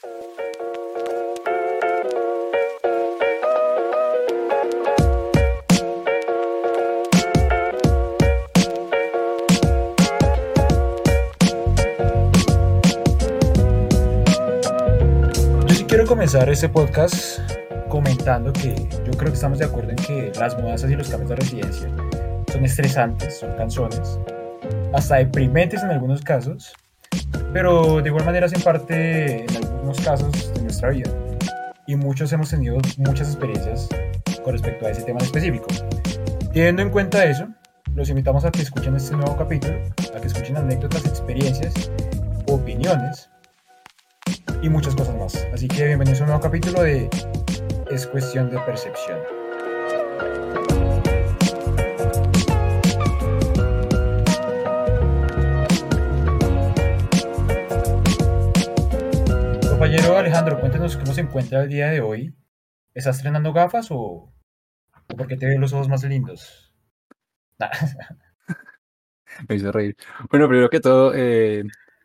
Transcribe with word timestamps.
Yo 0.00 0.10
quiero 15.88 16.06
comenzar 16.06 16.48
este 16.48 16.68
podcast 16.68 17.40
comentando 17.88 18.52
que 18.52 18.76
yo 19.04 19.12
creo 19.12 19.30
que 19.30 19.34
estamos 19.34 19.58
de 19.58 19.64
acuerdo 19.64 19.90
en 19.90 19.96
que 19.96 20.30
las 20.38 20.56
mudanzas 20.56 20.88
y 20.92 20.94
los 20.94 21.08
cambios 21.08 21.30
de 21.30 21.36
residencia 21.36 21.88
son 22.52 22.64
estresantes, 22.64 23.40
son 23.40 23.52
canzones, 23.56 24.20
hasta 24.92 25.16
deprimentes 25.16 25.82
en 25.82 25.90
algunos 25.90 26.22
casos, 26.22 26.72
pero 27.52 28.00
de 28.00 28.08
igual 28.08 28.24
manera 28.24 28.46
hacen 28.46 28.62
parte 28.62 29.44
en 29.44 29.67
casos 29.96 30.52
de 30.54 30.62
nuestra 30.62 30.90
vida. 30.90 31.10
Y 31.86 31.96
muchos 31.96 32.32
hemos 32.32 32.50
tenido 32.50 32.78
muchas 32.98 33.28
experiencias 33.28 33.88
con 34.44 34.52
respecto 34.52 34.86
a 34.86 34.90
ese 34.90 35.02
tema 35.02 35.20
en 35.20 35.24
específico. 35.24 35.66
Teniendo 36.52 36.82
en 36.82 36.90
cuenta 36.90 37.24
eso, 37.24 37.48
los 37.94 38.10
invitamos 38.10 38.44
a 38.44 38.50
que 38.50 38.62
escuchen 38.62 38.94
este 38.94 39.16
nuevo 39.16 39.36
capítulo, 39.36 39.74
a 40.14 40.20
que 40.20 40.26
escuchen 40.26 40.56
anécdotas, 40.56 41.06
experiencias, 41.06 41.90
opiniones 42.46 43.30
y 44.62 44.68
muchas 44.68 44.94
cosas 44.94 45.16
más. 45.16 45.46
Así 45.54 45.68
que 45.68 45.86
bienvenidos 45.86 46.20
a 46.20 46.24
un 46.24 46.28
nuevo 46.30 46.42
capítulo 46.42 46.82
de 46.82 47.08
Es 47.90 48.06
cuestión 48.06 48.50
de 48.50 48.58
percepción. 48.60 49.18
Compañero 59.78 60.18
Alejandro, 60.18 60.58
cuéntanos 60.58 60.96
cómo 60.96 61.14
se 61.14 61.20
encuentra 61.20 61.62
el 61.62 61.68
día 61.68 61.88
de 61.90 62.00
hoy. 62.00 62.34
¿Estás 62.94 63.18
estrenando 63.18 63.52
gafas 63.52 63.92
o, 63.92 63.96
o 65.06 65.16
por 65.16 65.28
qué 65.28 65.36
te 65.36 65.46
ven 65.46 65.60
los 65.60 65.72
ojos 65.72 65.88
más 65.88 66.02
lindos? 66.02 66.74
Nah. 67.60 67.70
Me 69.48 69.54
hizo 69.54 69.70
reír. 69.70 69.96
Bueno, 70.30 70.48
primero 70.48 70.68
que 70.68 70.80
todo, 70.80 71.12
eh, 71.14 71.62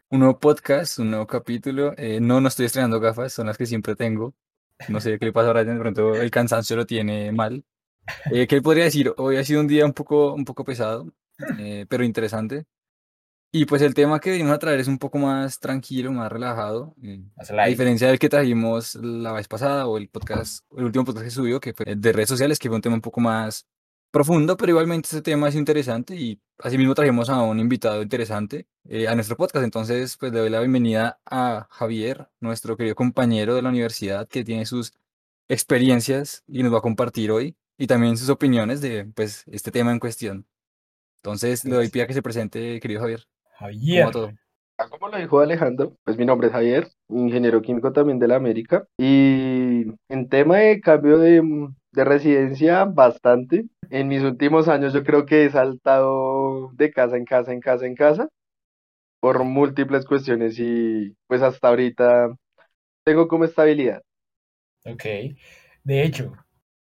un 0.09 0.19
nuevo 0.19 0.39
podcast, 0.39 0.99
un 0.99 1.09
nuevo 1.09 1.25
capítulo. 1.25 1.95
Eh, 1.97 2.19
no, 2.21 2.39
no 2.41 2.47
estoy 2.47 2.67
estrenando 2.67 2.99
gafas, 2.99 3.33
son 3.33 3.47
las 3.47 3.57
que 3.57 3.65
siempre 3.65 3.95
tengo. 3.95 4.35
No 4.87 5.01
sé 5.01 5.17
qué 5.17 5.25
le 5.25 5.33
pasa 5.33 5.49
a 5.49 5.53
Brian, 5.53 5.73
de 5.73 5.81
pronto 5.81 6.13
el 6.13 6.29
cansancio 6.29 6.75
lo 6.75 6.85
tiene 6.85 7.31
mal. 7.31 7.65
Eh, 8.31 8.45
¿Qué 8.45 8.61
podría 8.61 8.83
decir? 8.83 9.11
Hoy 9.17 9.37
ha 9.37 9.43
sido 9.43 9.61
un 9.61 9.67
día 9.67 9.83
un 9.83 9.93
poco, 9.93 10.35
un 10.35 10.45
poco 10.45 10.63
pesado, 10.63 11.11
eh, 11.57 11.87
pero 11.89 12.03
interesante. 12.03 12.65
Y 13.55 13.65
pues 13.67 13.83
el 13.83 13.93
tema 13.93 14.19
que 14.19 14.31
venimos 14.31 14.51
a 14.51 14.57
traer 14.57 14.79
es 14.79 14.87
un 14.87 14.97
poco 14.97 15.19
más 15.19 15.59
tranquilo, 15.59 16.11
más 16.11 16.31
relajado. 16.31 16.95
Más 17.37 17.51
a 17.51 17.65
diferencia 17.65 18.07
del 18.07 18.17
que 18.17 18.27
trajimos 18.27 18.95
la 18.95 19.31
vez 19.31 19.47
pasada 19.47 19.85
o 19.85 19.99
el 19.99 20.09
podcast, 20.09 20.65
el 20.75 20.85
último 20.85 21.05
podcast 21.05 21.25
que 21.25 21.29
subió, 21.29 21.59
que 21.59 21.71
fue 21.75 21.85
de 21.95 22.13
redes 22.13 22.29
sociales, 22.29 22.57
que 22.57 22.67
fue 22.67 22.77
un 22.77 22.81
tema 22.81 22.95
un 22.95 23.01
poco 23.01 23.21
más 23.21 23.67
profundo, 24.09 24.57
pero 24.57 24.71
igualmente 24.71 25.05
este 25.05 25.21
tema 25.21 25.49
es 25.49 25.55
interesante 25.55 26.15
y 26.15 26.41
asimismo 26.57 26.95
trajimos 26.95 27.29
a 27.29 27.43
un 27.43 27.59
invitado 27.59 28.01
interesante 28.01 28.67
eh, 28.85 29.07
a 29.07 29.13
nuestro 29.13 29.37
podcast. 29.37 29.63
Entonces, 29.63 30.17
pues 30.17 30.33
le 30.33 30.39
doy 30.39 30.49
la 30.49 30.59
bienvenida 30.59 31.21
a 31.23 31.67
Javier, 31.69 32.31
nuestro 32.39 32.75
querido 32.75 32.95
compañero 32.95 33.53
de 33.53 33.61
la 33.61 33.69
universidad, 33.69 34.27
que 34.27 34.43
tiene 34.43 34.65
sus 34.65 34.93
experiencias 35.47 36.43
y 36.47 36.63
nos 36.63 36.73
va 36.73 36.79
a 36.79 36.81
compartir 36.81 37.29
hoy 37.29 37.55
y 37.77 37.85
también 37.85 38.17
sus 38.17 38.29
opiniones 38.29 38.81
de 38.81 39.05
pues 39.05 39.43
este 39.45 39.69
tema 39.69 39.91
en 39.91 39.99
cuestión. 39.99 40.47
Entonces, 41.17 41.63
le 41.65 41.75
doy 41.75 41.89
pie 41.89 42.01
a 42.01 42.07
que 42.07 42.15
se 42.15 42.23
presente, 42.23 42.79
querido 42.79 43.01
Javier. 43.01 43.27
¿Cómo 43.91 44.11
Javier. 44.11 44.11
Ah, 44.77 44.89
Como 44.89 45.09
lo 45.09 45.17
dijo 45.17 45.39
Alejandro, 45.39 45.97
pues 46.03 46.17
mi 46.17 46.25
nombre 46.25 46.47
es 46.47 46.53
Javier, 46.53 46.87
ingeniero 47.09 47.61
químico 47.61 47.93
también 47.93 48.19
de 48.19 48.27
la 48.27 48.35
América. 48.37 48.85
Y 48.97 49.85
en 50.09 50.29
tema 50.29 50.57
de 50.59 50.81
cambio 50.81 51.17
de, 51.19 51.41
de 51.91 52.03
residencia, 52.05 52.85
bastante. 52.85 53.65
En 53.89 54.07
mis 54.07 54.23
últimos 54.23 54.67
años 54.67 54.93
yo 54.93 55.03
creo 55.03 55.25
que 55.25 55.45
he 55.45 55.49
saltado 55.51 56.71
de 56.73 56.91
casa 56.91 57.17
en 57.17 57.25
casa, 57.25 57.53
en 57.53 57.59
casa, 57.61 57.85
en 57.85 57.95
casa, 57.95 58.29
por 59.21 59.43
múltiples 59.43 60.05
cuestiones 60.05 60.57
y 60.59 61.15
pues 61.27 61.41
hasta 61.41 61.69
ahorita 61.69 62.35
tengo 63.05 63.27
como 63.27 63.45
estabilidad. 63.45 64.03
Ok. 64.85 65.03
De 65.83 66.03
hecho, 66.03 66.33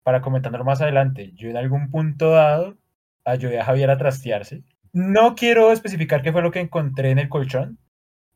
para 0.03 0.21
comentarlo 0.23 0.65
más 0.65 0.81
adelante, 0.81 1.33
yo 1.35 1.49
en 1.51 1.57
algún 1.57 1.91
punto 1.91 2.31
dado 2.31 2.79
ayudé 3.25 3.61
a 3.61 3.65
Javier 3.65 3.91
a 3.91 3.99
trastearse. 3.99 4.65
No 4.97 5.35
quiero 5.35 5.73
especificar 5.73 6.23
qué 6.23 6.33
fue 6.33 6.41
lo 6.41 6.51
que 6.51 6.59
encontré 6.59 7.11
en 7.11 7.19
el 7.19 7.29
colchón. 7.29 7.79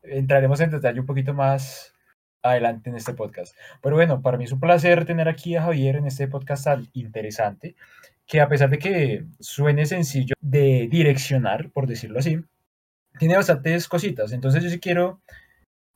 Entraremos 0.03 0.59
en 0.59 0.69
detalle 0.69 0.99
un 0.99 1.07
poquito 1.07 1.33
más 1.33 1.95
adelante 2.43 2.91
en 2.91 2.97
este 2.97 3.15
podcast. 3.15 3.57
Pero 3.81 3.95
bueno, 3.95 4.21
para 4.21 4.37
mí 4.37 4.43
es 4.43 4.51
un 4.51 4.59
placer 4.59 5.05
tener 5.05 5.27
aquí 5.27 5.55
a 5.55 5.63
Javier 5.63 5.95
en 5.95 6.05
este 6.05 6.27
podcast 6.27 6.65
tan 6.65 6.87
interesante, 6.93 7.75
que 8.27 8.41
a 8.41 8.47
pesar 8.47 8.69
de 8.69 8.77
que 8.77 9.25
suene 9.39 9.87
sencillo 9.87 10.35
de 10.39 10.87
direccionar, 10.87 11.71
por 11.71 11.87
decirlo 11.87 12.19
así, 12.19 12.39
tiene 13.17 13.37
bastantes 13.37 13.87
cositas. 13.87 14.31
Entonces 14.31 14.63
yo 14.63 14.69
sí 14.69 14.79
quiero 14.79 15.19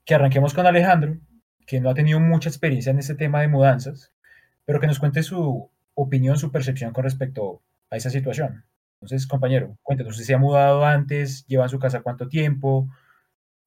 que 0.03 0.15
arranquemos 0.15 0.55
con 0.55 0.65
Alejandro, 0.65 1.19
que 1.67 1.79
no 1.79 1.91
ha 1.91 1.93
tenido 1.93 2.19
mucha 2.19 2.49
experiencia 2.49 2.89
en 2.89 2.97
este 2.97 3.13
tema 3.13 3.41
de 3.41 3.49
mudanzas, 3.49 4.13
pero 4.65 4.79
que 4.79 4.87
nos 4.87 4.97
cuente 4.97 5.21
su 5.21 5.69
opinión, 5.93 6.39
su 6.39 6.51
percepción 6.51 6.91
con 6.91 7.03
respecto 7.03 7.61
a 7.91 7.97
esa 7.97 8.09
situación. 8.09 8.65
Entonces, 9.01 9.28
compañero, 9.28 9.78
cuéntanos, 9.83 10.13
¿usted 10.13 10.25
se 10.25 10.33
ha 10.33 10.38
mudado 10.38 10.85
antes? 10.85 11.45
¿Lleva 11.47 11.63
en 11.66 11.69
su 11.69 11.79
casa 11.79 12.01
cuánto 12.01 12.28
tiempo? 12.28 12.89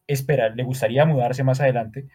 ¿Espera, 0.06 0.48
le 0.48 0.64
gustaría 0.64 1.04
mudarse 1.04 1.44
más 1.44 1.60
adelante? 1.60 2.08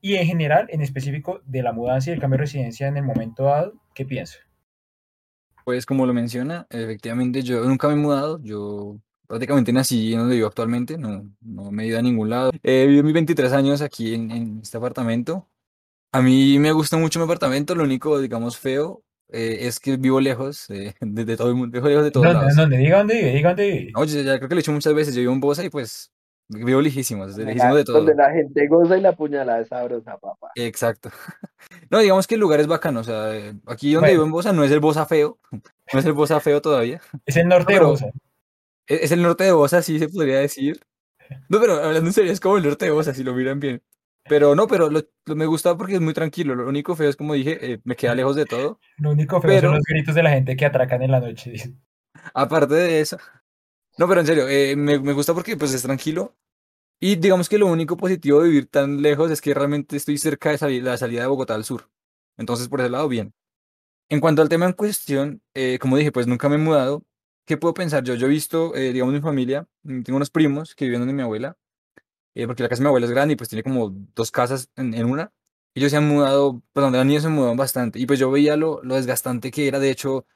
Y 0.00 0.16
en 0.16 0.26
general, 0.26 0.66
en 0.70 0.82
específico, 0.82 1.40
de 1.44 1.62
la 1.62 1.72
mudanza 1.72 2.10
y 2.10 2.14
el 2.14 2.20
cambio 2.20 2.38
de 2.38 2.42
residencia 2.42 2.88
en 2.88 2.96
el 2.96 3.04
momento 3.04 3.44
dado, 3.44 3.74
¿qué 3.94 4.04
piensa? 4.04 4.38
Pues 5.64 5.86
como 5.86 6.06
lo 6.06 6.12
menciona, 6.12 6.66
efectivamente 6.70 7.42
yo 7.42 7.64
nunca 7.64 7.86
me 7.86 7.94
he 7.94 7.96
mudado, 7.96 8.40
yo 8.42 8.98
prácticamente 9.28 9.72
nací 9.72 10.12
en 10.12 10.18
donde 10.18 10.34
vivo 10.34 10.48
actualmente, 10.48 10.98
no, 10.98 11.30
no 11.40 11.70
me 11.70 11.84
he 11.84 11.86
ido 11.86 12.00
a 12.00 12.02
ningún 12.02 12.30
lado. 12.30 12.50
He 12.64 12.86
vivido 12.86 13.04
mis 13.04 13.14
23 13.14 13.52
años 13.52 13.80
aquí 13.80 14.14
en, 14.14 14.30
en 14.32 14.60
este 14.60 14.76
apartamento. 14.76 15.48
A 16.10 16.20
mí 16.20 16.58
me 16.58 16.72
gusta 16.72 16.96
mucho 16.96 17.20
mi 17.20 17.24
apartamento, 17.24 17.76
lo 17.76 17.84
único, 17.84 18.20
digamos, 18.20 18.58
feo 18.58 19.04
eh, 19.32 19.66
es 19.66 19.80
que 19.80 19.96
vivo 19.96 20.20
lejos 20.20 20.68
eh, 20.70 20.94
de, 21.00 21.24
de 21.24 21.36
todo 21.36 21.48
el 21.48 21.54
mundo, 21.54 21.72
vivo 21.72 21.88
lejos 21.88 22.04
de 22.04 22.10
todos 22.10 22.26
¿Dónde, 22.26 22.40
lados. 22.40 22.56
dónde? 22.56 22.76
Diga 22.78 22.98
dónde 22.98 23.14
vive, 23.16 23.32
diga 23.32 23.48
dónde 23.50 23.70
vive. 23.70 23.92
No, 23.92 24.04
yo 24.04 24.20
ya 24.22 24.36
creo 24.38 24.48
que 24.48 24.54
lo 24.54 24.58
he 24.58 24.62
hecho 24.62 24.72
muchas 24.72 24.94
veces, 24.94 25.14
yo 25.14 25.20
vivo 25.20 25.32
en 25.32 25.40
Bosa 25.40 25.64
y 25.64 25.70
pues 25.70 26.12
vivo 26.48 26.80
lejísimos, 26.82 27.36
lejísimos 27.38 27.76
de 27.76 27.84
todo. 27.84 27.96
donde 27.98 28.14
la 28.14 28.30
gente 28.30 28.66
goza 28.66 28.98
y 28.98 29.00
la 29.00 29.12
puñalada 29.12 29.60
es 29.60 29.68
sabrosa, 29.68 30.18
papá. 30.18 30.50
Exacto. 30.54 31.10
No, 31.90 31.98
digamos 32.00 32.26
que 32.26 32.34
el 32.34 32.40
lugar 32.40 32.58
es 32.58 32.66
bacano, 32.66 33.00
o 33.00 33.04
sea, 33.04 33.34
eh, 33.36 33.54
aquí 33.66 33.92
donde 33.92 34.10
vivo 34.10 34.24
en 34.24 34.32
Bosa 34.32 34.52
no 34.52 34.64
es 34.64 34.70
el 34.72 34.80
Bosa 34.80 35.06
feo, 35.06 35.38
no 35.92 35.98
es 36.00 36.04
el 36.04 36.12
Bosa 36.12 36.40
feo 36.40 36.60
todavía. 36.60 37.00
es 37.24 37.36
el 37.36 37.48
norte 37.48 37.74
de 37.74 37.80
Bosa. 37.80 38.06
Es 38.86 39.02
es 39.02 39.12
el 39.12 39.22
norte 39.22 39.44
de 39.44 39.52
Bosa, 39.52 39.80
sí 39.82 39.98
se 39.98 40.08
podría 40.08 40.38
decir. 40.38 40.80
No, 41.48 41.60
pero 41.60 41.74
hablando 41.74 42.08
en 42.08 42.12
serio, 42.12 42.32
es 42.32 42.40
como 42.40 42.58
el 42.58 42.64
norte 42.64 42.86
de 42.86 42.90
Bosa, 42.90 43.14
si 43.14 43.22
lo 43.22 43.32
miran 43.34 43.60
bien. 43.60 43.80
Pero 44.32 44.54
no, 44.54 44.66
pero 44.66 44.88
lo, 44.88 45.02
lo- 45.26 45.36
me 45.36 45.44
gusta 45.44 45.76
porque 45.76 45.96
es 45.96 46.00
muy 46.00 46.14
tranquilo. 46.14 46.54
Lo 46.54 46.66
único 46.66 46.96
feo 46.96 47.10
es, 47.10 47.16
como 47.16 47.34
dije, 47.34 47.72
eh, 47.74 47.80
me 47.84 47.94
queda 47.96 48.14
lejos 48.14 48.34
de 48.34 48.46
todo. 48.46 48.80
Lo 48.96 49.10
único 49.10 49.42
feo 49.42 49.50
pero- 49.50 49.68
son 49.68 49.74
los 49.76 49.84
gritos 49.84 50.14
de 50.14 50.22
la 50.22 50.30
gente 50.30 50.56
que 50.56 50.64
atracan 50.64 51.02
en 51.02 51.10
la 51.10 51.20
noche. 51.20 51.52
Aparte 52.32 52.72
de 52.74 53.00
eso. 53.00 53.18
No, 53.98 54.08
pero 54.08 54.20
en 54.22 54.26
serio, 54.26 54.48
eh, 54.48 54.74
me, 54.74 54.98
me 54.98 55.12
gusta 55.12 55.34
porque 55.34 55.54
pues 55.58 55.74
es 55.74 55.82
tranquilo. 55.82 56.34
Y 56.98 57.16
digamos 57.16 57.50
que 57.50 57.58
lo 57.58 57.66
único 57.66 57.98
positivo 57.98 58.40
de 58.42 58.48
vivir 58.48 58.68
tan 58.68 59.02
lejos 59.02 59.30
es 59.30 59.42
que 59.42 59.52
realmente 59.52 59.98
estoy 59.98 60.16
cerca 60.16 60.50
de 60.50 60.56
sali- 60.56 60.80
la 60.80 60.96
salida 60.96 61.20
de 61.20 61.26
Bogotá 61.26 61.54
al 61.54 61.64
sur. 61.64 61.90
Entonces, 62.38 62.68
por 62.68 62.80
ese 62.80 62.88
lado, 62.88 63.06
bien. 63.08 63.34
En 64.08 64.20
cuanto 64.20 64.40
al 64.40 64.48
tema 64.48 64.64
en 64.64 64.72
cuestión, 64.72 65.42
eh, 65.52 65.78
como 65.78 65.98
dije, 65.98 66.10
pues 66.10 66.26
nunca 66.26 66.48
me 66.48 66.54
he 66.54 66.58
mudado. 66.58 67.02
¿Qué 67.44 67.58
puedo 67.58 67.74
pensar 67.74 68.02
yo? 68.02 68.14
Yo 68.14 68.28
he 68.28 68.30
visto, 68.30 68.74
eh, 68.76 68.94
digamos, 68.94 69.12
mi 69.12 69.20
familia, 69.20 69.66
tengo 69.84 70.16
unos 70.16 70.30
primos 70.30 70.74
que 70.74 70.86
viven 70.86 71.00
donde 71.02 71.12
mi 71.12 71.20
abuela, 71.22 71.58
eh, 72.34 72.46
porque 72.46 72.62
la 72.62 72.68
casa 72.68 72.80
de 72.80 72.84
mi 72.84 72.88
abuela 72.88 73.06
es 73.06 73.12
grande 73.12 73.34
y 73.34 73.36
pues 73.36 73.48
tiene 73.48 73.62
como 73.62 73.90
dos 74.14 74.30
casas 74.30 74.70
en, 74.76 74.94
en 74.94 75.06
una. 75.06 75.32
Ellos 75.74 75.90
se 75.90 75.96
han 75.96 76.06
mudado, 76.08 76.62
pues 76.72 76.82
donde 76.84 76.98
han 77.00 77.10
ido 77.10 77.20
se 77.20 77.28
mudaron 77.28 77.56
bastante. 77.56 77.98
Y 77.98 78.06
pues 78.06 78.18
yo 78.18 78.30
veía 78.30 78.56
lo, 78.56 78.82
lo 78.82 78.94
desgastante 78.96 79.50
que 79.50 79.68
era. 79.68 79.78
De 79.78 79.90
hecho, 79.90 80.26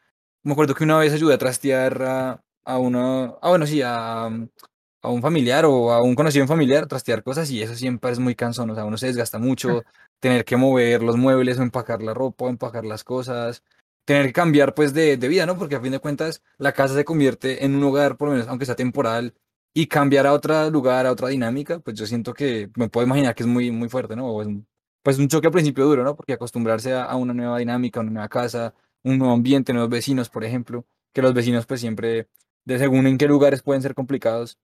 me 0.42 0.52
acuerdo 0.52 0.74
que 0.74 0.84
una 0.84 0.98
vez 0.98 1.12
ayudé 1.14 1.34
a 1.34 1.38
trastear 1.38 2.02
a, 2.02 2.44
a 2.64 2.78
una, 2.78 3.36
ah, 3.42 3.48
bueno, 3.50 3.66
sí, 3.66 3.82
a, 3.82 4.26
a 4.26 5.08
un 5.10 5.22
familiar 5.22 5.64
o 5.66 5.92
a 5.92 6.02
un 6.02 6.14
conocido 6.14 6.46
familiar, 6.46 6.86
trastear 6.86 7.22
cosas 7.22 7.50
y 7.50 7.62
eso 7.62 7.74
siempre 7.74 8.10
es 8.10 8.18
muy 8.18 8.34
cansón. 8.34 8.70
O 8.70 8.74
sea, 8.74 8.84
uno 8.84 8.96
se 8.98 9.06
desgasta 9.06 9.38
mucho, 9.38 9.82
tener 10.20 10.44
que 10.44 10.56
mover 10.56 11.02
los 11.02 11.16
muebles 11.16 11.58
o 11.58 11.62
empacar 11.62 12.02
la 12.02 12.14
ropa 12.14 12.46
o 12.46 12.48
empacar 12.48 12.84
las 12.84 13.04
cosas. 13.04 13.62
Tener 14.04 14.26
que 14.26 14.32
cambiar 14.32 14.74
pues 14.74 14.94
de, 14.94 15.16
de 15.16 15.28
vida, 15.28 15.46
¿no? 15.46 15.58
Porque 15.58 15.74
a 15.76 15.80
fin 15.80 15.90
de 15.92 15.98
cuentas 15.98 16.42
la 16.58 16.72
casa 16.72 16.94
se 16.94 17.04
convierte 17.04 17.64
en 17.64 17.74
un 17.74 17.82
hogar, 17.84 18.16
por 18.16 18.28
lo 18.28 18.34
menos, 18.34 18.48
aunque 18.48 18.64
sea 18.66 18.76
temporal, 18.76 19.34
y 19.76 19.88
cambiar 19.88 20.26
a 20.26 20.32
otro 20.34 20.70
lugar, 20.70 21.06
a 21.06 21.12
otra 21.12 21.28
dinámica, 21.28 21.80
pues 21.80 21.96
yo 21.98 22.06
siento 22.06 22.32
que 22.34 22.70
me 22.76 22.88
puedo 22.88 23.06
imaginar 23.06 23.34
que 23.34 23.42
es 23.44 23.48
muy, 23.48 23.70
muy 23.72 23.88
fuerte, 23.90 24.16
¿no? 24.16 24.28
O 24.28 24.42
es 24.42 24.48
un- 24.48 24.66
pues 25.02 25.18
un 25.18 25.28
choque 25.28 25.48
al 25.48 25.52
principio 25.52 25.84
duro, 25.86 26.02
¿no? 26.04 26.16
Porque 26.16 26.32
acostumbrarse 26.34 26.94
a, 26.94 27.04
a 27.04 27.16
una 27.16 27.34
nueva 27.34 27.58
dinámica, 27.58 28.00
a 28.00 28.02
una 28.04 28.12
nueva 28.12 28.28
casa, 28.28 28.74
un 29.04 29.18
nuevo 29.18 29.34
ambiente, 29.34 29.72
nuevos 29.74 29.90
vecinos, 29.90 30.30
por 30.30 30.44
ejemplo, 30.44 30.86
que 31.12 31.22
los 31.22 31.34
vecinos 31.34 31.66
pues 31.66 31.80
siempre, 31.80 32.28
de 32.64 32.78
según 32.78 33.06
en 33.06 33.18
qué 33.18 33.28
lugares 33.28 33.62
pueden 33.62 33.82
ser 33.82 33.94
complicados. 33.94 34.58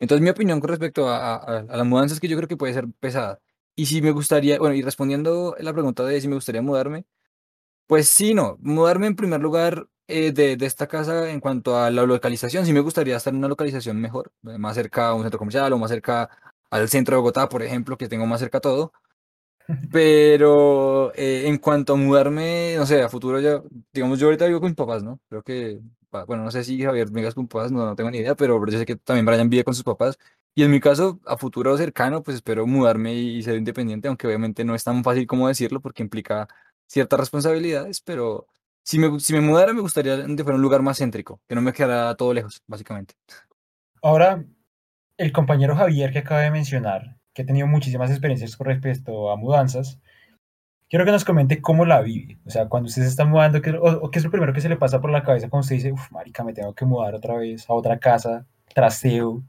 Entonces 0.00 0.22
mi 0.22 0.30
opinión 0.30 0.60
con 0.60 0.70
respecto 0.70 1.08
a, 1.08 1.34
a- 1.34 1.36
a- 1.36 1.58
a 1.68 1.76
la 1.76 1.84
mudanza 1.84 2.14
es 2.14 2.20
que 2.20 2.28
yo 2.28 2.36
creo 2.36 2.48
que 2.48 2.56
puede 2.56 2.74
ser 2.74 2.86
pesada. 3.00 3.40
Y 3.76 3.86
si 3.86 4.02
me 4.02 4.10
gustaría, 4.12 4.58
bueno, 4.58 4.74
y 4.74 4.82
respondiendo 4.82 5.56
la 5.60 5.72
pregunta 5.72 6.04
de 6.04 6.20
si 6.20 6.28
me 6.28 6.34
gustaría 6.34 6.62
mudarme, 6.62 7.04
pues 7.86 8.08
sí, 8.08 8.34
no. 8.34 8.58
Mudarme 8.62 9.08
en 9.08 9.16
primer 9.16 9.40
lugar 9.40 9.88
eh, 10.08 10.32
de, 10.32 10.56
de 10.56 10.66
esta 10.66 10.86
casa 10.88 11.30
en 11.30 11.40
cuanto 11.40 11.76
a 11.78 11.90
la 11.90 12.04
localización, 12.04 12.66
sí 12.66 12.72
me 12.72 12.80
gustaría 12.80 13.16
estar 13.16 13.32
en 13.32 13.38
una 13.38 13.48
localización 13.48 14.00
mejor, 14.00 14.32
eh, 14.48 14.58
más 14.58 14.74
cerca 14.76 15.08
a 15.08 15.14
un 15.14 15.22
centro 15.22 15.38
comercial 15.38 15.72
o 15.72 15.78
más 15.78 15.90
cerca 15.90 16.30
al 16.70 16.88
centro 16.88 17.16
de 17.16 17.18
Bogotá, 17.20 17.48
por 17.48 17.62
ejemplo, 17.62 17.96
que 17.98 18.08
tengo 18.08 18.26
más 18.26 18.40
cerca 18.40 18.60
todo. 18.60 18.92
Pero 19.92 21.12
eh, 21.14 21.44
en 21.46 21.58
cuanto 21.58 21.94
a 21.94 21.96
mudarme, 21.96 22.74
no 22.76 22.86
sé, 22.86 23.02
a 23.02 23.08
futuro 23.08 23.40
ya, 23.40 23.62
digamos, 23.92 24.18
yo 24.18 24.26
ahorita 24.26 24.46
vivo 24.46 24.60
con 24.60 24.70
mis 24.70 24.76
papás, 24.76 25.02
¿no? 25.02 25.20
Creo 25.28 25.42
que, 25.42 25.80
bueno, 26.26 26.44
no 26.44 26.50
sé 26.50 26.64
si 26.64 26.82
Javier 26.82 27.10
vengas 27.10 27.34
con 27.34 27.48
papás, 27.48 27.70
no, 27.70 27.84
no 27.84 27.94
tengo 27.96 28.10
ni 28.10 28.18
idea, 28.18 28.34
pero 28.34 28.64
yo 28.66 28.78
sé 28.78 28.86
que 28.86 28.96
también 28.96 29.26
Brian 29.26 29.50
vive 29.50 29.64
con 29.64 29.74
sus 29.74 29.84
papás. 29.84 30.18
Y 30.54 30.64
en 30.64 30.70
mi 30.70 30.80
caso, 30.80 31.20
a 31.26 31.36
futuro 31.36 31.76
cercano, 31.76 32.22
pues 32.22 32.36
espero 32.36 32.66
mudarme 32.66 33.14
y 33.14 33.42
ser 33.42 33.56
independiente, 33.56 34.08
aunque 34.08 34.26
obviamente 34.26 34.64
no 34.64 34.74
es 34.74 34.84
tan 34.84 35.04
fácil 35.04 35.26
como 35.26 35.48
decirlo 35.48 35.80
porque 35.80 36.02
implica 36.02 36.48
ciertas 36.86 37.20
responsabilidades, 37.20 38.00
pero 38.00 38.46
si 38.88 38.98
me, 38.98 39.20
si 39.20 39.34
me 39.34 39.42
mudara 39.42 39.74
me 39.74 39.82
gustaría 39.82 40.16
de 40.16 40.42
fuera 40.42 40.56
un 40.56 40.62
lugar 40.62 40.80
más 40.80 40.96
céntrico, 40.96 41.42
que 41.46 41.54
no 41.54 41.60
me 41.60 41.74
quedara 41.74 42.14
todo 42.14 42.32
lejos, 42.32 42.62
básicamente. 42.66 43.16
Ahora, 44.00 44.42
el 45.18 45.30
compañero 45.30 45.76
Javier 45.76 46.10
que 46.10 46.20
acaba 46.20 46.40
de 46.40 46.50
mencionar, 46.50 47.18
que 47.34 47.42
ha 47.42 47.44
tenido 47.44 47.66
muchísimas 47.66 48.08
experiencias 48.08 48.56
con 48.56 48.66
respecto 48.66 49.30
a 49.30 49.36
mudanzas, 49.36 50.00
quiero 50.88 51.04
que 51.04 51.10
nos 51.10 51.26
comente 51.26 51.60
cómo 51.60 51.84
la 51.84 52.00
vive. 52.00 52.38
O 52.46 52.50
sea, 52.50 52.70
cuando 52.70 52.88
usted 52.88 53.02
se 53.02 53.08
está 53.08 53.26
mudando, 53.26 53.60
¿qué, 53.60 53.72
o, 53.72 54.04
o 54.04 54.10
qué 54.10 54.20
es 54.20 54.24
lo 54.24 54.30
primero 54.30 54.54
que 54.54 54.62
se 54.62 54.70
le 54.70 54.76
pasa 54.76 55.02
por 55.02 55.10
la 55.10 55.22
cabeza 55.22 55.50
cuando 55.50 55.64
usted 55.64 55.76
dice, 55.76 55.92
uff, 55.92 56.10
marica, 56.10 56.42
me 56.42 56.54
tengo 56.54 56.74
que 56.74 56.86
mudar 56.86 57.14
otra 57.14 57.36
vez 57.36 57.68
a 57.68 57.74
otra 57.74 57.98
casa, 57.98 58.46
trasteo, 58.72 59.42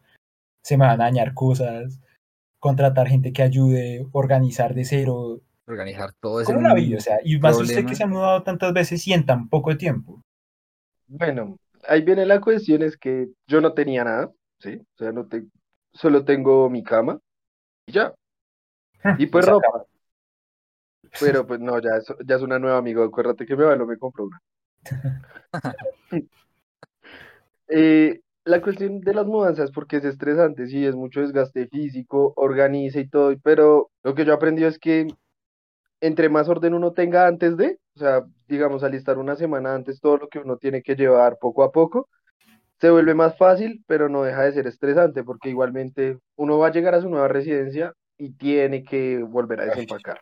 se 0.65 0.75
me 0.75 0.85
van 0.85 0.99
a 0.99 1.05
dañar 1.05 1.33
cosas, 1.33 2.01
contratar 2.59 3.07
gente 3.07 3.31
que 3.31 3.43
ayude, 3.43 4.05
organizar 4.11 4.73
de 4.73 4.83
cero. 4.83 5.39
Organizar 5.69 6.11
todo 6.19 6.43
¿Cómo 6.43 6.59
ese 6.59 6.67
la 6.67 6.73
vive? 6.73 6.97
O 6.97 6.99
sea, 6.99 7.19
y 7.23 7.37
más 7.37 7.55
usted 7.55 7.85
que 7.85 7.93
se 7.93 8.03
ha 8.03 8.07
mudado 8.07 8.41
tantas 8.41 8.73
veces 8.73 9.05
y 9.07 9.13
en 9.13 9.25
tan 9.25 9.47
poco 9.49 9.77
tiempo. 9.77 10.19
Bueno, 11.07 11.57
ahí 11.87 12.01
viene 12.01 12.25
la 12.25 12.41
cuestión, 12.41 12.81
es 12.81 12.97
que 12.97 13.27
yo 13.47 13.61
no 13.61 13.73
tenía 13.73 14.03
nada, 14.03 14.31
¿sí? 14.59 14.77
O 14.77 14.97
sea, 14.97 15.11
no 15.11 15.27
te... 15.27 15.43
solo 15.93 16.25
tengo 16.25 16.69
mi 16.71 16.83
cama 16.83 17.19
y 17.85 17.91
ya. 17.91 18.13
Y 19.19 19.27
pues 19.27 19.45
ropa, 19.45 19.67
acaba. 19.67 19.85
pero 21.19 21.45
pues 21.45 21.59
no, 21.59 21.79
ya 21.79 21.91
es, 21.97 22.07
ya 22.25 22.35
es 22.35 22.41
una 22.41 22.57
nueva 22.57 22.79
amiga, 22.79 23.05
acuérdate 23.05 23.45
que 23.45 23.55
mi 23.55 23.63
abuelo 23.63 23.85
me 23.85 23.97
compró 23.97 24.25
una. 24.25 24.41
Eh, 27.71 28.21
la 28.45 28.63
cuestión 28.63 28.99
de 29.01 29.13
las 29.13 29.27
mudanzas, 29.27 29.69
porque 29.69 29.97
es 29.97 30.03
estresante, 30.03 30.65
sí, 30.65 30.83
es 30.83 30.95
mucho 30.95 31.21
desgaste 31.21 31.67
físico, 31.67 32.33
organiza 32.35 32.99
y 32.99 33.07
todo, 33.07 33.31
pero 33.43 33.91
lo 34.01 34.15
que 34.15 34.25
yo 34.25 34.33
aprendí 34.33 34.63
es 34.63 34.79
que 34.79 35.05
entre 36.01 36.29
más 36.29 36.47
orden 36.49 36.73
uno 36.73 36.93
tenga 36.93 37.27
antes 37.27 37.57
de, 37.57 37.79
o 37.95 37.99
sea, 37.99 38.23
digamos, 38.47 38.83
alistar 38.83 39.17
una 39.17 39.35
semana 39.35 39.73
antes 39.73 39.99
todo 39.99 40.17
lo 40.17 40.27
que 40.27 40.39
uno 40.39 40.57
tiene 40.57 40.81
que 40.81 40.95
llevar 40.95 41.37
poco 41.39 41.63
a 41.63 41.71
poco, 41.71 42.09
se 42.79 42.89
vuelve 42.89 43.13
más 43.13 43.37
fácil, 43.37 43.83
pero 43.87 44.07
no 44.07 44.23
deja 44.23 44.43
de 44.43 44.53
ser 44.53 44.67
estresante, 44.67 45.23
porque 45.23 45.49
igualmente 45.49 46.17
uno 46.37 46.57
va 46.57 46.67
a 46.67 46.71
llegar 46.71 46.95
a 46.95 47.01
su 47.01 47.09
nueva 47.09 47.27
residencia 47.27 47.93
y 48.17 48.31
tiene 48.31 48.83
que 48.83 49.21
volver 49.21 49.61
a 49.61 49.65
desempacar. 49.65 50.21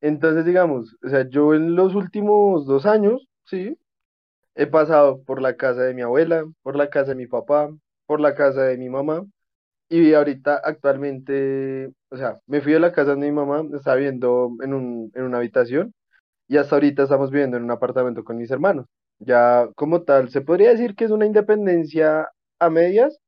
Entonces, 0.00 0.44
digamos, 0.44 0.96
o 1.02 1.08
sea, 1.08 1.28
yo 1.28 1.54
en 1.54 1.76
los 1.76 1.94
últimos 1.94 2.66
dos 2.66 2.86
años, 2.86 3.28
sí, 3.44 3.78
he 4.54 4.66
pasado 4.66 5.22
por 5.22 5.40
la 5.40 5.56
casa 5.56 5.82
de 5.82 5.94
mi 5.94 6.02
abuela, 6.02 6.44
por 6.62 6.76
la 6.76 6.88
casa 6.88 7.10
de 7.10 7.16
mi 7.16 7.26
papá, 7.26 7.70
por 8.06 8.20
la 8.20 8.34
casa 8.34 8.64
de 8.64 8.76
mi 8.76 8.88
mamá, 8.88 9.24
y 9.88 10.14
ahorita 10.14 10.56
actualmente, 10.64 11.92
o 12.10 12.16
sea, 12.16 12.40
me 12.46 12.60
fui 12.60 12.74
a 12.74 12.78
la 12.80 12.92
casa 12.92 13.12
de 13.12 13.16
mi 13.18 13.32
mamá, 13.32 13.64
estaba 13.76 13.96
viviendo 13.96 14.50
en 14.62 14.74
un, 14.74 15.10
en 15.14 15.22
una 15.24 15.38
habitación, 15.38 15.94
y 16.48 16.58
hasta 16.58 16.76
ahorita 16.76 17.04
estamos 17.04 17.30
viviendo 17.30 17.56
en 17.56 17.64
un 17.64 17.70
apartamento 17.72 18.24
con 18.24 18.36
mis 18.38 18.50
hermanos. 18.50 18.86
Ya 19.18 19.68
como 19.76 20.02
tal, 20.02 20.30
se 20.30 20.42
podría 20.42 20.70
decir 20.70 20.94
que 20.96 21.04
es 21.06 21.10
una 21.12 21.26
independencia 21.26 22.28
a 22.60 22.70
medias, 22.70 23.18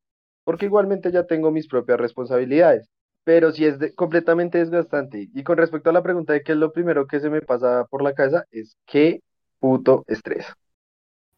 porque 0.45 0.67
igualmente 0.67 1.13
ya 1.13 1.27
tengo 1.27 1.51
mis 1.53 1.69
propias 1.69 2.01
responsabilidades, 2.01 2.89
pero 3.25 3.53
sí 3.53 3.67
es 3.67 3.79
de- 3.79 3.95
completamente 3.95 4.59
desgastante. 4.59 5.29
Y 5.35 5.45
con 5.45 5.59
respecto 5.59 5.91
a 5.91 5.93
la 5.93 6.03
pregunta 6.03 6.33
de 6.35 6.43
qué 6.43 6.53
es 6.53 6.59
lo 6.59 6.73
primero 6.73 7.07
que 7.07 7.21
se 7.21 7.31
me 7.31 7.43
pasa 7.43 7.87
por 7.91 8.03
la 8.03 8.15
cabeza, 8.15 8.45
es 8.51 8.77
qué 8.87 9.21
puto 9.61 10.05
estrés. 10.09 10.47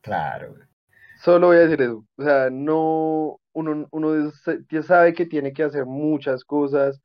Claro. 0.03 0.57
Solo 1.17 1.49
voy 1.49 1.57
a 1.57 1.61
decir 1.61 1.83
eso. 1.83 2.05
O 2.17 2.23
sea, 2.23 2.49
no, 2.51 3.41
uno, 3.59 3.89
uno 3.93 4.33
ya 4.71 4.83
sabe 4.83 5.15
que 5.15 5.27
tiene 5.27 5.53
que 5.53 5.63
hacer 5.65 5.87
muchas 5.87 6.45
cosas, 6.45 7.01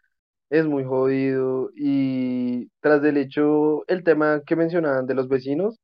es 0.50 0.65
muy 0.67 0.83
jodido 0.85 1.71
y 1.75 2.69
tras 2.81 3.01
del 3.01 3.17
hecho, 3.17 3.85
el 3.88 4.03
tema 4.03 4.41
que 4.45 4.55
mencionaban 4.55 5.07
de 5.07 5.15
los 5.15 5.27
vecinos, 5.29 5.79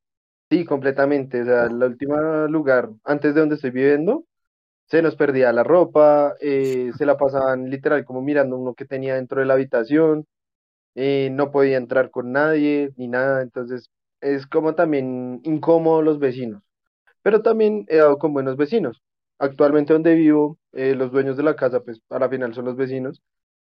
sí, 0.49 0.65
completamente. 0.65 1.41
O 1.43 1.45
sea, 1.45 1.65
el 1.65 1.83
último 1.83 2.17
lugar 2.49 2.89
antes 3.05 3.33
de 3.35 3.41
donde 3.41 3.55
estoy 3.55 3.71
viviendo, 3.71 4.25
se 4.87 5.01
nos 5.03 5.15
perdía 5.17 5.53
la 5.53 5.63
ropa, 5.63 6.35
eh, 6.41 6.91
se 6.97 7.05
la 7.07 7.17
pasaban 7.17 7.69
literal 7.69 8.05
como 8.05 8.21
mirando 8.21 8.57
uno 8.57 8.75
que 8.75 8.85
tenía 8.85 9.15
dentro 9.15 9.41
de 9.41 9.47
la 9.47 9.55
habitación, 9.55 10.25
eh, 10.95 11.29
no 11.31 11.51
podía 11.51 11.77
entrar 11.77 12.11
con 12.11 12.31
nadie 12.31 12.91
ni 12.97 13.07
nada, 13.07 13.41
entonces 13.41 13.89
es 14.21 14.47
como 14.47 14.75
también 14.75 15.41
incómodo 15.43 16.01
los 16.01 16.19
vecinos 16.19 16.63
pero 17.23 17.41
también 17.43 17.85
he 17.89 17.97
dado 17.97 18.19
con 18.19 18.33
buenos 18.33 18.57
vecinos. 18.57 19.03
Actualmente 19.39 19.93
donde 19.93 20.15
vivo, 20.15 20.58
eh, 20.73 20.95
los 20.95 21.11
dueños 21.11 21.37
de 21.37 21.43
la 21.43 21.55
casa, 21.55 21.81
pues 21.81 22.01
a 22.09 22.19
la 22.19 22.29
final 22.29 22.53
son 22.53 22.65
los 22.65 22.75
vecinos 22.77 23.21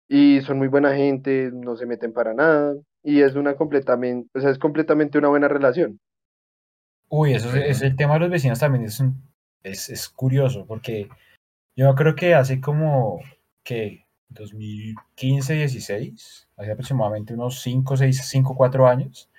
y 0.09 0.41
son 0.41 0.57
muy 0.59 0.67
buena 0.69 0.95
gente, 0.95 1.51
no 1.53 1.75
se 1.75 1.85
meten 1.85 2.13
para 2.13 2.33
nada 2.33 2.75
y 3.03 3.21
es 3.21 3.35
una 3.35 3.55
completamente, 3.55 4.29
o 4.38 4.41
sea, 4.41 4.51
es 4.51 4.59
completamente 4.59 5.17
una 5.17 5.29
buena 5.29 5.47
relación. 5.47 5.99
Uy, 7.09 7.33
eso 7.33 7.49
es, 7.49 7.77
es 7.77 7.81
el 7.81 7.95
tema 7.95 8.13
de 8.15 8.19
los 8.21 8.29
vecinos 8.29 8.59
también 8.59 8.85
es, 8.85 8.99
un- 8.99 9.21
es, 9.63 9.89
es 9.89 10.09
curioso, 10.09 10.65
porque 10.65 11.09
yo 11.75 11.94
creo 11.95 12.15
que 12.15 12.35
hace 12.35 12.61
como 12.61 13.19
que 13.63 14.05
2015, 14.29 15.53
16, 15.55 16.49
hace 16.57 16.71
aproximadamente 16.71 17.33
unos 17.33 17.61
5, 17.61 17.97
6, 17.97 18.21
5, 18.27 18.55
4 18.55 18.88
años, 18.88 19.29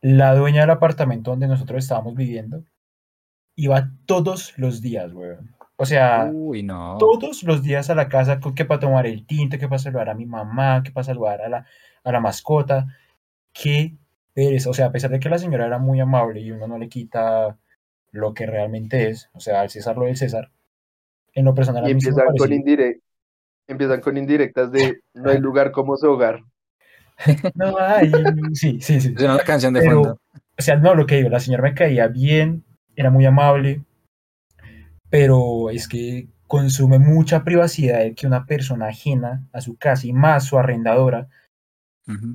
la 0.00 0.34
dueña 0.34 0.62
del 0.62 0.70
apartamento 0.70 1.30
donde 1.30 1.48
nosotros 1.48 1.82
estábamos 1.84 2.14
viviendo 2.14 2.64
iba 3.56 3.90
todos 4.06 4.58
los 4.58 4.80
días, 4.82 5.12
weón. 5.12 5.54
O 5.82 5.86
sea, 5.86 6.30
Uy, 6.32 6.62
no. 6.62 6.96
todos 7.00 7.42
los 7.42 7.60
días 7.64 7.90
a 7.90 7.96
la 7.96 8.08
casa, 8.08 8.38
que 8.54 8.64
para 8.64 8.78
tomar 8.78 9.04
el 9.04 9.26
tinto, 9.26 9.58
que 9.58 9.66
para 9.66 9.80
saludar 9.80 10.10
a 10.10 10.14
mi 10.14 10.26
mamá, 10.26 10.82
que 10.84 10.92
para 10.92 11.02
saludar 11.02 11.42
a 11.42 11.48
la, 11.48 11.66
a 12.04 12.12
la 12.12 12.20
mascota. 12.20 12.86
Qué 13.52 13.94
pereza. 14.32 14.70
O 14.70 14.74
sea, 14.74 14.86
a 14.86 14.92
pesar 14.92 15.10
de 15.10 15.18
que 15.18 15.28
la 15.28 15.38
señora 15.38 15.66
era 15.66 15.78
muy 15.78 15.98
amable 16.00 16.40
y 16.40 16.52
uno 16.52 16.68
no 16.68 16.78
le 16.78 16.88
quita 16.88 17.58
lo 18.12 18.32
que 18.32 18.46
realmente 18.46 19.08
es, 19.10 19.28
o 19.32 19.40
sea, 19.40 19.60
al 19.62 19.70
César 19.70 19.96
lo 19.96 20.04
del 20.04 20.16
César, 20.16 20.52
en 21.34 21.44
lo 21.46 21.54
personal 21.54 21.84
a 21.84 21.90
Y 21.90 21.94
mí 21.94 22.00
sí 22.00 22.10
me 22.12 22.22
empiezan 22.22 22.36
con 22.36 22.52
empiezan 23.66 24.00
con 24.00 24.16
indirectas 24.18 24.70
de 24.70 25.00
no 25.14 25.30
hay 25.30 25.38
lugar 25.38 25.72
como 25.72 25.96
su 25.96 26.08
hogar. 26.10 26.44
No, 27.54 27.76
ay, 27.78 28.10
sí, 28.54 28.80
sí, 28.80 29.00
sí. 29.00 29.14
Suena 29.16 29.34
la 29.36 29.44
canción 29.44 29.74
de 29.74 29.80
Pero, 29.80 29.94
fondo. 30.02 30.20
o 30.58 30.62
sea, 30.62 30.76
no, 30.76 30.94
lo 30.94 31.06
que 31.06 31.16
digo, 31.16 31.28
la 31.28 31.40
señora 31.40 31.62
me 31.64 31.74
caía 31.74 32.06
bien, 32.08 32.64
era 32.96 33.10
muy 33.10 33.26
amable, 33.26 33.82
pero 35.12 35.68
es 35.68 35.88
que 35.88 36.26
consume 36.46 36.98
mucha 36.98 37.44
privacidad 37.44 38.00
el 38.00 38.14
que 38.14 38.26
una 38.26 38.46
persona 38.46 38.86
ajena 38.86 39.46
a 39.52 39.60
su 39.60 39.76
casa 39.76 40.06
y 40.06 40.14
más 40.14 40.46
su 40.46 40.58
arrendadora 40.58 41.28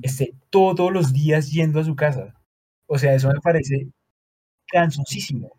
esté 0.00 0.36
todos 0.48 0.92
los 0.92 1.12
días 1.12 1.50
yendo 1.50 1.80
a 1.80 1.84
su 1.84 1.96
casa. 1.96 2.40
O 2.86 2.96
sea, 2.96 3.14
eso 3.14 3.32
me 3.32 3.40
parece 3.40 3.88
cansosísimo. 4.68 5.58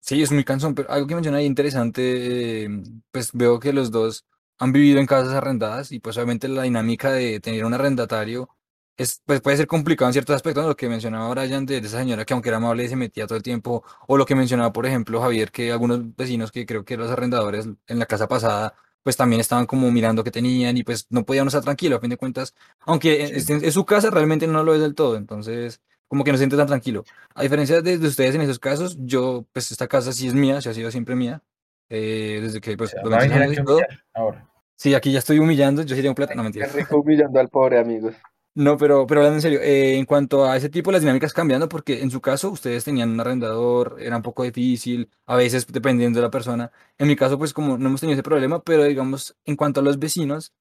Sí, 0.00 0.20
es 0.20 0.30
muy 0.30 0.44
cansón, 0.44 0.74
pero 0.74 0.90
algo 0.90 1.06
que 1.06 1.14
menciona 1.14 1.38
ahí 1.38 1.46
interesante, 1.46 2.64
eh, 2.64 2.68
pues 3.10 3.30
veo 3.32 3.58
que 3.58 3.72
los 3.72 3.90
dos 3.90 4.26
han 4.58 4.74
vivido 4.74 5.00
en 5.00 5.06
casas 5.06 5.32
arrendadas 5.32 5.90
y 5.90 6.00
pues 6.00 6.18
obviamente 6.18 6.48
la 6.48 6.64
dinámica 6.64 7.12
de 7.12 7.40
tener 7.40 7.64
un 7.64 7.72
arrendatario 7.72 8.50
es, 8.96 9.22
pues 9.24 9.40
puede 9.40 9.56
ser 9.56 9.66
complicado 9.66 10.08
en 10.08 10.12
ciertos 10.12 10.36
aspectos, 10.36 10.62
¿no? 10.62 10.68
Lo 10.70 10.76
que 10.76 10.88
mencionaba 10.88 11.28
Brian 11.30 11.64
de, 11.66 11.80
de 11.80 11.86
esa 11.86 11.98
señora 11.98 12.24
que 12.24 12.34
aunque 12.34 12.48
era 12.50 12.58
amable 12.58 12.88
se 12.88 12.96
metía 12.96 13.26
todo 13.26 13.36
el 13.36 13.42
tiempo, 13.42 13.82
o 14.06 14.16
lo 14.16 14.26
que 14.26 14.34
mencionaba, 14.34 14.72
por 14.72 14.86
ejemplo, 14.86 15.20
Javier, 15.20 15.50
que 15.50 15.72
algunos 15.72 16.14
vecinos 16.16 16.52
que 16.52 16.66
creo 16.66 16.84
que 16.84 16.96
los 16.96 17.10
arrendadores 17.10 17.66
en 17.86 17.98
la 17.98 18.06
casa 18.06 18.28
pasada, 18.28 18.74
pues 19.02 19.16
también 19.16 19.40
estaban 19.40 19.66
como 19.66 19.90
mirando 19.90 20.22
qué 20.22 20.30
tenían 20.30 20.76
y 20.76 20.84
pues 20.84 21.06
no 21.10 21.24
podían 21.24 21.46
estar 21.46 21.62
tranquilos, 21.62 21.98
a 21.98 22.00
fin 22.00 22.10
de 22.10 22.16
cuentas, 22.16 22.54
aunque 22.80 23.26
Sí. 23.40 23.52
es, 23.54 23.62
es 23.62 23.74
su 23.74 23.84
casa, 23.84 24.10
realmente 24.10 24.46
no 24.46 24.62
lo 24.62 24.74
es 24.74 24.80
del 24.80 24.94
todo, 24.94 25.16
entonces 25.16 25.80
como 26.06 26.24
que 26.24 26.30
no 26.30 26.36
se 26.36 26.42
siente 26.42 26.56
tan 26.58 26.66
tranquilo. 26.66 27.04
A 27.34 27.42
diferencia 27.42 27.80
de, 27.80 27.96
de 27.98 28.06
ustedes 28.06 28.34
en 28.34 28.42
esos 28.42 28.58
casos, 28.58 28.96
yo, 29.00 29.46
pues 29.52 29.70
esta 29.72 29.88
casa 29.88 30.12
sí 30.12 30.28
es 30.28 30.34
mía, 30.34 30.60
sí 30.60 30.68
ha 30.68 30.74
sido 30.74 30.90
siempre 30.90 31.16
mía, 31.16 31.42
eh, 31.88 32.40
desde 32.42 32.60
que 32.60 32.74
O 32.74 32.76
pues 32.76 32.90
sea, 32.90 33.02
los 33.02 33.12
va 33.12 33.16
a 33.16 33.20
26 33.20 33.40
venir 33.40 33.42
años 33.42 33.52
aquí 33.52 33.58
a 33.58 33.62
y 33.62 33.64
todo. 33.64 33.76
humillar 33.78 34.04
ahora. 34.14 34.48
Sí, 34.76 34.94
aquí 34.94 35.10
ya 35.12 35.20
estoy 35.20 35.38
humillando, 35.38 35.82
yo 35.82 35.94
sí 35.96 36.02
tengo 36.02 36.14
plata, 36.14 36.34
no 36.34 36.42
mentira. 36.42 36.66
rico 36.66 36.98
humillando 37.00 37.40
al 37.40 37.48
pobre, 37.48 37.78
amigos. 37.78 38.14
No, 38.54 38.76
pero, 38.76 39.06
pero 39.06 39.20
hablando 39.20 39.36
en 39.38 39.42
serio, 39.42 39.60
eh, 39.62 39.96
en 39.96 40.04
cuanto 40.04 40.44
a 40.44 40.56
ese 40.58 40.68
tipo, 40.68 40.92
las 40.92 41.00
dinámicas 41.00 41.32
cambiando, 41.32 41.70
porque 41.70 42.02
en 42.02 42.10
su 42.10 42.20
caso 42.20 42.50
ustedes 42.50 42.84
tenían 42.84 43.10
un 43.10 43.20
arrendador, 43.20 43.96
era 43.98 44.16
un 44.16 44.22
poco 44.22 44.42
difícil, 44.42 45.10
a 45.24 45.36
veces 45.36 45.66
dependiendo 45.66 46.18
de 46.18 46.22
la 46.24 46.30
persona. 46.30 46.70
En 46.98 47.08
mi 47.08 47.16
caso, 47.16 47.38
pues 47.38 47.54
como 47.54 47.78
no 47.78 47.88
hemos 47.88 48.00
tenido 48.00 48.14
ese 48.14 48.22
problema, 48.22 48.62
pero 48.62 48.84
digamos, 48.84 49.34
en 49.46 49.56
cuanto 49.56 49.80
a 49.80 49.82
los 49.82 49.98
vecinos, 49.98 50.52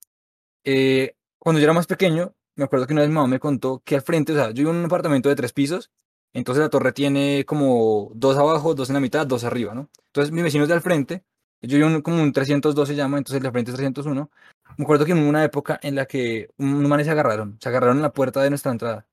eh, 0.64 1.16
cuando 1.40 1.60
yo 1.60 1.66
era 1.66 1.74
más 1.74 1.88
pequeño, 1.88 2.34
me 2.56 2.66
acuerdo 2.66 2.88
que 2.88 2.94
una 2.94 3.02
vez 3.02 3.10
mi 3.10 3.16
mamá 3.16 3.28
me 3.28 3.40
contó 3.40 3.82
que 3.86 3.96
al 3.96 4.04
frente, 4.04 4.34
o 4.34 4.36
sea, 4.36 4.48
yo 4.50 4.56
vivo 4.56 4.72
en 4.72 4.78
un 4.78 4.86
apartamento 4.86 5.30
de 5.30 5.36
tres 5.36 5.54
pisos, 5.54 5.92
entonces 6.34 6.64
la 6.64 6.70
torre 6.70 6.94
tiene 6.94 7.46
como 7.46 8.12
dos 8.16 8.38
abajo, 8.38 8.76
dos 8.76 8.90
en 8.90 8.96
la 8.96 9.02
mitad, 9.02 9.28
dos 9.28 9.44
arriba, 9.44 9.74
¿no? 9.76 9.90
Entonces 10.08 10.32
mis 10.32 10.44
vecinos 10.44 10.68
de 10.70 10.76
al 10.76 10.82
frente, 10.82 11.26
yo 11.62 11.78
vivo 11.78 11.90
en 11.90 12.02
como 12.02 12.22
un 12.24 12.32
302 12.34 12.88
se 12.88 12.96
llama, 12.96 13.18
entonces 13.18 13.38
el 13.38 13.44
de 13.44 13.48
al 13.50 13.54
frente 13.54 13.72
es 13.72 13.78
301. 13.78 14.30
Me 14.78 14.84
acuerdo 14.84 15.06
que 15.06 15.12
en 15.12 15.20
una 15.20 15.44
época 15.44 15.80
en 15.84 15.96
la 15.96 16.06
que 16.06 16.50
unos 16.58 16.88
manes 16.90 17.06
se 17.08 17.12
agarraron, 17.12 17.58
se 17.62 17.70
agarraron 17.70 17.98
en 17.98 18.04
la 18.04 18.14
puerta 18.14 18.42
de 18.42 18.50
nuestra 18.50 18.72
entrada. 18.72 19.08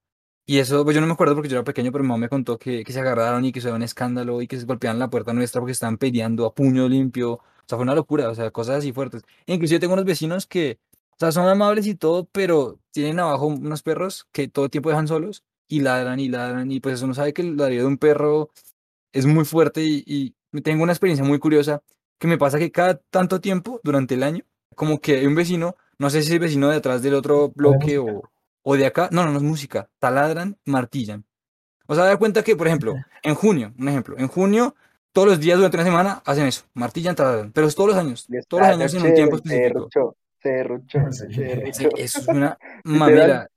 Y 0.47 0.59
eso, 0.59 0.85
pues 0.85 0.95
yo 0.95 1.00
no 1.03 1.07
me 1.07 1.12
acuerdo 1.15 1.35
porque 1.35 1.49
yo 1.50 1.57
era 1.57 1.65
pequeño, 1.65 1.93
pero 1.93 2.05
mi 2.05 2.09
mamá 2.09 2.21
me 2.23 2.29
contó 2.31 2.59
que, 2.59 2.85
que 2.85 2.93
se 2.93 3.00
agarraron 3.00 3.45
y 3.45 3.53
que 3.53 3.61
se 3.61 3.71
un 3.73 3.83
escándalo 3.83 4.43
y 4.43 4.49
que 4.49 4.59
se 4.59 4.67
golpeaban 4.67 4.99
la 4.99 5.11
puerta 5.11 5.33
nuestra 5.35 5.61
porque 5.61 5.73
estaban 5.73 5.99
peleando 5.99 6.47
a 6.47 6.55
puño 6.55 6.88
limpio. 6.88 7.35
O 7.35 7.43
sea, 7.67 7.77
fue 7.79 7.83
una 7.85 7.95
locura, 7.95 8.31
o 8.31 8.35
sea, 8.35 8.50
cosas 8.50 8.79
así 8.79 8.93
fuertes. 8.93 9.23
E 9.47 9.55
inclusive 9.55 9.81
tengo 9.81 9.95
unos 9.95 10.07
vecinos 10.07 10.47
que, 10.47 10.81
o 11.12 11.17
sea, 11.19 11.33
son 11.33 11.49
amables 11.49 11.87
y 11.87 11.95
todo, 11.95 12.27
pero 12.33 12.81
tienen 12.93 13.21
abajo 13.21 13.47
unos 13.49 13.83
perros 13.83 14.27
que 14.33 14.49
todo 14.49 14.67
el 14.67 14.71
tiempo 14.71 14.91
dejan 14.91 15.09
solos 15.09 15.45
y 15.69 15.81
ladran 15.81 16.21
y 16.21 16.29
ladran. 16.29 16.73
Y 16.73 16.81
pues 16.81 16.97
eso 16.97 17.07
no 17.07 17.15
sabe 17.15 17.33
que 17.35 17.43
el 17.43 17.57
ladrido 17.57 17.83
de 17.85 17.88
un 17.88 17.99
perro 17.99 18.50
es 19.12 19.27
muy 19.27 19.45
fuerte 19.45 19.83
y, 19.85 20.05
y 20.07 20.61
tengo 20.62 20.83
una 20.83 20.93
experiencia 20.93 21.25
muy 21.25 21.38
curiosa 21.38 21.83
que 22.19 22.27
me 22.29 22.38
pasa 22.38 22.59
que 22.59 22.73
cada 22.73 22.97
tanto 23.11 23.41
tiempo 23.41 23.81
durante 23.85 24.15
el 24.15 24.23
año, 24.23 24.45
como 24.75 25.00
que 25.00 25.26
un 25.26 25.34
vecino, 25.34 25.76
no 25.98 26.10
sé 26.10 26.22
si 26.22 26.32
el 26.32 26.40
vecino 26.40 26.68
de 26.68 26.76
atrás 26.76 27.02
del 27.02 27.14
otro 27.14 27.50
bloque 27.50 27.98
o, 27.98 28.22
o 28.62 28.76
de 28.76 28.87
acá, 28.87 29.08
no, 29.12 29.25
no, 29.25 29.32
no 29.32 29.38
es 29.38 29.44
música, 29.44 29.88
taladran, 29.98 30.58
martillan. 30.64 31.25
O 31.87 31.94
sea, 31.94 32.04
da 32.04 32.16
cuenta 32.18 32.42
que, 32.42 32.56
por 32.56 32.66
ejemplo, 32.66 32.94
en 33.22 33.34
junio, 33.34 33.72
un 33.78 33.88
ejemplo, 33.88 34.16
en 34.18 34.28
junio, 34.28 34.75
todos 35.12 35.28
los 35.28 35.40
días 35.40 35.56
durante 35.56 35.76
una 35.78 35.84
semana 35.84 36.22
hacen 36.25 36.46
eso, 36.46 36.64
martillan, 36.75 37.16
taladran, 37.16 37.52
pero 37.52 37.66
es 37.66 37.75
todos 37.75 37.90
los 37.90 37.98
años, 37.98 38.30
todos 38.46 38.62
los 38.62 38.70
años 38.70 38.94
en 38.94 39.02
un 39.02 39.14
tiempo 39.14 39.37
específico. 39.37 39.88
Eso 41.96 42.18
es 42.20 42.28
una 42.28 42.58
mamera. 42.84 43.48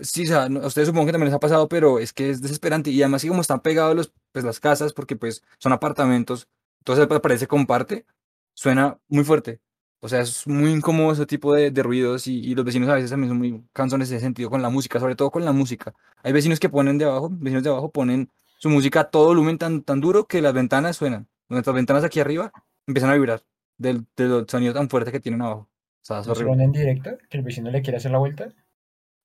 Sí, 0.00 0.22
o 0.24 0.26
sea, 0.26 0.46
ustedes 0.64 0.86
supongo 0.88 1.06
que 1.06 1.12
también 1.12 1.28
les 1.28 1.34
ha 1.34 1.40
pasado, 1.40 1.68
pero 1.68 1.98
es 1.98 2.12
que 2.12 2.30
es 2.30 2.40
desesperante. 2.40 2.90
Y 2.90 3.02
además, 3.02 3.24
como 3.26 3.40
están 3.40 3.60
pegados 3.60 3.96
los, 3.96 4.12
pues, 4.30 4.44
las 4.44 4.60
casas, 4.60 4.92
porque 4.92 5.16
pues 5.16 5.42
son 5.58 5.72
apartamentos, 5.72 6.48
entonces 6.80 7.06
parece 7.20 7.48
comparte, 7.48 8.06
suena 8.54 8.98
muy 9.08 9.24
fuerte. 9.24 9.60
O 10.00 10.08
sea, 10.08 10.20
es 10.20 10.46
muy 10.46 10.70
incómodo 10.70 11.12
ese 11.12 11.26
tipo 11.26 11.54
de, 11.54 11.70
de 11.70 11.82
ruidos 11.82 12.28
y, 12.28 12.38
y, 12.38 12.54
los 12.54 12.64
vecinos 12.64 12.88
a 12.88 12.94
veces 12.94 13.10
también 13.10 13.30
son 13.30 13.38
muy 13.38 13.64
cansones 13.72 14.10
en 14.10 14.16
ese 14.16 14.24
sentido 14.26 14.48
con 14.48 14.62
la 14.62 14.70
música, 14.70 15.00
sobre 15.00 15.16
todo 15.16 15.30
con 15.30 15.44
la 15.44 15.52
música. 15.52 15.92
Hay 16.22 16.32
vecinos 16.32 16.60
que 16.60 16.68
ponen 16.68 16.98
de 16.98 17.04
abajo, 17.04 17.28
vecinos 17.32 17.64
de 17.64 17.70
abajo 17.70 17.90
ponen 17.90 18.30
su 18.58 18.68
música 18.70 19.00
a 19.00 19.10
todo 19.10 19.26
volumen 19.26 19.58
tan, 19.58 19.82
tan 19.82 20.00
duro 20.00 20.26
que 20.26 20.40
las 20.40 20.52
ventanas 20.52 20.96
suenan. 20.96 21.28
Nuestras 21.48 21.74
ventanas 21.74 22.04
aquí 22.04 22.20
arriba 22.20 22.52
empiezan 22.86 23.10
a 23.10 23.14
vibrar 23.14 23.42
del, 23.76 24.06
del 24.16 24.46
sonido 24.48 24.74
tan 24.74 24.88
fuerte 24.88 25.10
que 25.10 25.20
tienen 25.20 25.42
abajo. 25.42 25.68
O 25.70 26.04
sea, 26.04 26.20
es 26.20 26.28
horrible. 26.28 26.64
en 26.64 26.72
directo? 26.72 27.18
¿Que 27.28 27.38
el 27.38 27.44
vecino 27.44 27.70
le 27.70 27.82
quiere 27.82 27.96
hacer 27.96 28.10
la 28.10 28.18
vuelta? 28.18 28.52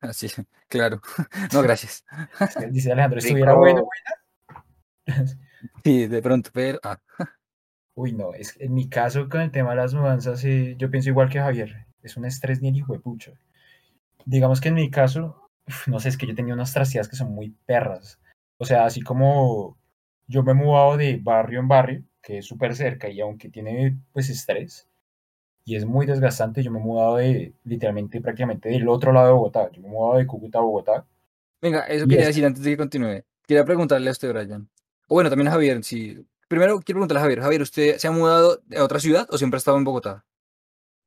Así, 0.01 0.27
claro. 0.67 1.01
No, 1.53 1.61
gracias. 1.61 2.03
Dice 2.71 2.91
Alejandro, 2.91 3.19
¿estuviera 3.19 3.53
bueno, 3.53 3.87
buena? 5.05 5.25
Sí, 5.83 6.07
de 6.07 6.21
pronto, 6.21 6.49
pero... 6.53 6.79
Ah. 6.83 6.99
Uy, 7.95 8.13
no, 8.13 8.33
es 8.33 8.55
en 8.59 8.73
mi 8.73 8.89
caso 8.89 9.29
con 9.29 9.41
el 9.41 9.51
tema 9.51 9.71
de 9.71 9.75
las 9.77 9.93
mudanzas, 9.93 10.43
eh, 10.45 10.75
yo 10.77 10.89
pienso 10.89 11.09
igual 11.09 11.29
que 11.29 11.39
Javier, 11.39 11.85
es 12.01 12.17
un 12.17 12.25
estrés 12.25 12.61
ni 12.61 12.69
el 12.69 12.77
hijo 12.77 12.93
de 12.93 12.99
pucho. 12.99 13.33
Digamos 14.25 14.61
que 14.61 14.69
en 14.69 14.75
mi 14.75 14.89
caso, 14.89 15.49
no 15.87 15.99
sé, 15.99 16.09
es 16.09 16.17
que 16.17 16.27
yo 16.27 16.35
tenía 16.35 16.53
unas 16.53 16.73
trasteadas 16.73 17.07
que 17.07 17.15
son 17.15 17.31
muy 17.33 17.55
perras. 17.65 18.19
O 18.57 18.65
sea, 18.65 18.85
así 18.85 19.01
como 19.01 19.77
yo 20.27 20.43
me 20.43 20.51
he 20.51 20.55
mudado 20.55 20.97
de 20.97 21.19
barrio 21.21 21.59
en 21.59 21.67
barrio, 21.67 22.03
que 22.21 22.39
es 22.39 22.45
súper 22.45 22.75
cerca 22.75 23.09
y 23.09 23.19
aunque 23.21 23.49
tiene 23.49 23.97
pues 24.13 24.29
estrés 24.29 24.87
y 25.65 25.75
es 25.75 25.85
muy 25.85 26.05
desgastante, 26.05 26.61
yo 26.63 26.71
me 26.71 26.79
he 26.79 26.81
mudado 26.81 27.17
de 27.17 27.53
literalmente 27.63 28.19
prácticamente 28.21 28.69
del 28.69 28.87
otro 28.87 29.13
lado 29.13 29.27
de 29.27 29.33
Bogotá. 29.33 29.71
Yo 29.71 29.81
me 29.81 29.87
he 29.87 29.91
mudado 29.91 30.17
de 30.17 30.27
Cúcuta 30.27 30.59
a 30.59 30.61
Bogotá. 30.61 31.05
Venga, 31.61 31.81
eso 31.87 32.07
quería 32.07 32.27
decir 32.27 32.45
antes 32.45 32.63
de 32.63 32.71
que 32.71 32.77
continúe. 32.77 33.23
Quería 33.47 33.63
preguntarle 33.63 34.09
a 34.09 34.11
usted, 34.11 34.33
Brian. 34.33 34.67
O 35.07 35.15
bueno, 35.15 35.29
también 35.29 35.47
a 35.47 35.51
Javier, 35.51 35.83
si 35.83 36.25
primero 36.53 36.79
quiero 36.79 36.97
preguntarle 36.99 37.19
a 37.19 37.23
Javier. 37.23 37.41
Javier, 37.41 37.61
¿usted 37.61 37.97
se 37.97 38.07
ha 38.07 38.11
mudado 38.11 38.59
a 38.77 38.83
otra 38.83 38.99
ciudad 38.99 39.27
o 39.31 39.37
siempre 39.37 39.57
ha 39.57 39.59
estado 39.59 39.77
en 39.77 39.83
Bogotá? 39.83 40.23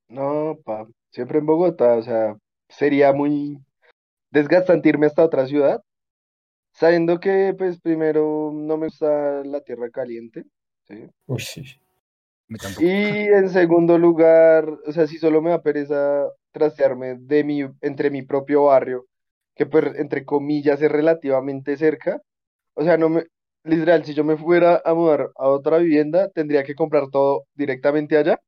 No, 0.08 0.58
pa, 0.64 0.86
siempre 1.10 1.38
en 1.38 1.46
Bogotá, 1.46 1.94
o 1.94 2.02
sea, 2.02 2.36
sería 2.68 3.12
muy 3.12 3.58
desgastante 4.30 4.88
irme 4.88 5.06
hasta 5.06 5.24
otra 5.24 5.46
ciudad, 5.46 5.82
sabiendo 6.72 7.20
que, 7.20 7.54
pues, 7.56 7.80
primero 7.80 8.50
no 8.52 8.76
me 8.76 8.86
gusta 8.86 9.44
la 9.44 9.60
tierra 9.60 9.88
caliente, 9.90 10.44
¿sí? 10.88 11.06
Uy, 11.26 11.40
sí. 11.40 11.80
Y 12.78 12.86
en 12.86 13.48
segundo 13.48 13.98
lugar, 13.98 14.68
o 14.86 14.92
sea, 14.92 15.06
si 15.06 15.18
solo 15.18 15.42
me 15.42 15.50
da 15.50 15.62
pereza 15.62 16.28
trastearme 16.52 17.16
de 17.18 17.44
mi, 17.44 17.62
entre 17.80 18.10
mi 18.10 18.22
propio 18.22 18.64
barrio, 18.64 19.06
que 19.54 19.66
pues, 19.66 19.96
entre 19.96 20.24
comillas 20.24 20.80
es 20.82 20.90
relativamente 20.90 21.76
cerca, 21.76 22.20
o 22.74 22.84
sea, 22.84 22.96
no 22.96 23.08
me, 23.08 23.26
literal, 23.66 24.04
si 24.04 24.14
yo 24.14 24.24
me 24.24 24.36
fuera 24.38 24.82
a 24.84 24.94
mudar 24.94 25.30
a 25.36 25.48
otra 25.48 25.78
vivienda, 25.78 26.30
tendría 26.30 26.64
que 26.64 26.74
comprar 26.74 27.08
todo 27.10 27.44
directamente 27.54 28.16
allá, 28.18 28.40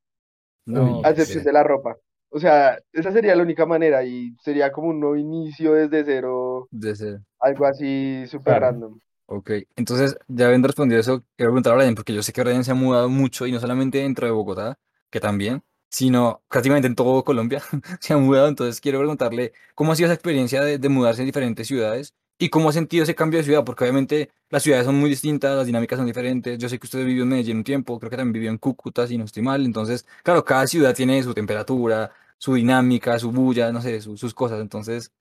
No, 0.67 1.05
a 1.05 1.11
excepción 1.11 1.45
de 1.45 1.53
la 1.53 1.63
ropa. 1.65 1.97
O 2.31 2.39
sea, 2.39 2.79
esa 2.93 3.13
sería 3.13 3.35
la 3.37 3.43
única 3.43 3.67
manera 3.67 4.05
y 4.05 4.35
sería 4.43 4.71
como 4.73 4.89
un 4.89 5.01
nuevo 5.01 5.17
inicio 5.17 5.73
desde 5.75 6.05
cero, 6.05 6.69
de 6.71 6.95
ser. 6.97 7.21
algo 7.41 7.67
así 7.67 8.27
súper 8.29 8.59
Claro. 8.59 8.61
random. 8.61 9.01
Ok, 9.27 9.51
entonces 9.77 10.17
ya 10.29 10.47
habiendo 10.47 10.69
respondido 10.69 11.01
eso, 11.01 11.23
quiero 11.37 11.51
preguntar 11.53 11.75
a 11.75 11.77
Brian, 11.77 11.95
porque 11.95 12.15
yo 12.15 12.23
sé 12.23 12.33
que 12.33 12.43
Brian 12.43 12.65
se 12.65 12.71
ha 12.71 12.75
mudado 12.75 13.09
mucho 13.11 13.47
y 13.47 13.53
no 13.53 13.61
solamente 13.61 13.99
dentro 13.99 14.27
de 14.27 14.33
Bogotá, 14.33 14.79
que 15.11 15.21
también, 15.21 15.63
sino 15.91 16.43
prácticamente 16.49 16.89
en 16.89 16.95
todo 16.95 17.25
Colombia 17.25 17.63
se 18.01 18.15
ha 18.15 18.17
mudado. 18.19 18.49
Entonces 18.49 18.81
quiero 18.81 18.99
preguntarle 19.01 19.53
cómo 19.75 19.93
ha 19.93 19.97
sido 19.97 20.07
esa 20.07 20.15
experiencia 20.15 20.63
de, 20.63 20.79
de 20.79 20.89
mudarse 20.89 21.23
en 21.23 21.27
diferentes 21.27 21.67
ciudades 21.69 22.15
y 22.39 22.49
cómo 22.51 22.69
ha 22.69 22.73
sentido 22.73 23.03
ese 23.05 23.15
cambio 23.15 23.39
de 23.39 23.45
ciudad, 23.45 23.65
porque 23.65 23.85
obviamente 23.85 24.31
las 24.51 24.63
ciudades 24.63 24.87
son 24.87 24.97
muy 24.97 25.11
distintas, 25.11 25.57
las 25.57 25.67
dinámicas 25.67 25.97
son 25.99 26.07
diferentes. 26.07 26.59
Yo 26.59 26.69
sé 26.69 26.79
que 26.79 26.87
usted 26.87 27.05
vivió 27.05 27.25
en 27.25 27.29
Medellín 27.31 27.59
un 27.59 27.65
tiempo, 27.65 27.99
creo 27.99 28.11
que 28.11 28.17
también 28.17 28.33
vivió 28.35 28.51
en 28.51 28.59
Cúcuta, 28.59 29.07
si 29.07 29.19
no 29.19 29.25
estoy 29.25 29.43
mal. 29.43 29.65
Entonces, 29.65 30.07
claro, 30.23 30.45
cada 30.45 30.67
ciudad 30.67 30.95
tiene 30.95 31.23
su 31.23 31.35
temperatura, 31.35 32.13
su 32.39 32.55
dinámica, 32.55 33.19
su 33.19 33.33
bulla, 33.33 33.73
no 33.73 33.83
sé, 33.83 34.01
su- 34.01 34.17
sus 34.17 34.35
cosas. 34.35 34.61
Entonces, 34.61 35.13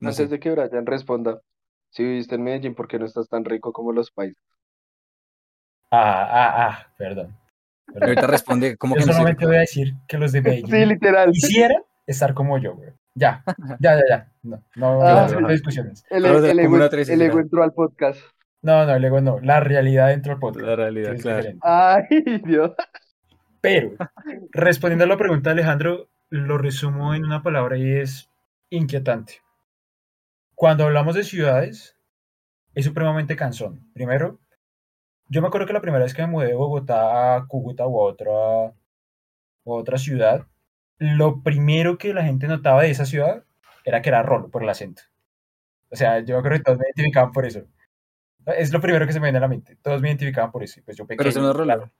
no 0.00 0.10
Antes 0.10 0.16
sé. 0.26 0.30
de 0.30 0.38
que 0.40 0.50
Brian 0.50 0.84
responda, 0.86 1.40
si 1.90 2.04
viviste 2.04 2.34
en 2.34 2.42
Medellín, 2.42 2.74
¿por 2.74 2.86
qué 2.88 2.98
no 2.98 3.06
estás 3.06 3.28
tan 3.28 3.44
rico 3.46 3.72
como 3.72 3.92
los 3.92 4.10
países? 4.10 4.42
Ah, 5.90 6.26
ah, 6.40 6.68
ah, 6.68 6.86
perdón. 6.98 7.36
Ahorita 8.00 8.26
responde, 8.26 8.76
¿cómo 8.76 8.94
Yo 8.94 9.00
que 9.00 9.06
no 9.06 9.12
solamente 9.12 9.40
rico? 9.42 9.48
voy 9.48 9.56
a 9.56 9.60
decir 9.60 9.94
que 10.08 10.18
los 10.18 10.32
de 10.32 10.40
Sí, 10.44 10.50
Medellín 10.72 10.88
literal. 10.88 11.32
quisieran 11.32 11.82
estar 12.06 12.34
como 12.34 12.58
yo, 12.58 12.74
güey. 12.74 12.90
Ya, 13.14 13.42
ya, 13.80 13.96
ya, 13.96 14.02
ya. 14.08 14.32
No, 14.42 14.62
no, 14.76 15.02
Ah, 15.02 15.26
no 15.30 15.38
ajá. 15.38 15.48
discusiones. 15.52 16.04
El, 16.10 16.24
el 16.24 16.58
ego, 16.58 16.70
Comuna 16.70 16.88
13 16.88 17.12
el 17.14 17.22
ego 17.22 17.32
será. 17.32 17.42
entró 17.42 17.62
al 17.62 17.72
podcast. 17.72 18.20
No, 18.62 18.84
no, 18.86 18.98
luego 18.98 19.20
no. 19.20 19.40
La 19.40 19.60
realidad 19.60 20.08
dentro 20.08 20.32
del 20.32 20.40
podcast. 20.40 20.66
La 20.66 20.76
realidad, 20.76 21.16
claro. 21.18 21.36
diferente. 21.38 21.60
Ay, 21.62 22.04
Dios. 22.44 22.72
Pero, 23.60 23.92
respondiendo 24.52 25.04
a 25.04 25.08
la 25.08 25.16
pregunta 25.16 25.50
de 25.50 25.54
Alejandro, 25.60 26.08
lo 26.28 26.58
resumo 26.58 27.14
en 27.14 27.24
una 27.24 27.42
palabra 27.42 27.76
y 27.78 27.90
es 27.92 28.30
inquietante. 28.70 29.40
Cuando 30.54 30.84
hablamos 30.84 31.14
de 31.14 31.24
ciudades, 31.24 31.96
es 32.74 32.84
supremamente 32.84 33.34
cansón. 33.36 33.90
Primero, 33.94 34.38
yo 35.28 35.40
me 35.42 35.48
acuerdo 35.48 35.66
que 35.66 35.72
la 35.72 35.80
primera 35.80 36.04
vez 36.04 36.14
que 36.14 36.22
me 36.22 36.28
mudé 36.28 36.48
de 36.48 36.54
Bogotá 36.54 37.36
a 37.36 37.46
Cúcuta 37.46 37.86
o 37.86 38.00
a 38.02 38.10
otra, 38.12 38.30
o 38.30 39.76
a 39.76 39.80
otra 39.80 39.96
ciudad, 39.98 40.46
lo 41.00 41.42
primero 41.42 41.98
que 41.98 42.14
la 42.14 42.22
gente 42.22 42.46
notaba 42.46 42.82
de 42.82 42.90
esa 42.90 43.06
ciudad 43.06 43.42
era 43.84 44.02
que 44.02 44.10
era 44.10 44.22
rolo 44.22 44.50
por 44.50 44.62
el 44.62 44.68
acento. 44.68 45.02
O 45.90 45.96
sea, 45.96 46.20
yo 46.20 46.38
acuerdo 46.38 46.58
que 46.58 46.64
todos 46.64 46.78
me 46.78 46.84
identificaban 46.86 47.32
por 47.32 47.46
eso. 47.46 47.62
Es 48.46 48.72
lo 48.72 48.80
primero 48.80 49.06
que 49.06 49.12
se 49.12 49.18
me 49.18 49.26
viene 49.26 49.38
a 49.38 49.40
la 49.40 49.48
mente. 49.48 49.76
Todos 49.82 50.00
me 50.00 50.08
identificaban 50.08 50.52
por 50.52 50.62
eso. 50.62 50.80
Pues 50.84 50.96
yo 50.96 51.06
Pero 51.06 51.22
eso 51.22 51.40
pequeño, 51.40 51.46
no 51.46 51.50
es 51.50 51.56
rolo. 51.56 51.90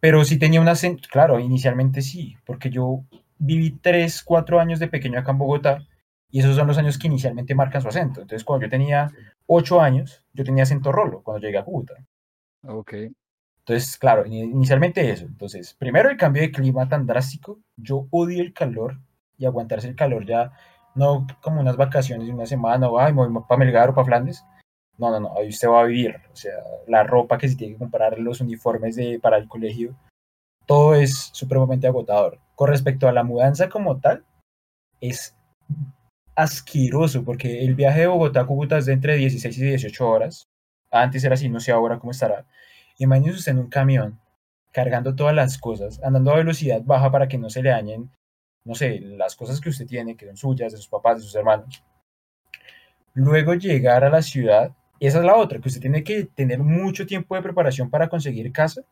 Pero 0.00 0.24
sí 0.24 0.38
tenía 0.38 0.60
un 0.60 0.68
acento, 0.68 1.08
claro, 1.10 1.38
inicialmente 1.38 2.02
sí, 2.02 2.36
porque 2.44 2.70
yo 2.70 3.04
viví 3.38 3.72
tres, 3.82 4.22
cuatro 4.22 4.58
años 4.58 4.78
de 4.78 4.88
pequeño 4.88 5.18
acá 5.18 5.32
en 5.32 5.38
Bogotá 5.38 5.86
y 6.30 6.40
esos 6.40 6.56
son 6.56 6.66
los 6.66 6.78
años 6.78 6.98
que 6.98 7.06
inicialmente 7.06 7.54
marcan 7.54 7.82
su 7.82 7.88
acento. 7.88 8.22
Entonces, 8.22 8.44
cuando 8.44 8.66
yo 8.66 8.70
tenía 8.70 9.10
ocho 9.46 9.80
años, 9.80 10.24
yo 10.32 10.44
tenía 10.44 10.64
acento 10.64 10.92
rolo 10.92 11.22
cuando 11.22 11.46
llegué 11.46 11.58
a 11.58 11.64
Cúcuta. 11.64 11.94
Ok. 12.62 12.94
Entonces, 13.68 13.98
claro, 13.98 14.24
ini- 14.24 14.44
inicialmente 14.44 15.10
eso. 15.10 15.24
Entonces, 15.24 15.74
primero 15.74 16.08
el 16.08 16.16
cambio 16.16 16.42
de 16.42 16.52
clima 16.52 16.88
tan 16.88 17.04
drástico. 17.04 17.58
Yo 17.76 18.06
odio 18.12 18.40
el 18.40 18.52
calor 18.52 18.98
y 19.38 19.44
aguantarse 19.44 19.88
el 19.88 19.96
calor 19.96 20.24
ya, 20.24 20.52
no 20.94 21.26
como 21.42 21.60
unas 21.60 21.76
vacaciones 21.76 22.28
de 22.28 22.32
una 22.32 22.46
semana 22.46 22.88
o 22.88 22.98
ay, 23.00 23.12
me 23.12 23.26
voy 23.26 23.42
para 23.48 23.58
Melgar 23.58 23.90
o 23.90 23.94
para 23.94 24.04
Flandes. 24.06 24.44
No, 24.98 25.10
no, 25.10 25.18
no, 25.20 25.36
ahí 25.36 25.48
usted 25.48 25.68
va 25.68 25.80
a 25.80 25.84
vivir. 25.84 26.16
O 26.32 26.36
sea, 26.36 26.52
la 26.86 27.02
ropa 27.02 27.38
que 27.38 27.48
se 27.48 27.56
tiene 27.56 27.74
que 27.74 27.80
comprar, 27.80 28.18
los 28.20 28.40
uniformes 28.40 28.94
de, 28.96 29.18
para 29.20 29.36
el 29.36 29.48
colegio, 29.48 29.96
todo 30.64 30.94
es 30.94 31.30
supremamente 31.32 31.88
agotador. 31.88 32.38
Con 32.54 32.68
respecto 32.70 33.08
a 33.08 33.12
la 33.12 33.24
mudanza 33.24 33.68
como 33.68 33.98
tal, 34.00 34.24
es 35.00 35.36
asqueroso 36.36 37.24
porque 37.24 37.64
el 37.64 37.74
viaje 37.74 38.00
de 38.00 38.06
Bogotá 38.06 38.42
a 38.42 38.46
Cúcuta 38.46 38.78
es 38.78 38.86
de 38.86 38.92
entre 38.92 39.16
16 39.16 39.58
y 39.58 39.62
18 39.62 40.08
horas. 40.08 40.46
Antes 40.90 41.24
era 41.24 41.34
así, 41.34 41.48
no 41.48 41.60
sé 41.60 41.72
ahora 41.72 41.98
cómo 41.98 42.12
estará. 42.12 42.46
Imagínese 42.98 43.38
usted 43.38 43.52
en 43.52 43.58
un 43.58 43.68
camión 43.68 44.20
cargando 44.72 45.14
todas 45.14 45.34
las 45.34 45.58
cosas, 45.58 46.00
andando 46.02 46.32
a 46.32 46.36
velocidad 46.36 46.82
baja 46.84 47.10
para 47.10 47.28
que 47.28 47.38
no 47.38 47.48
se 47.50 47.62
le 47.62 47.70
dañen 47.70 48.10
no 48.66 48.74
sé, 48.74 49.00
las 49.00 49.36
cosas 49.36 49.60
que 49.60 49.68
usted 49.68 49.86
tiene, 49.86 50.16
que 50.16 50.26
son 50.26 50.36
suyas, 50.36 50.72
de 50.72 50.78
sus 50.78 50.88
papás, 50.88 51.18
de 51.18 51.22
sus 51.22 51.34
hermanos. 51.36 51.84
Luego 53.14 53.54
llegar 53.54 54.02
a 54.02 54.10
la 54.10 54.22
ciudad, 54.22 54.76
esa 54.98 55.18
es 55.20 55.24
la 55.24 55.36
otra, 55.36 55.60
que 55.60 55.68
usted 55.68 55.80
tiene 55.80 56.02
que 56.02 56.24
tener 56.24 56.58
mucho 56.58 57.06
tiempo 57.06 57.36
de 57.36 57.42
preparación 57.42 57.88
para 57.88 58.08
conseguir 58.08 58.50
casa, 58.50 58.82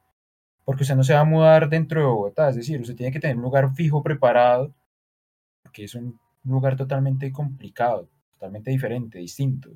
porque 0.65 0.85
usted 0.85 0.95
no 0.95 1.03
se 1.03 1.13
va 1.13 1.21
a 1.21 1.25
mudar 1.25 1.69
dentro 1.69 2.01
de 2.01 2.07
Bogotá, 2.07 2.51
es 2.51 2.57
decir, 2.57 2.81
usted 2.81 2.95
tiene 2.95 3.13
que 3.13 3.19
tener 3.19 3.37
un 3.37 3.43
lugar 3.43 3.75
fijo 3.75 4.01
preparado, 4.01 4.73
que 5.73 5.85
es 5.85 5.95
un 5.97 6.21
lugar 6.45 6.77
totalmente 6.77 7.33
complicado, 7.33 8.09
totalmente 8.35 8.71
diferente, 8.71 9.19
distinto. 9.19 9.71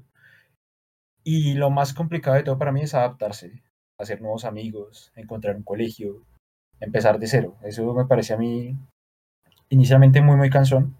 Y 1.25 1.54
lo 1.54 1.70
más 1.70 1.92
complicado 1.92 2.37
de 2.37 2.44
todo 2.44 2.56
para 2.56 2.70
mí 2.70 2.82
es 2.82 2.94
adaptarse, 2.94 3.64
hacer 3.99 4.23
nuevos 4.23 4.45
amigos, 4.45 5.12
encontrar 5.17 5.57
un 5.57 5.64
colegio, 5.64 6.23
empezar 6.81 7.19
de 7.19 7.26
cero. 7.26 7.57
Eso 7.62 7.93
me 7.95 8.07
parece 8.07 8.35
a 8.35 8.37
mí 8.37 8.76
inicialmente 9.69 10.23
muy, 10.23 10.37
muy 10.37 10.50
cansón. 10.50 10.97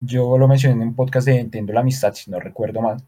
Yo 0.00 0.36
lo 0.36 0.46
mencioné 0.46 0.74
en 0.74 0.88
un 0.88 0.94
podcast 0.94 1.26
de 1.26 1.40
Entiendo 1.40 1.72
la 1.72 1.80
Amistad, 1.80 2.12
si 2.12 2.30
no 2.30 2.38
recuerdo 2.38 2.82
mal, 2.82 2.98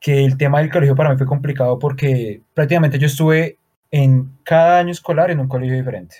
que 0.00 0.24
el 0.24 0.38
tema 0.38 0.60
del 0.60 0.70
colegio 0.70 0.96
para 0.96 1.10
mí 1.10 1.18
fue 1.18 1.26
complicado 1.26 1.78
porque 1.78 2.42
prácticamente 2.54 2.98
yo 2.98 3.06
estuve 3.06 3.58
en 3.90 4.38
cada 4.44 4.78
año 4.78 4.92
escolar 4.92 5.30
en 5.30 5.40
un 5.40 5.48
colegio 5.48 5.76
diferente. 5.76 6.16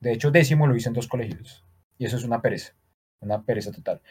De 0.00 0.12
hecho, 0.12 0.30
décimo 0.30 0.66
lo 0.66 0.76
hice 0.76 0.88
en 0.90 0.94
dos 0.94 1.08
colegios. 1.08 1.64
Y 1.96 2.04
eso 2.04 2.16
es 2.16 2.24
una 2.24 2.42
pereza, 2.42 2.74
una 3.20 3.42
pereza 3.42 3.72
total. 3.72 4.02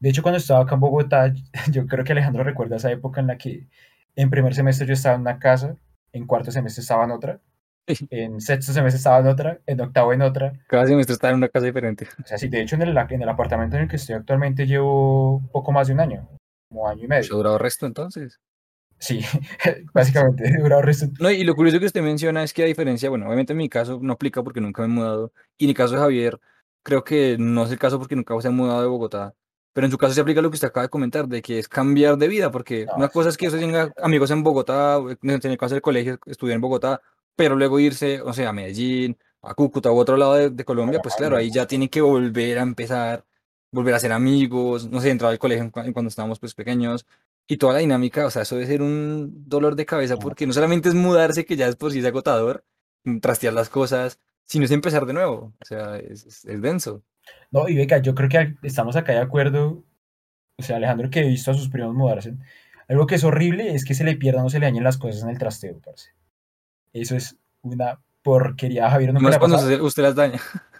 De 0.00 0.08
hecho, 0.08 0.22
cuando 0.22 0.38
estaba 0.38 0.62
acá 0.62 0.76
en 0.76 0.80
Bogotá, 0.80 1.34
yo 1.70 1.86
creo 1.86 2.04
que 2.04 2.12
Alejandro 2.12 2.42
recuerda 2.42 2.76
esa 2.76 2.90
época 2.90 3.20
en 3.20 3.26
la 3.26 3.36
que 3.36 3.68
en 4.16 4.30
primer 4.30 4.54
semestre 4.54 4.86
yo 4.86 4.94
estaba 4.94 5.16
en 5.16 5.22
una 5.22 5.38
casa, 5.38 5.76
en 6.12 6.26
cuarto 6.26 6.50
semestre 6.50 6.82
estaba 6.82 7.04
en 7.04 7.10
otra, 7.10 7.40
en 7.86 8.40
sexto 8.40 8.72
semestre 8.72 8.98
estaba 8.98 9.18
en 9.18 9.26
otra, 9.26 9.60
en 9.66 9.80
octavo 9.80 10.12
en 10.12 10.22
otra. 10.22 10.52
Cada 10.68 10.86
semestre 10.86 11.14
estaba 11.14 11.32
en 11.32 11.38
una 11.38 11.48
casa 11.48 11.66
diferente. 11.66 12.06
O 12.22 12.26
sea, 12.26 12.38
sí, 12.38 12.48
de 12.48 12.62
hecho 12.62 12.76
en 12.76 12.82
el, 12.82 12.96
en 12.96 13.22
el 13.22 13.28
apartamento 13.28 13.76
en 13.76 13.82
el 13.82 13.88
que 13.88 13.96
estoy 13.96 14.14
actualmente 14.14 14.66
llevo 14.66 15.42
poco 15.52 15.72
más 15.72 15.88
de 15.88 15.94
un 15.94 16.00
año, 16.00 16.28
como 16.68 16.88
año 16.88 17.04
y 17.04 17.08
medio. 17.08 17.22
¿Eso 17.22 17.34
ha 17.34 17.38
durado 17.38 17.58
resto 17.58 17.86
entonces? 17.86 18.40
Sí, 18.98 19.20
básicamente 19.94 20.46
he 20.46 20.62
durado 20.62 20.82
resto. 20.82 21.06
No, 21.18 21.30
y 21.30 21.42
lo 21.42 21.56
curioso 21.56 21.80
que 21.80 21.86
usted 21.86 22.02
menciona 22.02 22.44
es 22.44 22.52
que 22.52 22.62
a 22.62 22.66
diferencia, 22.66 23.10
bueno, 23.10 23.26
obviamente 23.26 23.52
en 23.52 23.58
mi 23.58 23.68
caso 23.68 23.98
no 24.00 24.12
aplica 24.12 24.44
porque 24.44 24.60
nunca 24.60 24.82
me 24.82 24.86
he 24.86 24.96
mudado, 24.96 25.32
y 25.58 25.64
en 25.64 25.70
el 25.70 25.76
caso 25.76 25.94
de 25.94 26.00
Javier, 26.00 26.38
creo 26.84 27.02
que 27.02 27.36
no 27.38 27.64
es 27.64 27.72
el 27.72 27.80
caso 27.80 27.98
porque 27.98 28.14
nunca 28.14 28.40
se 28.40 28.46
ha 28.46 28.52
mudado 28.52 28.80
de 28.80 28.86
Bogotá, 28.86 29.34
pero 29.72 29.86
en 29.86 29.90
su 29.90 29.98
caso 29.98 30.14
se 30.14 30.20
aplica 30.20 30.42
lo 30.42 30.50
que 30.50 30.54
usted 30.56 30.68
acaba 30.68 30.84
de 30.84 30.90
comentar, 30.90 31.26
de 31.28 31.40
que 31.42 31.58
es 31.58 31.68
cambiar 31.68 32.16
de 32.18 32.28
vida, 32.28 32.50
porque 32.50 32.86
No, 32.86 32.96
una 32.96 33.08
cosa 33.08 33.28
es 33.30 33.36
que 33.36 33.46
usted 33.46 33.60
tenga 33.60 33.92
amigos 34.02 34.30
en 34.30 34.42
Bogotá, 34.42 34.98
en 35.22 35.40
el 35.42 35.58
caso 35.58 35.74
del 35.74 35.82
colegio, 35.82 36.18
estudiar 36.26 36.56
en 36.56 36.60
Bogotá, 36.60 37.00
pero 37.36 37.56
luego 37.56 37.78
irse, 37.80 38.20
o 38.20 38.32
sea, 38.32 38.50
a 38.50 38.52
Medellín, 38.52 39.16
a 39.42 39.54
Cúcuta 39.54 39.90
u 39.90 39.96
otro 39.98 40.16
lado 40.16 40.34
de, 40.34 40.50
de 40.50 40.64
Colombia, 40.64 41.00
pues 41.02 41.14
claro, 41.16 41.36
ahí 41.36 41.50
ya 41.50 41.66
tiene 41.66 41.88
que 41.90 42.00
volver 42.00 42.58
a 42.58 42.62
empezar, 42.62 43.24
volver 43.72 43.94
a 43.94 43.98
ser 43.98 44.12
amigos, 44.12 44.88
no 44.88 45.00
sé, 45.00 45.10
entrar 45.10 45.30
al 45.32 45.38
colegio 45.38 45.70
cuando 45.72 46.08
estábamos 46.08 46.38
pues 46.38 46.54
pequeños, 46.54 47.06
y 47.48 47.56
toda 47.56 47.72
la 47.72 47.78
dinámica, 47.80 48.26
o 48.26 48.30
sea, 48.30 48.42
eso 48.42 48.54
debe 48.56 48.66
ser 48.68 48.82
un 48.82 49.48
dolor 49.48 49.74
de 49.74 49.86
cabeza, 49.86 50.16
porque 50.16 50.46
no 50.46 50.52
solamente 50.52 50.88
es 50.90 50.94
mudarse, 50.94 51.44
que 51.44 51.56
ya 51.56 51.66
es 51.68 51.76
por 51.76 51.90
sí 51.90 51.98
es 51.98 52.04
agotador, 52.04 52.64
mm, 53.04 53.18
trastear 53.18 53.52
las 53.54 53.68
cosas, 53.68 54.20
sino 54.46 54.64
es 54.66 54.70
empezar 54.70 55.06
de 55.06 55.12
nuevo, 55.14 55.52
o 55.60 55.64
sea, 55.64 55.96
es- 55.98 56.44
es 56.44 56.60
denso. 56.62 57.02
No, 57.50 57.68
y 57.68 57.76
venga, 57.76 57.98
yo 57.98 58.14
creo 58.14 58.28
que 58.28 58.54
estamos 58.62 58.96
acá 58.96 59.12
de 59.12 59.18
acuerdo. 59.20 59.84
O 60.58 60.62
sea, 60.62 60.76
Alejandro 60.76 61.10
que 61.10 61.20
he 61.20 61.28
visto 61.28 61.50
a 61.50 61.54
sus 61.54 61.68
primos 61.68 61.94
mudarse. 61.94 62.34
Algo 62.88 63.06
que 63.06 63.16
es 63.16 63.24
horrible 63.24 63.74
es 63.74 63.84
que 63.84 63.94
se 63.94 64.04
le 64.04 64.16
pierdan 64.16 64.44
o 64.46 64.50
se 64.50 64.58
le 64.60 64.66
dañen 64.66 64.84
las 64.84 64.98
cosas 64.98 65.22
en 65.22 65.30
el 65.30 65.38
trasteo, 65.38 65.80
parce. 65.80 66.10
Eso 66.92 67.16
es 67.16 67.36
una 67.62 68.00
porquería. 68.22 68.90
Javier 68.90 69.14
le 69.14 69.20
Más 69.20 69.36
ha 69.36 69.38
cuando 69.38 69.56
pasado. 69.56 69.84
usted, 69.86 70.02
las 70.02 70.14
daña. 70.14 70.40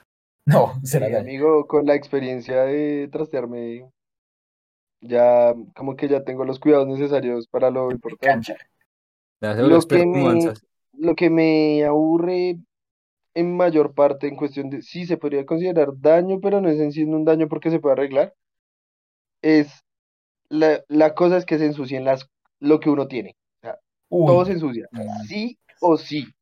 No, 0.45 0.81
se 0.85 0.99
la 1.01 1.07
Sí, 1.07 1.13
daña. 1.13 1.21
amigo, 1.21 1.67
con 1.69 1.87
la 1.87 1.95
experiencia 1.95 2.63
de 2.63 3.09
trastearme, 3.13 3.89
ya 5.01 5.55
como 5.75 5.97
que 5.97 6.09
ya 6.09 6.23
tengo 6.25 6.45
los 6.45 6.59
cuidados 6.61 6.87
necesarios 6.89 7.47
para 7.49 7.71
lo 7.71 7.91
importante. 7.91 8.29
cancha. 8.29 8.57
Se 9.41 9.55
Lo 9.63 9.81
que 9.87 10.07
me, 10.07 10.53
lo 10.95 11.15
que 11.15 11.31
me 11.31 11.85
aburre 11.85 12.59
en 13.35 13.57
mayor 13.57 13.95
parte 13.95 14.29
en 14.29 14.37
cuestión 14.37 14.71
de, 14.71 14.83
sí 14.83 15.07
se 15.07 15.17
podría 15.19 15.47
considerar 15.47 15.91
daño, 15.99 16.41
pero 16.41 16.61
no 16.61 16.69
es 16.71 16.81
en 16.81 16.93
sí 16.93 17.05
un 17.05 17.25
daño 17.25 17.49
porque 17.49 17.71
se 17.71 17.81
puede 17.81 17.95
arreglar, 17.95 18.35
es 19.43 19.85
la, 20.51 20.85
la 20.89 21.15
cosa 21.15 21.39
es 21.39 21.47
que 21.47 21.59
se 21.59 21.67
ensucien 21.67 22.05
las, 22.05 22.29
lo 22.61 22.81
que 22.81 22.91
uno 22.91 23.09
tiene. 23.09 23.37
O 23.63 23.67
sea, 23.67 23.79
todo 24.25 24.45
se 24.47 24.53
ensucia, 24.55 24.89
sí 25.29 25.59
o 25.81 25.97
sí, 25.99 26.35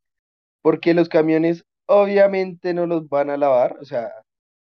porque 0.63 0.95
los 0.95 1.09
camiones 1.09 1.65
obviamente 1.87 2.75
no 2.75 2.87
los 2.87 3.09
van 3.09 3.31
a 3.31 3.37
lavar, 3.37 3.79
o 3.81 3.87
sea, 3.87 4.11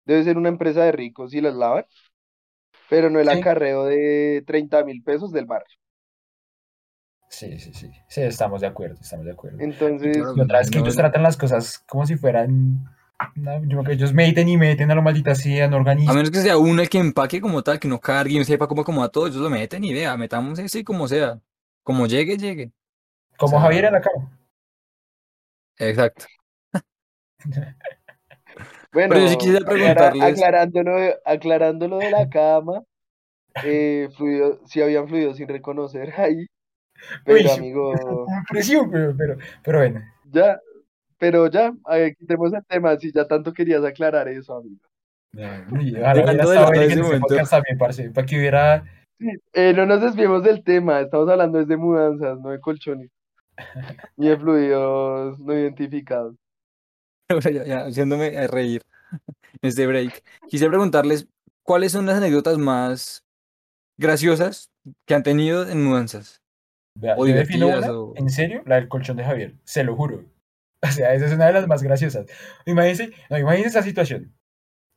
debe 0.05 0.23
ser 0.25 0.37
una 0.37 0.49
empresa 0.49 0.83
de 0.85 0.91
ricos 0.93 1.31
si 1.31 1.41
los 1.41 1.55
lavan, 1.55 1.85
pero 2.87 3.09
no 3.09 3.19
el 3.19 3.29
Sí. 3.29 3.29
acarreo 3.29 3.85
de 3.85 4.43
30 4.45 4.83
mil 4.83 5.03
pesos 5.03 5.31
del 5.31 5.45
barrio. 5.45 5.77
Sí, 7.29 7.57
sí, 7.59 7.73
sí. 7.73 7.91
Sí, 8.07 8.21
estamos 8.21 8.59
de 8.61 8.67
acuerdo, 8.67 8.97
estamos 8.99 9.25
de 9.25 9.31
acuerdo. 9.31 9.57
Entonces, 9.61 10.17
Y 10.17 10.39
otra 10.41 10.59
vez 10.59 10.69
que 10.69 10.79
no, 10.79 10.83
ellos 10.85 10.95
no. 10.95 11.01
tratan 11.03 11.23
las 11.23 11.37
cosas 11.37 11.79
como 11.87 12.05
si 12.05 12.15
fueran. 12.17 12.85
una- 13.35 13.59
yo 13.61 13.67
creo 13.67 13.83
que 13.83 13.91
ellos 13.93 14.13
meten 14.13 14.47
y 14.47 14.55
meten 14.57 14.89
a 14.91 14.95
lo 14.95 15.01
maldita 15.01 15.35
sea, 15.35 15.67
no 15.67 15.75
A 15.75 15.79
organizan. 15.79 16.15
menos 16.15 16.31
que 16.31 16.39
sea 16.39 16.57
uno 16.57 16.81
el 16.81 16.87
que 16.89 16.99
empaque 16.99 17.41
como 17.41 17.61
tal, 17.61 17.77
que 17.79 17.87
no 17.89 17.99
cargue 17.99 18.35
y 18.35 18.37
no 18.39 18.45
sepa 18.45 18.65
cómo 18.67 18.81
acomodar 18.81 19.09
todo, 19.09 19.27
ellos 19.27 19.41
lo 19.41 19.49
meten 19.49 19.83
y 19.83 19.93
vea, 19.93 20.15
metamos 20.15 20.57
ese 20.59 20.83
como 20.85 21.05
sea. 21.07 21.37
Como 21.83 22.07
llegue, 22.07 22.37
llegue. 22.37 22.71
Como 23.37 23.57
o 23.57 23.59
sea, 23.59 23.67
Javier 23.67 23.85
en 23.85 23.93
la 23.93 24.01
cama. 24.01 24.31
Exacto. 25.77 26.25
bueno, 28.93 29.09
Pero 29.09 29.19
yo 29.19 29.27
sí 29.27 29.37
quisiera 29.37 29.65
preguntarles- 29.65 30.23
aclarándolo, 30.33 30.95
de- 30.97 31.17
aclarándolo 31.25 31.97
de 31.99 32.11
la 32.11 32.29
cama, 32.29 32.83
eh, 33.63 34.09
fluido, 34.15 34.61
sí 34.65 34.81
habían 34.81 35.07
fluidos 35.07 35.37
sin 35.37 35.47
reconocer 35.47 36.13
ahí, 36.19 36.45
pero 37.25 37.39
Uy, 37.39 37.49
amigo, 37.49 37.93
Impresión, 38.39 38.89
pero, 38.91 39.15
pero, 39.17 39.37
pero 39.63 39.79
bueno. 39.79 40.01
ya, 40.31 40.59
pero 41.17 41.49
ya, 41.49 41.73
quitemos 42.17 42.53
el 42.53 42.65
tema, 42.65 42.97
si 42.97 43.11
ya 43.11 43.27
tanto 43.27 43.53
querías 43.53 43.83
aclarar 43.83 44.27
eso, 44.27 44.57
amigo. 44.57 44.81
Uy, 45.71 45.95
ojalá 45.95 46.13
de 46.13 46.31
estado 46.31 46.71
de 46.71 46.85
en 46.85 46.91
ese 46.91 47.01
momento. 47.01 47.35
también, 47.49 47.77
parce, 47.77 48.09
para 48.09 48.25
que 48.25 48.37
hubiera. 48.37 48.83
Sí, 49.19 49.27
eh, 49.53 49.73
no 49.75 49.85
nos 49.85 50.01
desviemos 50.01 50.43
del 50.43 50.63
tema, 50.63 51.01
estamos 51.01 51.29
hablando 51.29 51.59
desde 51.59 51.75
mudanzas, 51.77 52.39
no 52.39 52.49
de 52.49 52.59
colchones, 52.59 53.11
ni 54.15 54.29
de 54.29 54.37
fluidos 54.37 55.39
no 55.39 55.53
identificados. 55.53 56.35
Bueno, 57.31 57.51
ya, 57.51 57.63
ya, 57.63 57.85
haciéndome 57.85 58.35
a 58.39 58.47
reír 58.47 58.81
en 59.11 59.19
este 59.61 59.85
break. 59.85 60.23
Quisiera 60.47 60.71
preguntarles 60.71 61.27
cuáles 61.61 61.91
son 61.91 62.07
las 62.07 62.17
anécdotas 62.17 62.57
más 62.57 63.23
graciosas 63.99 64.71
que 65.05 65.13
han 65.13 65.21
tenido 65.21 65.69
en 65.69 65.83
mudanzas. 65.83 66.41
Vea, 66.99 67.15
O 67.17 67.25
divertidas, 67.25 67.85
una, 67.85 67.91
o- 67.99 68.13
en 68.15 68.29
serio, 68.29 68.61
la 68.65 68.75
del 68.75 68.87
colchón 68.89 69.17
de 69.17 69.23
Javier, 69.23 69.55
se 69.63 69.83
lo 69.83 69.95
juro. 69.95 70.25
O 70.81 70.87
sea, 70.91 71.13
esa 71.13 71.25
es 71.25 71.33
una 71.33 71.47
de 71.47 71.53
las 71.53 71.67
más 71.67 71.83
graciosas. 71.83 72.25
Imagínense, 72.65 73.11
no, 73.29 73.37
imagínense 73.37 73.77
esa 73.79 73.83
situación. 73.83 74.33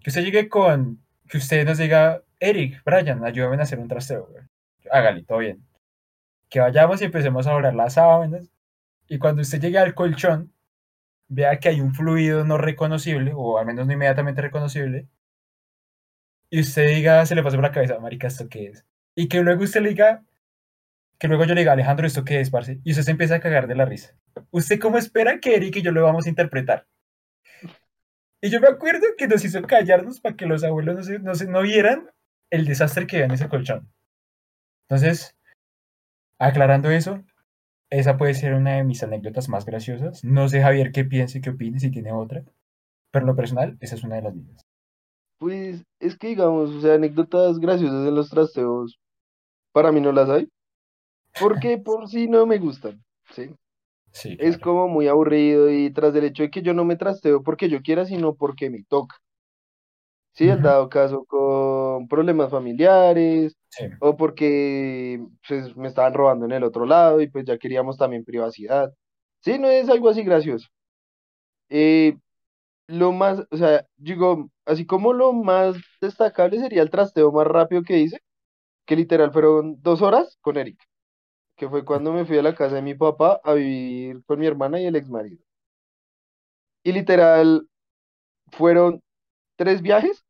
Que 0.01 0.11
usted 0.11 0.23
llegue 0.25 0.49
con, 0.49 1.03
que 1.29 1.39
usted 1.39 1.65
nos 1.67 1.79
diga, 1.79 2.23
Eric, 2.41 2.83
Brian, 2.85 3.25
ayúdame 3.25 3.57
a 3.57 3.63
hacer 3.63 3.81
un 3.81 3.89
trasteo. 3.89 4.29
güey". 4.29 4.45
Hágale, 4.93 5.25
todo 5.25 5.39
bien. 5.39 5.65
Que 6.51 6.61
vayamos 6.61 7.01
y 7.03 7.07
empecemos 7.07 7.47
a 7.49 7.53
doblar 7.53 7.75
las 7.75 7.95
sábanas. 7.95 8.49
Y 9.09 9.19
cuando 9.19 9.43
usted 9.43 9.61
llegue 9.61 9.79
al 9.79 9.95
colchón, 9.95 10.53
vea 11.29 11.59
que 11.59 11.69
hay 11.71 11.81
un 11.81 11.95
fluido 11.95 12.45
no 12.45 12.59
reconocible, 12.59 13.33
o 13.35 13.59
al 13.59 13.67
menos 13.67 13.87
no 13.87 13.93
inmediatamente 13.93 14.41
reconocible. 14.43 15.09
Y 16.51 16.61
usted 16.61 16.87
diga, 16.89 17.25
se 17.27 17.35
le 17.35 17.43
pasa 17.43 17.57
por 17.57 17.65
la 17.65 17.73
cabeza, 17.73 17.99
marica, 17.99 18.27
¿esto 18.29 18.49
qué 18.49 18.67
es? 18.67 18.85
Y 19.15 19.29
que 19.29 19.41
luego 19.43 19.65
usted 19.65 19.81
le 19.83 19.91
diga, 19.91 20.23
que 21.23 21.29
luego 21.29 21.45
yo 21.45 21.55
le 21.55 21.61
diga, 21.61 21.71
Alejandro, 21.75 22.05
¿esto 22.05 22.25
qué 22.25 22.41
es, 22.41 22.51
parce? 22.51 22.81
Y 22.83 22.91
usted 22.91 23.05
se 23.05 23.13
empieza 23.13 23.37
a 23.37 23.41
cagar 23.41 23.69
de 23.69 23.77
la 23.77 23.85
risa. 23.85 24.13
¿Usted 24.51 24.81
cómo 24.81 24.99
espera 24.99 25.39
que 25.39 25.55
Eric 25.55 25.77
y 25.77 25.83
yo 25.83 25.93
lo 25.93 26.03
vamos 26.03 26.27
a 26.27 26.29
interpretar? 26.29 26.89
Y 28.41 28.51
yo 28.51 28.61
me 28.61 28.67
acuerdo 28.67 29.07
que 29.17 29.29
nos 29.29 29.45
hizo 29.45 29.63
callarnos 29.63 30.21
para 30.21 30.35
que 30.35 30.47
los 30.47 30.65
abuelos 30.65 30.97
no, 30.97 31.03
se- 31.05 31.19
no, 31.21 31.35
se- 31.37 31.47
no 31.47 31.63
vieran 31.63 32.11
el 32.51 32.65
desastre 32.65 33.07
que 33.07 33.19
había 33.19 33.27
en 33.27 33.31
ese 33.35 33.49
colchón. 33.49 33.89
Entonces, 34.89 35.37
aclarando 36.41 36.91
eso, 36.91 37.23
esa 37.89 38.17
puede 38.17 38.35
ser 38.35 38.55
una 38.55 38.73
de 38.75 38.83
mis 38.83 39.05
anécdotas 39.05 39.49
más 39.49 39.65
graciosas. 39.65 40.25
No 40.25 40.49
sé, 40.49 40.61
Javier, 40.61 40.91
qué 40.91 41.05
piense, 41.05 41.41
qué 41.41 41.51
opine, 41.51 41.79
si 41.79 41.93
tiene 41.93 42.11
otra. 42.11 42.43
Pero 43.13 43.23
en 43.23 43.29
lo 43.29 43.37
personal, 43.37 43.77
esa 43.79 43.95
es 43.95 44.03
una 44.03 44.17
de 44.17 44.23
las 44.23 44.35
mías. 44.35 44.61
Pues 45.39 45.85
es 46.01 46.19
que 46.19 46.27
digamos, 46.27 46.71
o 46.71 46.81
sea, 46.81 46.95
anécdotas 46.95 47.61
graciosas 47.61 48.09
en 48.09 48.15
los 48.17 48.29
trasteos, 48.29 48.99
para 49.73 49.93
mí 49.93 50.01
no 50.01 50.11
las 50.11 50.29
hay, 50.29 50.49
porque 51.39 51.79
por 51.79 52.09
sí 52.09 52.29
no 52.29 52.47
me 52.47 52.59
gustan, 52.59 53.03
¿sí? 53.31 53.51
Sí, 54.13 54.37
Es 54.39 54.59
como 54.59 54.89
muy 54.89 55.09
aburrido 55.09 55.71
y 55.71 55.93
tras 55.93 56.15
del 56.15 56.25
hecho 56.25 56.43
de 56.45 56.51
que 56.51 56.63
yo 56.63 56.75
no 56.75 56.85
me 56.85 56.97
trasteo 56.97 57.43
porque 57.43 57.69
yo 57.69 57.83
quiera, 57.83 58.07
sino 58.07 58.35
porque 58.35 58.71
me 58.71 58.85
toca. 58.85 59.17
Sí, 60.35 60.49
el 60.49 60.63
dado 60.63 60.89
caso 60.89 61.25
con 61.27 62.09
problemas 62.09 62.51
familiares 62.51 63.57
Sí, 63.71 63.87
o 64.01 64.17
porque 64.17 65.21
pues, 65.47 65.77
me 65.77 65.89
estaban 65.89 66.15
robando 66.15 66.47
en 66.47 66.53
el 66.53 66.65
otro 66.65 66.87
lado 66.87 67.21
y 67.21 67.29
pues 67.29 67.45
ya 67.45 67.59
queríamos 67.59 67.97
también 67.99 68.25
privacidad. 68.25 68.93
Sí, 69.41 69.59
no 69.59 69.69
es 69.69 69.89
algo 69.89 70.09
así 70.09 70.23
gracioso. 70.23 70.69
Eh, 71.69 72.17
lo 72.89 73.13
más, 73.13 73.41
o 73.51 73.57
sea, 73.57 73.87
digo, 73.97 74.51
así 74.67 74.87
como 74.87 75.13
lo 75.13 75.33
más 75.33 75.77
destacable 76.01 76.59
sería 76.61 76.83
el 76.83 76.91
trasteo 76.91 77.33
más 77.33 77.47
rápido 77.47 77.83
que 77.83 77.99
hice, 77.99 78.21
que 78.87 78.97
literal 78.97 79.33
fueron 79.33 79.83
dos 79.83 80.03
horas 80.03 80.39
con 80.43 80.57
Eric, 80.59 80.79
que 81.63 81.69
fue 81.69 81.85
cuando 81.85 82.13
me 82.13 82.25
fui 82.25 82.37
a 82.39 82.43
la 82.43 82.57
casa 82.57 82.75
de 82.75 82.83
mi 82.83 82.97
papá 82.97 83.41
a 83.45 83.53
vivir 83.55 84.25
con 84.25 84.41
mi 84.41 84.49
hermana 84.49 84.81
y 84.81 84.87
el 84.87 84.97
ex 84.97 85.09
marido. 85.09 85.45
Y 86.83 86.91
literal 86.91 87.69
fueron 88.51 89.01
tres 89.55 89.81
viajes 89.81 90.25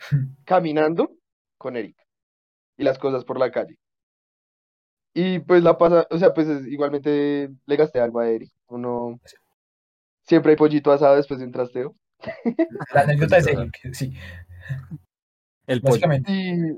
caminando 0.44 1.12
con 1.56 1.76
Eric 1.76 1.96
y 2.76 2.82
las 2.82 2.98
cosas 2.98 3.24
por 3.24 3.38
la 3.38 3.52
calle. 3.52 3.78
Y 5.14 5.38
pues 5.38 5.62
la 5.62 5.78
pasa, 5.78 6.04
o 6.10 6.18
sea, 6.18 6.34
pues 6.34 6.48
es- 6.48 6.66
igualmente 6.66 7.48
le 7.64 7.76
gasté 7.76 8.00
algo 8.00 8.18
a 8.18 8.28
Eric. 8.28 8.50
Uno 8.66 9.20
siempre 10.22 10.50
hay 10.50 10.56
pollito 10.56 10.90
asado 10.90 11.14
después 11.14 11.38
de 11.38 11.46
un 11.46 11.52
trasteo. 11.52 11.94
La 12.92 13.02
anécdota 13.02 13.36
es 13.38 13.46
Eric, 13.46 13.92
sí, 13.92 14.12
El 15.68 15.80
pollo. 15.80 16.08
Y, 16.26 16.76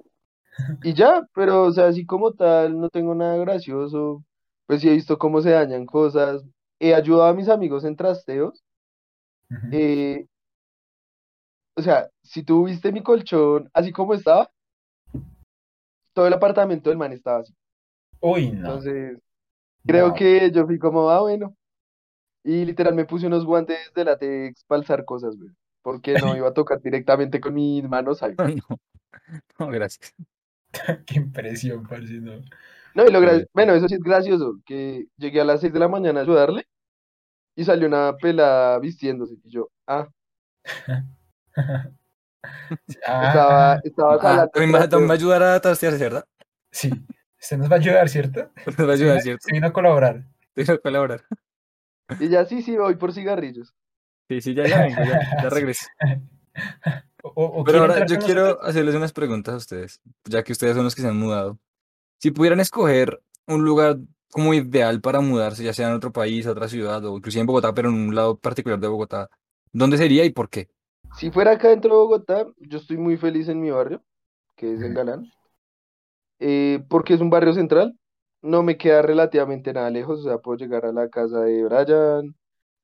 y 0.82 0.94
ya, 0.94 1.26
pero 1.34 1.64
o 1.64 1.72
sea, 1.72 1.86
así 1.88 2.04
como 2.06 2.32
tal, 2.32 2.80
no 2.80 2.88
tengo 2.88 3.14
nada 3.14 3.36
gracioso. 3.36 4.24
Pues 4.66 4.80
sí 4.80 4.88
he 4.88 4.92
visto 4.92 5.18
cómo 5.18 5.40
se 5.40 5.50
dañan 5.50 5.86
cosas. 5.86 6.42
He 6.78 6.94
ayudado 6.94 7.30
a 7.30 7.34
mis 7.34 7.48
amigos 7.48 7.84
en 7.84 7.96
trasteos. 7.96 8.62
Eh, 9.72 10.26
o 11.74 11.82
sea, 11.82 12.10
si 12.22 12.42
tú 12.42 12.66
viste 12.66 12.92
mi 12.92 13.02
colchón 13.02 13.70
así 13.72 13.92
como 13.92 14.12
estaba, 14.14 14.50
todo 16.12 16.26
el 16.26 16.32
apartamento 16.32 16.90
del 16.90 16.98
man 16.98 17.12
estaba 17.12 17.40
así. 17.40 17.54
Uy, 18.20 18.50
no. 18.50 18.58
Entonces, 18.58 19.18
creo 19.86 20.08
no. 20.08 20.14
que 20.14 20.50
yo 20.50 20.66
fui 20.66 20.78
como, 20.78 21.08
ah, 21.08 21.20
bueno. 21.20 21.54
Y 22.44 22.64
literal 22.64 22.94
me 22.94 23.04
puse 23.04 23.26
unos 23.26 23.44
guantes 23.44 23.78
de 23.94 24.04
látex 24.04 24.64
para 24.64 24.80
alzar 24.80 25.04
cosas, 25.04 25.36
güey. 25.36 25.50
Porque 25.82 26.14
no 26.14 26.36
iba 26.36 26.48
a 26.48 26.54
tocar 26.54 26.80
directamente 26.80 27.40
con 27.40 27.54
mis 27.54 27.88
manos 27.88 28.22
algo. 28.22 28.44
No, 28.44 28.80
no, 29.58 29.68
gracias. 29.68 30.14
Qué 31.06 31.16
impresión, 31.18 31.86
parce, 31.86 32.20
no. 32.20 32.40
No, 32.94 33.04
y 33.06 33.12
lo 33.12 33.20
gra- 33.20 33.46
bueno, 33.52 33.74
eso 33.74 33.88
sí 33.88 33.94
es 33.94 34.00
gracioso, 34.02 34.58
que 34.64 35.06
llegué 35.16 35.40
a 35.40 35.44
las 35.44 35.60
6 35.60 35.72
de 35.72 35.78
la 35.78 35.88
mañana 35.88 36.20
a 36.20 36.22
ayudarle 36.24 36.66
y 37.56 37.64
salió 37.64 37.86
una 37.88 38.16
pelada 38.16 38.78
vistiéndose. 38.78 39.34
Y 39.44 39.50
yo, 39.50 39.68
ah, 39.86 40.08
estaba, 40.66 40.98
Ah, 43.06 43.80
estaba 43.84 44.14
Ah, 44.14 44.18
jalando 44.20 44.42
el 44.44 44.50
también 44.52 44.74
va, 44.74 44.88
también 44.88 45.08
va 45.10 45.12
a 45.12 45.16
ayudar 45.16 45.42
a 45.42 45.60
trastearse, 45.60 46.04
¿verdad? 46.04 46.24
sí. 46.70 46.90
Usted 47.40 47.56
nos 47.58 47.70
va 47.70 47.76
a 47.76 47.78
ayudar, 47.78 48.08
¿cierto? 48.08 48.50
Nos 48.66 48.88
va 48.88 48.92
a 48.92 48.96
Se 48.96 49.02
ayudar, 49.04 49.12
vino, 49.14 49.20
¿cierto? 49.22 49.46
se 49.46 49.52
vino 49.52 49.66
a 49.68 49.72
colaborar. 49.72 50.24
Tengo 50.54 50.72
que 50.74 50.80
colaborar. 50.80 51.24
Y 52.18 52.28
ya, 52.28 52.44
sí, 52.44 52.62
sí, 52.62 52.76
voy 52.76 52.96
por 52.96 53.12
cigarrillos. 53.12 53.72
Sí, 54.28 54.40
sí, 54.40 54.54
ya, 54.54 54.66
ya 54.66 54.82
vengo, 54.82 55.04
ya, 55.04 55.18
ya 55.40 55.48
regreso. 55.50 55.86
O, 57.22 57.30
o- 57.44 57.64
Pero 57.64 57.80
ahora 57.80 58.06
yo 58.06 58.18
quiero 58.18 58.42
nosotros. 58.42 58.68
hacerles 58.68 58.94
unas 58.94 59.12
preguntas 59.12 59.54
a 59.54 59.58
ustedes, 59.58 60.00
ya 60.24 60.42
que 60.42 60.52
ustedes 60.52 60.74
son 60.74 60.84
los 60.84 60.94
que 60.94 61.02
se 61.02 61.08
han 61.08 61.18
mudado. 61.18 61.58
Si 62.18 62.30
pudieran 62.30 62.60
escoger 62.60 63.20
un 63.46 63.64
lugar 63.64 63.98
como 64.30 64.54
ideal 64.54 65.00
para 65.00 65.20
mudarse, 65.20 65.64
ya 65.64 65.72
sea 65.72 65.88
en 65.88 65.94
otro 65.94 66.12
país, 66.12 66.46
a 66.46 66.52
otra 66.52 66.68
ciudad, 66.68 67.04
o 67.04 67.16
inclusive 67.16 67.40
en 67.40 67.46
Bogotá, 67.46 67.72
pero 67.74 67.88
en 67.88 67.94
un 67.96 68.14
lado 68.14 68.36
particular 68.38 68.78
de 68.78 68.88
Bogotá, 68.88 69.28
¿dónde 69.72 69.96
sería 69.96 70.24
y 70.24 70.30
por 70.30 70.48
qué? 70.50 70.68
Si 71.16 71.30
fuera 71.30 71.52
acá 71.52 71.68
dentro 71.68 71.90
de 71.90 71.96
Bogotá, 71.96 72.46
yo 72.58 72.78
estoy 72.78 72.98
muy 72.98 73.16
feliz 73.16 73.48
en 73.48 73.60
mi 73.60 73.70
barrio, 73.70 74.02
que 74.56 74.74
es 74.74 74.80
el. 74.82 74.94
Galán, 74.94 75.26
eh, 76.38 76.84
porque 76.88 77.14
es 77.14 77.20
un 77.20 77.30
barrio 77.30 77.52
central. 77.52 77.98
No 78.40 78.62
me 78.62 78.76
queda 78.76 79.02
relativamente 79.02 79.72
nada 79.72 79.90
lejos, 79.90 80.20
o 80.20 80.22
sea, 80.22 80.38
puedo 80.38 80.56
llegar 80.58 80.86
a 80.86 80.92
la 80.92 81.08
casa 81.08 81.40
de 81.40 81.64
Brian, 81.64 82.36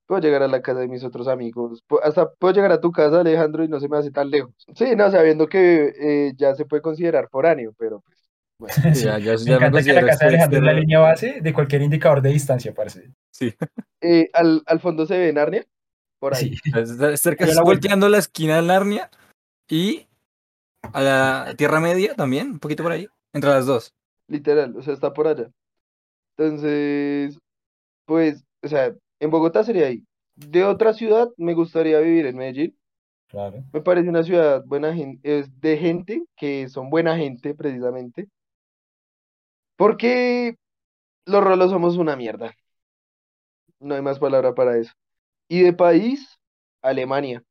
puedo 0.06 0.20
llegar 0.20 0.42
a 0.42 0.48
la 0.48 0.62
casa 0.62 0.80
de 0.80 0.88
mis 0.88 1.04
otros 1.04 1.28
amigos, 1.28 1.84
hasta 2.02 2.30
puedo 2.34 2.54
llegar 2.54 2.72
a 2.72 2.80
tu 2.80 2.92
casa, 2.92 3.20
Alejandro, 3.20 3.64
y 3.64 3.68
no 3.68 3.80
se 3.80 3.88
me 3.88 3.98
hace 3.98 4.10
tan 4.10 4.30
lejos. 4.30 4.52
Sí, 4.76 4.94
no, 4.96 5.10
sabiendo 5.10 5.48
que 5.48 5.92
eh, 6.00 6.32
ya 6.36 6.54
se 6.54 6.66
puede 6.66 6.82
considerar 6.82 7.28
foráneo, 7.30 7.74
pero 7.78 8.00
pues, 8.02 8.18
bueno. 8.58 8.76
Sí, 8.94 9.02
Sí, 9.02 9.04
ya, 9.04 9.18
ya, 9.18 9.36
me 9.38 9.44
ya 9.44 9.58
me 9.60 9.68
encanta 9.68 9.82
que 9.82 9.92
la 9.92 10.04
casa 10.04 10.24
de 10.26 10.28
Alejandro 10.30 10.58
es 10.60 10.64
la 10.64 10.72
externo. 10.72 10.80
línea 10.80 11.00
base 11.00 11.40
de 11.40 11.52
cualquier 11.52 11.82
indicador 11.82 12.22
de 12.22 12.30
distancia, 12.30 12.72
parce. 12.74 13.12
Sí, 13.30 13.54
Eh, 14.00 14.28
al, 14.32 14.62
al 14.66 14.80
fondo 14.80 15.06
se 15.06 15.18
ve 15.18 15.32
Narnia, 15.32 15.64
por 16.18 16.34
ahí. 16.34 16.50
Sí, 16.50 16.60
Está 16.74 17.16
cerca, 17.16 17.46
la 17.46 17.62
volteando 17.62 18.08
la 18.08 18.18
esquina 18.18 18.56
de 18.56 18.62
Narnia 18.62 19.10
y 19.68 20.08
a 20.92 21.02
la 21.02 21.54
Tierra 21.56 21.80
Media 21.80 22.14
también, 22.14 22.52
un 22.52 22.58
poquito 22.60 22.82
por 22.82 22.92
ahí, 22.92 23.08
entre 23.32 23.50
las 23.50 23.66
dos. 23.66 23.94
literal, 24.28 24.76
o 24.76 24.82
sea, 24.82 24.94
está 24.94 25.12
por 25.12 25.26
allá. 25.28 25.50
Entonces, 26.36 27.38
pues, 28.06 28.44
o 28.62 28.68
sea, 28.68 28.94
en 29.20 29.30
Bogotá 29.30 29.64
sería 29.64 29.86
ahí. 29.86 30.04
De 30.36 30.64
otra 30.64 30.92
ciudad, 30.94 31.28
me 31.36 31.54
gustaría 31.54 31.98
vivir 32.00 32.26
en 32.26 32.36
Medellín. 32.36 32.76
claro. 33.28 33.64
Me 33.72 33.80
parece 33.80 34.08
una 34.08 34.24
ciudad 34.24 34.64
buena 34.66 34.94
es 35.22 35.60
de 35.60 35.76
gente 35.78 36.22
que 36.36 36.68
son 36.68 36.90
buena 36.90 37.16
gente, 37.16 37.54
precisamente. 37.54 38.28
Porque 39.76 40.56
los 41.26 41.44
rolos 41.44 41.70
somos 41.70 41.96
una 41.96 42.16
mierda. 42.16 42.54
No 43.80 43.94
hay 43.94 44.02
más 44.02 44.18
palabra 44.18 44.54
para 44.54 44.76
eso. 44.78 44.92
Y 45.48 45.62
de 45.62 45.72
país, 45.72 46.38
Alemania. 46.82 47.42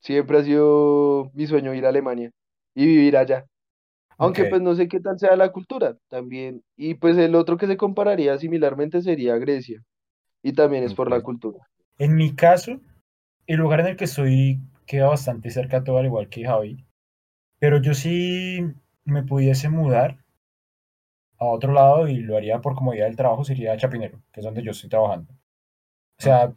Siempre 0.00 0.38
ha 0.38 0.44
sido 0.44 1.30
mi 1.34 1.46
sueño 1.46 1.74
ir 1.74 1.86
a 1.86 1.90
Alemania 1.90 2.30
y 2.74 2.86
vivir 2.86 3.16
allá. 3.16 3.46
Aunque 4.18 4.44
pues 4.46 4.62
no 4.62 4.74
sé 4.76 4.88
qué 4.88 5.00
tal 5.00 5.18
sea 5.18 5.36
la 5.36 5.52
cultura 5.52 5.96
también. 6.08 6.64
Y 6.76 6.94
pues 6.94 7.18
el 7.18 7.34
otro 7.36 7.56
que 7.58 7.66
se 7.66 7.76
compararía 7.76 8.38
similarmente 8.38 9.02
sería 9.02 9.38
Grecia. 9.38 9.82
Y 10.42 10.52
también 10.52 10.84
es 10.84 10.94
por 10.94 11.10
la 11.10 11.20
cultura. 11.20 11.58
En 11.98 12.16
mi 12.16 12.34
caso, 12.34 12.80
el 13.46 13.58
lugar 13.58 13.80
en 13.80 13.86
el 13.88 13.96
que 13.96 14.04
estoy 14.04 14.60
queda 14.86 15.08
bastante 15.08 15.50
cerca 15.50 15.78
a 15.78 15.84
todo, 15.84 15.98
al 15.98 16.06
igual 16.06 16.28
que 16.28 16.44
Javi. 16.44 16.84
Pero 17.58 17.80
yo 17.80 17.94
sí 17.94 18.60
me 19.04 19.22
pudiese 19.24 19.68
mudar 19.68 20.18
a 21.38 21.44
otro 21.44 21.72
lado 21.72 22.08
y 22.08 22.18
lo 22.18 22.36
haría 22.36 22.60
por 22.60 22.74
comodidad 22.74 23.06
del 23.06 23.16
trabajo, 23.16 23.44
sería 23.44 23.76
Chapinero, 23.76 24.22
que 24.32 24.40
es 24.40 24.44
donde 24.44 24.62
yo 24.62 24.70
estoy 24.70 24.88
trabajando. 24.88 25.32
O 25.32 26.22
sea, 26.22 26.54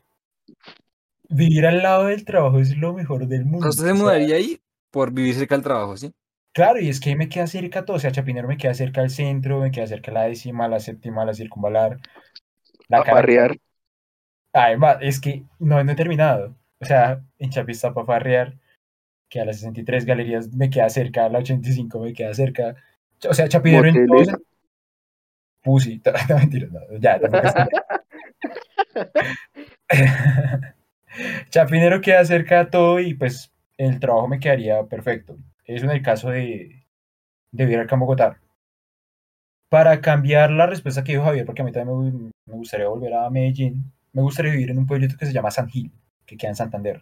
vivir 1.30 1.66
al 1.66 1.82
lado 1.84 2.06
del 2.06 2.26
trabajo 2.26 2.60
es 2.60 2.76
lo 2.78 2.94
mejor 2.94 3.28
del 3.28 3.46
mundo. 3.46 3.70
usted 3.70 3.84
se 3.84 3.92
O 3.92 3.96
sea, 3.96 4.04
mudaría 4.04 4.36
ahí 4.36 4.60
por 4.92 5.12
vivir 5.12 5.36
cerca 5.36 5.56
del 5.56 5.64
trabajo, 5.64 5.98
¿sí? 5.98 6.12
Claro, 6.54 6.80
y 6.80 6.90
es 6.90 7.00
que 7.00 7.16
me 7.16 7.30
queda 7.30 7.48
cerca 7.48 7.86
todo. 7.86 7.98
O 7.98 8.00
sea, 8.00 8.12
Chapinero 8.12 8.48
me 8.48 8.58
queda 8.58 8.74
cerca 8.74 9.02
al 9.02 9.10
centro, 9.10 9.60
me 9.60 9.72
queda 9.72 9.88
cerca 9.88 10.12
la 10.12 10.24
décima, 10.24 10.68
la 10.68 10.80
séptima, 10.80 11.26
la 11.26 11.34
circunvalar, 11.34 12.00
la 12.90 13.00
A 13.00 13.04
Caracas. 13.04 13.58
Además, 14.56 15.00
es 15.02 15.20
que 15.20 15.44
no, 15.60 15.84
no 15.84 15.92
he 15.92 15.96
terminado. 15.96 16.56
O 16.80 16.86
sea, 16.86 17.22
en 17.40 17.50
Chapi 17.50 17.74
está 17.74 17.94
para 17.94 18.06
farrear, 18.06 18.58
que 19.30 19.42
a 19.42 19.46
las 19.46 19.58
63 19.58 20.06
galerías 20.06 20.54
me 20.54 20.70
queda 20.70 20.90
cerca, 20.90 21.26
a 21.26 21.30
la 21.30 21.40
85 21.40 22.00
me 22.00 22.14
queda 22.14 22.34
cerca. 22.34 22.74
O 23.28 23.34
sea, 23.34 23.50
Chapinero 23.50 23.86
en 23.86 24.08
todos. 24.08 24.30
Pussy, 25.62 26.02
no, 26.30 26.38
mentira, 26.38 26.68
no, 26.72 26.80
ya, 27.00 27.20
tampoco. 27.20 27.50
Chapinero 31.50 32.00
queda 32.00 32.24
cerca 32.24 32.62
a 32.62 32.70
todo 32.70 33.02
y 33.02 33.14
pues 33.14 33.52
el 33.78 34.00
trabajo 34.00 34.30
me 34.30 34.40
quedaría 34.40 34.82
perfecto. 34.86 35.38
Eso 35.66 35.84
en 35.84 35.92
el 35.92 36.02
caso 36.02 36.30
de, 36.30 36.86
de 37.52 37.66
vivir 37.66 37.80
acá 37.80 37.96
en 37.96 38.00
Bogotá. 38.00 38.40
Para 39.68 40.00
cambiar 40.00 40.50
la 40.52 40.68
respuesta 40.68 41.04
que 41.04 41.12
dijo 41.12 41.26
Javier, 41.26 41.46
porque 41.46 41.62
a 41.62 41.66
mí 41.66 41.74
también 41.74 42.24
me, 42.26 42.32
me 42.46 42.54
gustaría 42.54 42.88
volver 42.88 43.14
a 43.16 43.30
Medellín, 43.30 43.92
me 44.16 44.22
gustaría 44.22 44.54
vivir 44.54 44.72
en 44.72 44.78
un 44.78 44.88
pueblito 44.88 45.18
que 45.18 45.26
se 45.26 45.34
llama 45.34 45.52
San 45.52 45.70
Gil, 45.70 45.92
que 46.26 46.38
queda 46.38 46.52
en 46.52 46.56
Santander. 46.56 47.02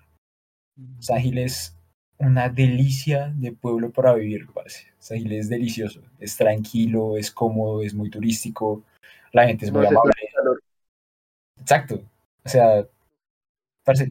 San 0.99 1.19
Gil 1.19 1.38
es 1.38 1.78
una 2.17 2.49
delicia 2.49 3.32
de 3.36 3.52
pueblo 3.52 3.91
para 3.91 4.15
vivir, 4.15 4.47
parce. 4.52 4.88
San 4.97 5.19
Gil 5.19 5.32
es 5.34 5.47
delicioso, 5.47 6.02
es 6.19 6.36
tranquilo, 6.36 7.15
es 7.15 7.30
cómodo, 7.30 7.84
es 7.84 7.93
muy 7.93 8.10
turístico, 8.10 8.84
la 9.32 9.45
gente 9.45 9.65
es 9.65 9.71
muy 9.71 9.86
amable. 9.86 10.12
Exacto. 11.62 12.04
O 12.43 12.49
sea, 12.49 12.88
parce, 13.84 14.10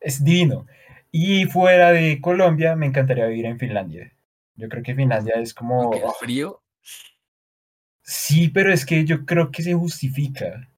es 0.00 0.24
divino. 0.24 0.66
Y 1.12 1.46
fuera 1.46 1.92
de 1.92 2.20
Colombia, 2.20 2.74
me 2.74 2.86
encantaría 2.86 3.26
vivir 3.26 3.46
en 3.46 3.58
Finlandia. 3.58 4.12
Yo 4.56 4.68
creo 4.68 4.82
que 4.82 4.96
Finlandia 4.96 5.34
es 5.36 5.54
como... 5.54 5.90
Oh, 5.90 6.12
frío, 6.14 6.60
Sí, 8.02 8.48
pero 8.48 8.72
es 8.72 8.84
que 8.86 9.04
yo 9.04 9.26
creo 9.26 9.50
que 9.50 9.62
se 9.62 9.74
justifica. 9.74 10.68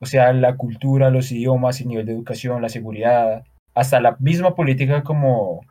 O 0.00 0.06
sea, 0.06 0.32
la 0.32 0.56
cultura, 0.56 1.10
los 1.10 1.32
idiomas, 1.32 1.80
el 1.80 1.88
nivel 1.88 2.06
de 2.06 2.12
educación, 2.12 2.62
la 2.62 2.68
seguridad, 2.68 3.44
hasta 3.74 4.00
la 4.00 4.16
misma 4.20 4.54
política 4.54 5.02
como 5.02 5.62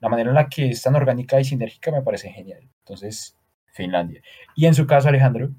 la 0.00 0.08
manera 0.08 0.30
en 0.30 0.34
la 0.36 0.48
que 0.48 0.68
es 0.70 0.82
tan 0.82 0.94
orgánica 0.94 1.40
y 1.40 1.44
sinérgica 1.44 1.90
me 1.90 2.02
parece 2.02 2.30
genial. 2.30 2.68
Entonces, 2.80 3.36
Finlandia. 3.72 4.22
Y 4.54 4.66
en 4.66 4.74
su 4.74 4.86
caso, 4.86 5.08
Alejandro, 5.08 5.50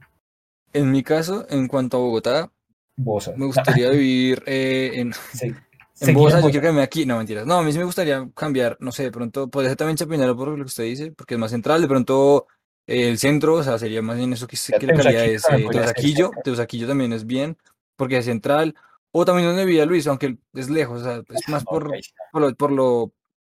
en 0.73 0.91
mi 0.91 1.03
caso, 1.03 1.45
en 1.49 1.67
cuanto 1.67 1.97
a 1.97 1.99
Bogotá, 2.01 2.51
Bosa. 2.97 3.33
me 3.35 3.45
gustaría 3.45 3.89
vivir 3.91 4.43
eh, 4.45 4.91
en, 4.95 5.13
Se- 5.13 5.53
en 5.99 6.13
Bosa, 6.13 6.39
yo 6.39 6.45
quiero 6.45 6.61
quedarme 6.61 6.81
aquí, 6.81 7.05
no 7.05 7.17
mentiras. 7.17 7.45
No, 7.45 7.55
a 7.55 7.63
mí 7.63 7.71
sí 7.71 7.77
me 7.77 7.83
gustaría 7.85 8.27
cambiar, 8.35 8.77
no 8.79 8.91
sé, 8.91 9.03
de 9.03 9.11
pronto, 9.11 9.49
podría 9.49 9.69
ser 9.71 9.77
también 9.77 9.97
Chapinero 9.97 10.35
por 10.35 10.49
lo 10.49 10.55
que 10.57 10.61
usted 10.63 10.83
dice, 10.83 11.11
porque 11.11 11.35
es 11.35 11.39
más 11.39 11.51
central, 11.51 11.81
de 11.81 11.87
pronto 11.87 12.47
eh, 12.85 13.09
el 13.09 13.17
centro, 13.17 13.55
o 13.55 13.63
sea, 13.63 13.77
sería 13.79 14.01
más 14.01 14.17
bien 14.17 14.33
eso 14.33 14.47
que, 14.47 14.57
que 14.77 14.85
la 14.87 14.93
calidad 14.93 15.25
es 15.25 15.43
eh, 15.49 15.67
Teusaquillo. 15.71 16.31
Teusaquillo 16.43 16.87
también 16.87 17.13
es 17.13 17.25
bien, 17.25 17.57
porque 17.97 18.21
central, 18.23 18.75
O 19.11 19.25
también 19.25 19.47
donde 19.47 19.65
vivía 19.65 19.85
Luis, 19.85 20.05
aunque 20.07 20.37
es 20.53 20.69
lejos, 20.69 21.01
o 21.01 21.03
sea, 21.03 21.21
es 21.29 21.49
más 21.49 21.63
por, 21.63 21.87
Ok. 21.87 21.93
por, 22.31 22.41
lo, 22.41 22.55
por 22.55 22.71
lo 22.71 23.13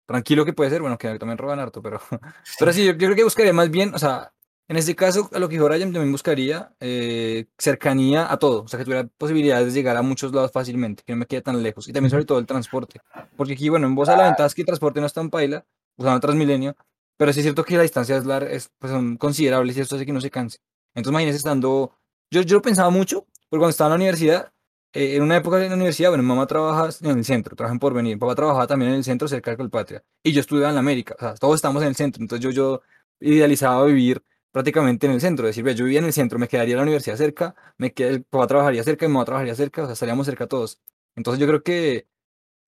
tranquilo 0.06 0.46
que 0.46 0.54
puede 0.54 0.70
ser, 0.70 0.82
bueno, 0.82 0.98
que 0.98 1.18
también 1.20 1.38
roban 1.38 1.60
harto, 1.60 1.82
pero, 1.82 2.00
pero 2.60 2.72
sí, 2.74 2.86
yo, 2.86 2.92
yo 2.94 2.98
creo 2.98 3.16
que 3.16 3.24
buscaría 3.24 3.54
más 3.54 3.70
bien, 3.70 3.94
o 3.96 4.00
sea, 4.00 4.34
en 4.70 4.76
este 4.76 4.96
caso, 4.96 5.30
a 5.34 5.40
lo 5.40 5.48
que 5.48 5.56
dijo 5.56 5.66
Brian, 5.66 5.94
también 5.94 6.12
buscaría 6.12 6.74
eh, 6.82 7.46
cercanía 7.58 8.32
a 8.32 8.38
todo, 8.38 8.64
o 8.64 8.68
sea, 8.68 8.78
que 8.78 8.86
tuviera 8.86 9.08
posibilidades 9.18 9.68
de 9.68 9.74
llegar 9.74 9.96
a 9.98 10.02
muchos 10.02 10.34
lados 10.34 10.52
fácilmente, 10.52 11.04
que 11.06 11.14
no 11.14 11.20
me 11.20 11.26
quede 11.26 11.42
tan 11.42 11.64
lejos, 11.64 11.88
y 11.88 11.94
también 11.94 12.12
sobre 12.12 12.26
todo 12.26 12.40
el 12.40 12.46
transporte, 12.46 13.00
porque 13.36 13.54
aquí, 13.54 13.70
bueno, 13.70 13.88
en 13.88 13.96
Bosa 13.96 14.16
la 14.18 14.26
ventaja 14.26 14.48
es 14.48 14.54
que 14.56 14.62
el 14.62 14.68
transporte 14.68 15.00
no 15.00 15.08
es 15.08 15.14
tan 15.14 15.30
paila, 15.30 15.66
usando 15.96 16.20
Transmilenio, 16.20 16.76
pero 17.18 17.34
sí 17.34 17.40
es 17.40 17.46
cierto 17.46 17.64
que 17.64 17.78
la 17.78 17.84
distancia 17.84 18.18
es 18.18 18.26
larga, 18.26 18.52
es, 18.52 18.70
pues, 18.78 18.92
son 18.92 19.18
considerables 19.18 19.76
y 19.78 19.82
esto 19.82 19.96
hace 19.96 20.06
que 20.06 20.14
no 20.14 20.22
se 20.22 20.30
canse. 20.30 20.60
Entonces, 20.94 21.12
imagínense 21.12 21.38
estando, 21.38 21.94
yo, 22.30 22.42
yo 22.42 22.58
lo 22.58 22.62
pensaba 22.62 22.90
mucho, 22.92 23.26
porque 23.50 23.60
cuando 23.62 23.70
estaba 23.72 23.88
en 23.90 23.92
la 23.92 23.96
universidad, 23.98 24.52
eh, 24.94 25.16
en 25.16 25.24
una 25.24 25.38
época 25.38 25.62
en 25.64 25.70
la 25.70 25.76
universidad, 25.76 26.10
bueno, 26.10 26.24
mi 26.24 26.30
mamá 26.30 26.48
trabaja 26.48 26.90
en 27.02 27.18
el 27.18 27.26
centro, 27.26 27.56
trabaja 27.56 27.74
en 27.74 27.80
Porvenir, 27.80 28.16
mi 28.16 28.20
papá 28.20 28.36
trabajaba 28.36 28.68
también 28.68 28.92
en 28.92 28.98
el 28.98 29.04
centro 29.04 29.28
cerca 29.28 29.52
de 29.52 29.58
Colpatria, 29.58 30.04
y 30.24 30.32
yo 30.34 30.42
estudiaba 30.42 30.70
en 30.70 30.76
la 30.76 30.80
América, 30.82 31.16
o 31.18 31.20
sea, 31.22 31.34
todos 31.36 31.56
estamos 31.56 31.82
en 31.84 31.90
el 31.90 31.96
centro, 31.96 32.22
entonces 32.24 32.44
yo, 32.44 32.52
yo 32.52 32.82
idealizaba 33.20 33.86
vivir 33.86 34.24
prácticamente 34.52 35.06
en 35.08 35.14
el 35.14 35.22
centro, 35.22 35.46
decir, 35.46 35.64
"Vea, 35.64 35.74
yo 35.76 35.86
vivía 35.86 36.00
en 36.00 36.06
el 36.06 36.14
centro, 36.14 36.40
me 36.40 36.48
quedaría 36.48 36.76
la 36.78 36.82
universidad 36.84 37.16
cerca, 37.18 37.56
me 37.78 37.94
qued- 37.94 38.08
el 38.08 38.24
papá 38.24 38.48
trabajaría 38.48 38.84
cerca, 38.84 39.08
mi 39.08 39.14
mamá 39.14 39.26
trabajaría 39.26 39.56
cerca, 39.56 39.84
o 39.84 39.86
sea, 39.86 39.94
estaríamos 39.94 40.26
cerca 40.26 40.48
todos. 40.48 40.80
Entonces 41.16 41.40
yo 41.40 41.48
creo 41.48 41.64
que 41.64 42.08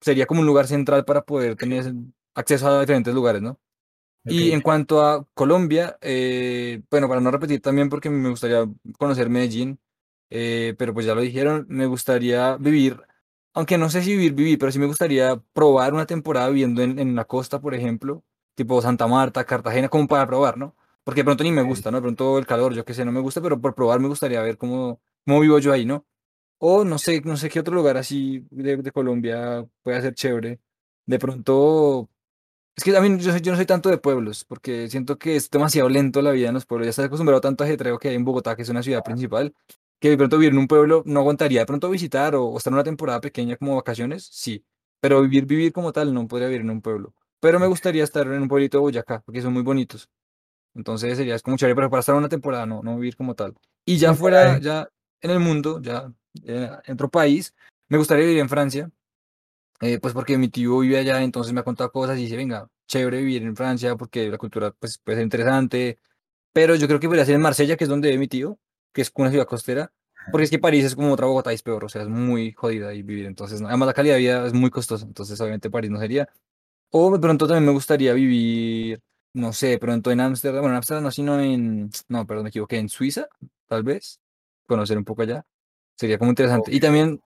sería 0.02 0.26
como 0.28 0.42
un 0.42 0.48
lugar 0.48 0.68
central 0.68 1.06
para 1.06 1.24
poder 1.26 1.56
tener 1.58 1.94
acceso 2.36 2.68
a 2.70 2.82
diferentes 2.82 3.14
lugares, 3.14 3.42
¿no? 3.42 3.60
Y 4.28 4.52
Ok. 4.52 4.54
en 4.54 4.62
cuanto 4.62 5.04
a 5.06 5.26
Colombia, 5.34 5.98
eh, 6.02 6.82
bueno, 6.92 7.08
para 7.10 7.22
no 7.22 7.32
repetir 7.32 7.62
también 7.62 7.90
porque 7.90 8.10
me 8.10 8.30
gustaría 8.30 8.66
conocer 8.98 9.30
Medellín, 9.30 9.80
eh, 10.30 10.76
pero 10.78 10.94
pues 10.94 11.06
ya 11.06 11.16
lo 11.16 11.22
dijeron, 11.22 11.66
me 11.70 11.86
gustaría 11.88 12.58
vivir, 12.58 13.02
aunque 13.54 13.78
no 13.78 13.90
sé 13.90 14.02
si 14.04 14.12
vivir, 14.12 14.34
vivir, 14.34 14.60
pero 14.60 14.72
sí 14.72 14.80
me 14.80 14.86
gustaría 14.86 15.42
probar 15.54 15.94
una 15.94 16.06
temporada 16.06 16.50
viviendo 16.50 16.82
en, 16.84 17.00
en 17.00 17.16
la 17.16 17.26
costa, 17.26 17.60
por 17.62 17.74
ejemplo, 17.76 18.24
tipo 18.56 18.82
Santa 18.82 19.08
Marta, 19.08 19.44
Cartagena, 19.46 19.90
como 19.90 20.08
para 20.08 20.28
probar, 20.28 20.58
¿no? 20.58 20.76
Porque 21.04 21.22
de 21.22 21.26
pronto 21.26 21.44
ni 21.44 21.52
me 21.52 21.62
gusta, 21.64 21.92
¿no? 21.92 21.98
De 21.98 22.02
pronto 22.04 22.38
el 22.38 22.46
calor, 22.46 22.74
yo 22.74 22.86
qué 22.86 22.94
sé, 22.94 23.06
no 23.06 23.12
me 23.12 23.20
gusta, 23.22 23.42
pero 23.42 23.60
por 23.60 23.74
probar 23.76 24.00
me 24.00 24.08
gustaría 24.08 24.42
ver 24.42 24.58
cómo, 24.58 25.02
cómo 25.26 25.40
vivo 25.40 25.60
yo 25.60 25.74
ahí, 25.74 25.86
¿no? 25.86 26.06
O 26.60 26.86
no 26.86 26.98
sé, 27.00 27.22
no 27.26 27.38
sé 27.38 27.50
qué 27.50 27.60
otro 27.62 27.76
lugar 27.76 27.98
así 27.98 28.46
de, 28.52 28.78
de 28.78 28.92
Colombia 28.92 29.66
puede 29.84 30.02
ser 30.02 30.14
chévere. 30.16 30.60
De 31.06 31.20
pronto... 31.20 32.10
Es 32.76 32.84
que 32.84 32.96
a 32.96 33.02
mí 33.02 33.18
yo, 33.20 33.32
soy- 33.32 33.42
yo 33.42 33.52
no 33.52 33.58
soy 33.58 33.66
tanto 33.66 33.90
de 33.90 33.98
pueblos, 33.98 34.46
porque 34.46 34.90
siento 34.90 35.18
que 35.20 35.36
es 35.36 35.50
demasiado 35.50 35.90
lento 35.90 36.22
la 36.22 36.32
vida 36.32 36.48
en 36.50 36.54
los 36.54 36.66
pueblos. 36.66 36.86
Ya 36.88 36.90
estoy 36.92 37.06
acostumbrado 37.06 37.40
a 37.40 37.42
tanto 37.42 37.64
ajetreo 37.64 38.00
que 38.00 38.10
hay 38.10 38.16
en 38.16 38.24
Bogotá, 38.26 38.56
que 38.56 38.62
es 38.62 38.70
una 38.70 38.84
ciudad 38.84 39.04
principal, 39.04 39.54
que 40.00 40.10
de 40.10 40.18
pronto 40.18 40.38
vivir 40.38 40.54
en 40.54 40.60
un 40.60 40.68
pueblo 40.68 41.04
no 41.06 41.20
aguantaría. 41.22 41.62
De 41.62 41.66
pronto 41.66 41.90
visitar 41.90 42.36
o, 42.36 42.46
o 42.46 42.58
estar 42.58 42.74
una 42.74 42.84
temporada 42.84 43.22
pequeña 43.22 43.58
como 43.58 43.76
vacaciones, 43.76 44.28
sí. 44.32 44.64
Pero 45.02 45.22
vivir, 45.22 45.46
vivir 45.46 45.72
como 45.74 45.92
tal, 45.94 46.14
no 46.14 46.28
podría 46.28 46.48
vivir 46.48 46.62
en 46.62 46.70
un 46.72 46.82
pueblo. 46.82 47.14
Pero 47.40 47.60
me 47.60 47.68
gustaría 47.68 48.04
estar 48.04 48.28
en 48.28 48.42
un 48.42 48.48
pueblito 48.48 48.78
de 48.78 48.82
Boyacá, 48.82 49.22
porque 49.26 49.42
son 49.42 49.54
muy 49.54 49.64
bonitos. 49.64 50.10
Entonces 50.76 51.18
sería 51.18 51.36
es 51.36 51.42
como 51.42 51.58
chévere, 51.58 51.76
pero 51.76 51.90
para 51.90 52.02
estar 52.02 52.16
una 52.16 52.30
temporada, 52.30 52.66
no, 52.66 52.84
no 52.84 52.96
vivir 52.98 53.16
como 53.16 53.36
tal. 53.36 53.56
Y 53.86 53.98
ya 53.98 54.14
fuera, 54.14 54.60
ya 54.60 54.90
en 55.22 55.32
el 55.32 55.40
mundo, 55.40 55.82
ya 55.82 56.12
eh, 56.44 56.70
en 56.86 56.94
otro 56.94 57.10
país, 57.10 57.54
me 57.88 57.98
gustaría 57.98 58.26
vivir 58.26 58.42
en 58.42 58.50
Francia 58.50 58.92
eh, 59.82 60.00
pues 60.00 60.14
porque 60.14 60.38
mi 60.38 60.50
tío 60.50 60.80
vive 60.80 60.98
allá, 60.98 61.22
entonces 61.24 61.54
me 61.54 61.62
ha 61.62 61.64
contado 61.64 61.92
cosas 61.92 62.18
y 62.18 62.24
dice, 62.24 62.36
venga, 62.36 62.70
chévere 62.88 63.20
vivir 63.20 63.44
en 63.44 63.56
Francia 63.56 63.96
porque 63.96 64.30
la 64.30 64.38
cultura 64.38 64.72
pues, 64.72 64.98
puede 64.98 65.18
ser 65.18 65.24
interesante, 65.24 66.00
pero 66.54 66.76
yo 66.76 66.88
creo 66.88 67.00
que 67.00 67.08
podría 67.08 67.26
ser 67.26 67.36
en 67.36 67.42
Marsella, 67.42 67.78
que 67.78 67.86
es 67.86 67.90
donde 67.90 68.10
vive 68.10 68.20
mi 68.20 68.28
tío, 68.28 68.60
que 68.94 69.02
es 69.02 69.12
una 69.16 69.30
ciudad 69.30 69.46
costera, 69.46 69.92
porque 70.32 70.46
es 70.46 70.50
que 70.50 70.60
París 70.60 70.86
es 70.86 70.96
como 70.96 71.14
otra 71.14 71.26
Bogotá 71.26 71.52
y 71.52 71.56
es 71.56 71.64
peor, 71.64 71.86
o 71.86 71.90
sea, 71.90 72.04
es 72.04 72.08
muy 72.08 72.52
jodida 72.54 72.90
ahí 72.90 73.02
vivir, 73.02 73.26
entonces, 73.26 73.62
no, 73.62 73.68
además 73.68 73.88
la 73.88 73.94
calidad 73.94 74.16
de 74.16 74.20
vida 74.20 74.48
es 74.48 74.54
muy 74.54 74.70
costosa, 74.70 75.06
entonces 75.06 75.40
obviamente 75.42 75.70
París 75.70 75.92
no 75.92 76.00
sería. 76.00 76.30
O 76.92 77.12
de 77.12 77.20
pronto 77.20 77.48
también 77.48 77.66
me 77.66 77.72
gustaría 77.72 78.14
vivir, 78.14 79.00
no 79.34 79.54
sé, 79.54 79.68
de 79.68 79.80
pronto 79.80 80.12
en 80.12 80.20
Ámsterdam, 80.22 80.62
bueno, 80.62 80.74
en 80.74 80.78
Ámsterdam 80.78 81.04
no, 81.04 81.12
sino 81.12 81.40
en, 81.40 81.90
no, 82.08 82.26
perdón, 82.26 82.44
me 82.44 82.50
equivoqué, 82.50 82.78
en 82.78 82.90
Suiza, 82.90 83.28
tal 83.68 83.84
vez, 83.84 84.20
conocer 84.68 84.98
un 84.98 85.06
poco 85.06 85.22
allá, 85.22 85.46
sería 85.96 86.18
como 86.18 86.32
interesante. 86.32 86.72
Y 86.72 86.78
Ok. 86.78 86.82
también 86.82 87.22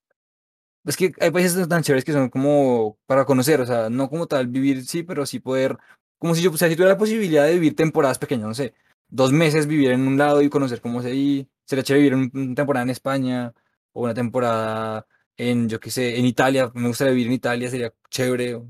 es 0.86 0.97
que 0.97 1.13
hay 1.19 1.32
países 1.32 1.67
tan 1.67 1.82
chéveres 1.82 2.04
que 2.04 2.12
son 2.12 2.30
como 2.30 2.97
para 3.06 3.26
conocer, 3.26 3.62
o 3.62 3.65
sea, 3.65 3.89
no 3.89 4.10
como 4.10 4.28
tal 4.28 4.47
vivir, 4.47 4.86
sí, 4.86 5.04
pero 5.04 5.26
sí 5.26 5.39
poder, 5.39 5.78
como 6.19 6.36
si 6.36 6.41
yo, 6.41 6.52
o 6.52 6.58
sea, 6.58 6.67
si 6.67 6.76
tuviera 6.76 6.93
la 6.93 6.97
posibilidad 6.97 7.45
de 7.45 7.54
vivir 7.54 7.76
temporadas 7.76 8.19
pequeñas, 8.19 8.47
no 8.47 8.54
sé, 8.54 8.73
dos 9.08 9.32
meses 9.32 9.67
vivir 9.67 9.91
en 9.91 10.06
un 10.08 10.17
lado 10.17 10.41
y 10.41 10.49
conocer 10.49 10.82
cómo 10.82 10.99
es 10.99 11.06
ahí, 11.06 11.47
sería 11.65 11.84
chévere 11.84 12.04
vivir 12.10 12.15
un- 12.15 12.32
una 12.47 12.56
temporada 12.56 12.84
en 12.84 12.89
España 12.91 13.54
o 13.93 14.04
una 14.04 14.13
temporada 14.13 15.06
en, 15.38 15.69
yo 15.69 15.80
qué 15.80 15.91
sé, 15.91 16.17
en 16.19 16.26
Italia, 16.26 16.71
me 16.76 16.88
gustaría 16.88 17.13
vivir 17.13 17.28
en 17.28 17.34
Italia, 17.34 17.69
sería 17.69 17.93
chévere 18.10 18.62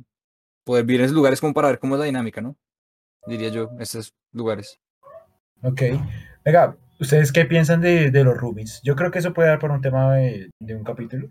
poder 0.64 0.86
vivir 0.86 1.02
en 1.02 1.06
esos 1.06 1.16
lugares 1.16 1.42
como 1.42 1.54
para 1.54 1.70
ver 1.70 1.80
cómo 1.80 1.96
es 1.96 2.00
la 2.00 2.06
dinámica, 2.06 2.42
¿no? 2.42 2.58
Diría 3.28 3.50
yo, 3.50 3.70
esos 3.80 4.14
lugares. 4.34 4.80
Ok. 5.64 5.82
Venga, 6.46 6.78
¿ustedes 7.00 7.32
qué 7.32 7.46
piensan 7.46 7.82
de, 7.82 8.12
de 8.12 8.24
los 8.24 8.38
roomies? 8.38 8.82
Yo 8.84 8.96
creo 8.96 9.12
que 9.12 9.20
eso 9.20 9.34
puede 9.34 9.50
dar 9.50 9.60
para 9.60 9.74
un 9.74 9.82
tema 9.82 10.14
de, 10.16 10.50
de 10.60 10.76
un 10.76 10.84
capítulo. 10.84 11.30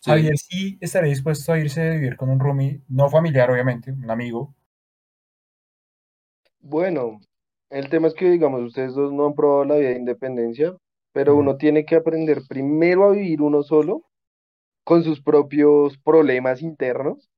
Sí. 0.00 0.10
Javier 0.10 0.38
sí 0.38 0.78
estaría 0.80 1.10
dispuesto 1.10 1.52
a 1.52 1.58
irse 1.58 1.82
a 1.82 1.94
vivir 1.94 2.16
con 2.16 2.30
un 2.30 2.40
roomie, 2.40 2.82
no 2.88 3.10
familiar, 3.10 3.50
obviamente, 3.50 3.92
un 3.92 4.10
amigo. 4.10 4.54
Bueno, 6.60 7.20
el 7.70 7.88
tema 7.90 8.08
es 8.08 8.14
que, 8.14 8.30
digamos, 8.30 8.62
ustedes 8.62 8.94
dos 8.94 9.12
no 9.12 9.26
han 9.26 9.34
probado 9.34 9.64
la 9.64 9.76
vida 9.76 9.90
de 9.90 9.98
independencia, 9.98 10.76
pero 11.12 11.36
uno 11.36 11.56
tiene 11.56 11.84
que 11.84 11.96
aprender 11.96 12.42
primero 12.48 13.04
a 13.04 13.12
vivir 13.12 13.42
uno 13.42 13.62
solo, 13.62 14.02
con 14.84 15.02
sus 15.04 15.20
propios 15.22 15.98
problemas 15.98 16.62
internos, 16.62 17.28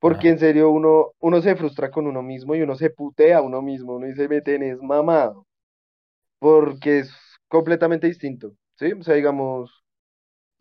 porque 0.00 0.28
Ajá. 0.28 0.34
en 0.34 0.38
serio 0.40 0.70
uno, 0.70 1.12
uno 1.20 1.42
se 1.42 1.56
frustra 1.56 1.90
con 1.90 2.06
uno 2.06 2.22
mismo 2.22 2.54
y 2.54 2.62
uno 2.62 2.76
se 2.76 2.90
putea 2.90 3.38
a 3.38 3.42
uno 3.42 3.62
mismo, 3.62 3.96
uno 3.96 4.06
dice, 4.06 4.28
me 4.28 4.42
tenés 4.42 4.80
mamado, 4.82 5.46
porque 6.38 7.00
es 7.00 7.12
completamente 7.48 8.06
distinto, 8.06 8.52
¿sí? 8.76 8.92
O 8.92 9.02
sea, 9.02 9.14
digamos, 9.14 9.84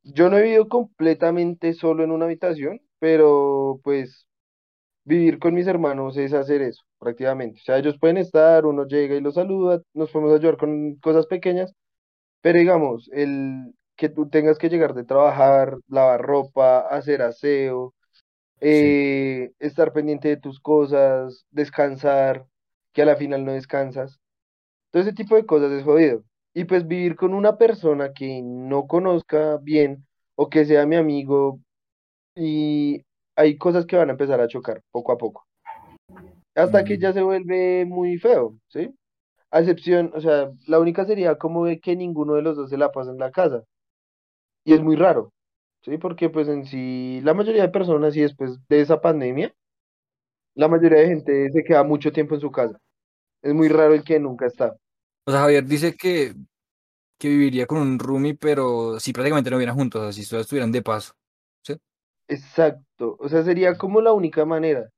yo 0.03 0.29
no 0.29 0.37
he 0.37 0.43
vivido 0.43 0.67
completamente 0.69 1.73
solo 1.73 2.03
en 2.03 2.11
una 2.11 2.25
habitación, 2.25 2.81
pero 2.99 3.79
pues 3.83 4.27
vivir 5.07 5.39
con 5.39 5.55
mis 5.55 5.67
hermanos 5.67 6.17
es 6.17 6.33
hacer 6.33 6.61
eso, 6.63 6.83
prácticamente. 6.99 7.61
O 7.61 7.63
sea, 7.65 7.79
ellos 7.79 7.97
pueden 7.99 8.17
estar, 8.17 8.65
uno 8.67 8.85
llega 8.87 9.15
y 9.15 9.21
los 9.21 9.35
saluda, 9.35 9.81
nos 9.95 10.11
podemos 10.11 10.35
ayudar 10.39 10.57
con 10.57 10.95
cosas 10.97 11.27
pequeñas, 11.27 11.73
pero 12.41 12.59
digamos, 12.59 13.09
el 13.13 13.73
que 13.97 14.09
tú 14.09 14.29
tengas 14.29 14.57
que 14.59 14.69
llegar 14.69 14.93
de 14.95 15.05
trabajar, 15.05 15.77
lavar 15.89 16.21
ropa, 16.21 16.81
hacer 16.81 17.21
aseo, 17.23 17.93
Sí. 18.71 18.97
eh, 18.99 19.51
estar 19.59 19.93
pendiente 19.93 20.29
de 20.29 20.37
tus 20.37 20.59
cosas, 20.59 21.45
descansar, 21.51 22.45
que 22.93 23.03
a 23.03 23.05
la 23.05 23.15
final 23.17 23.45
no 23.45 23.53
descansas. 23.53 24.19
Todo 24.91 25.03
ese 25.03 25.13
tipo 25.13 25.35
de 25.35 25.45
cosas 25.45 25.71
es 25.71 25.83
jodido. 25.83 26.23
Y 26.53 26.65
pues 26.65 26.87
vivir 26.87 27.15
con 27.15 27.33
una 27.33 27.57
persona 27.57 28.13
que 28.13 28.41
no 28.43 28.87
conozca 28.87 29.57
bien 29.57 30.05
o 30.35 30.49
que 30.49 30.65
sea 30.65 30.85
mi 30.85 30.95
amigo 30.95 31.59
y 32.35 33.03
hay 33.37 33.57
cosas 33.57 33.85
que 33.85 33.95
van 33.95 34.09
a 34.09 34.13
empezar 34.13 34.41
a 34.41 34.47
chocar 34.49 34.81
poco 34.91 35.13
a 35.13 35.17
poco. 35.17 35.45
Hasta 36.55 36.83
que 36.83 36.97
Mm, 36.97 37.01
ya 37.01 37.13
se 37.13 37.21
vuelve 37.21 37.85
muy 37.85 38.17
feo, 38.17 38.57
¿sí? 38.67 38.89
A 39.51 39.59
excepción, 39.59 40.11
o 40.15 40.21
sea, 40.21 40.51
la 40.67 40.79
única 40.79 41.05
sería 41.05 41.37
como 41.37 41.65
de 41.65 41.79
que 41.79 41.95
ninguno 41.95 42.35
de 42.35 42.41
los 42.41 42.57
dos 42.57 42.69
se 42.69 42.77
la 42.77 42.91
pasa 42.91 43.11
en 43.11 43.19
la 43.19 43.31
casa. 43.31 43.63
Y 44.65 44.73
es 44.73 44.81
muy 44.81 44.95
raro, 44.95 45.31
¿sí? 45.83 45.97
Porque 45.97 46.29
pues 46.29 46.47
en 46.49 46.65
sí, 46.65 47.21
la 47.23 47.33
mayoría 47.33 47.63
de 47.63 47.69
personas 47.69 48.15
y 48.15 48.21
después 48.21 48.59
de 48.67 48.81
esa 48.81 49.01
pandemia, 49.01 49.53
la 50.55 50.67
mayoría 50.67 50.99
de 50.99 51.07
gente 51.07 51.51
se 51.51 51.63
queda 51.63 51.83
mucho 51.83 52.11
tiempo 52.11 52.35
en 52.35 52.41
su 52.41 52.51
casa. 52.51 52.77
Es 53.43 53.53
muy 53.53 53.69
raro 53.69 53.93
el 53.93 54.03
que 54.03 54.19
nunca 54.19 54.47
está. 54.47 54.75
O 55.25 55.31
sea, 55.31 55.41
Javier 55.41 55.65
dice 55.65 55.95
que, 55.95 56.33
que 57.19 57.29
viviría 57.29 57.67
con 57.67 57.79
un 57.79 57.99
roomie, 57.99 58.35
pero 58.35 58.99
si 58.99 59.13
prácticamente 59.13 59.49
no 59.49 59.57
vivieran 59.57 59.77
juntos, 59.77 60.01
o 60.01 60.03
sea, 60.05 60.13
si 60.13 60.23
solo 60.23 60.41
estuvieran 60.41 60.71
de 60.71 60.81
paso. 60.81 61.13
Exacto. 62.27 63.15
O 63.19 63.29
sea, 63.29 63.43
sería 63.43 63.77
como 63.77 64.01
la 64.01 64.13
única 64.13 64.45
manera. 64.45 64.89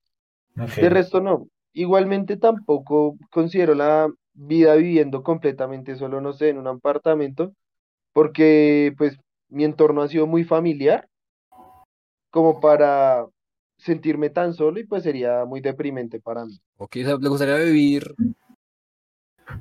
De 0.55 0.89
resto 0.89 1.21
no. 1.21 1.47
Igualmente 1.73 2.37
tampoco 2.37 3.15
considero 3.29 3.75
la 3.75 4.09
vida 4.33 4.75
viviendo 4.75 5.23
completamente 5.23 5.95
solo, 5.95 6.21
no 6.21 6.33
sé, 6.33 6.49
en 6.49 6.57
un 6.57 6.67
apartamento, 6.67 7.53
porque 8.13 8.93
pues 8.97 9.17
mi 9.49 9.63
entorno 9.63 10.01
ha 10.01 10.07
sido 10.07 10.27
muy 10.27 10.43
familiar 10.43 11.07
como 12.31 12.59
para 12.59 13.25
sentirme 13.77 14.29
tan 14.29 14.53
solo 14.53 14.79
y 14.79 14.85
pues 14.85 15.03
sería 15.03 15.45
muy 15.45 15.61
deprimente 15.61 16.19
para 16.19 16.45
mí. 16.45 16.59
Ok, 16.77 16.97
o 16.97 17.05
sea, 17.05 17.17
le 17.17 17.29
gustaría 17.29 17.55
vivir 17.57 18.15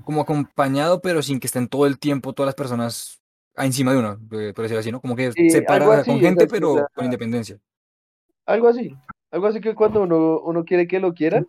como 0.04 0.20
acompañado, 0.20 1.00
pero 1.00 1.22
sin 1.22 1.40
que 1.40 1.46
estén 1.46 1.68
todo 1.68 1.86
el 1.86 1.98
tiempo 1.98 2.32
todas 2.32 2.48
las 2.48 2.54
personas 2.54 3.17
encima 3.64 3.92
de 3.92 3.98
uno, 3.98 4.18
eh, 4.32 4.52
por 4.54 4.62
decirlo 4.64 4.80
así, 4.80 4.92
¿no? 4.92 5.00
Como 5.00 5.16
que 5.16 5.32
Sí, 5.32 5.50
separa, 5.50 6.04
con 6.04 6.20
gente, 6.20 6.46
pero 6.46 6.86
con 6.94 7.04
independencia. 7.04 7.58
algo 8.46 8.68
así, 8.68 8.96
algo 9.30 9.46
así 9.46 9.60
que 9.60 9.74
cuando 9.74 10.02
uno, 10.02 10.40
uno 10.40 10.64
quiere 10.64 10.86
que 10.86 11.00
lo 11.00 11.12
quieran, 11.14 11.46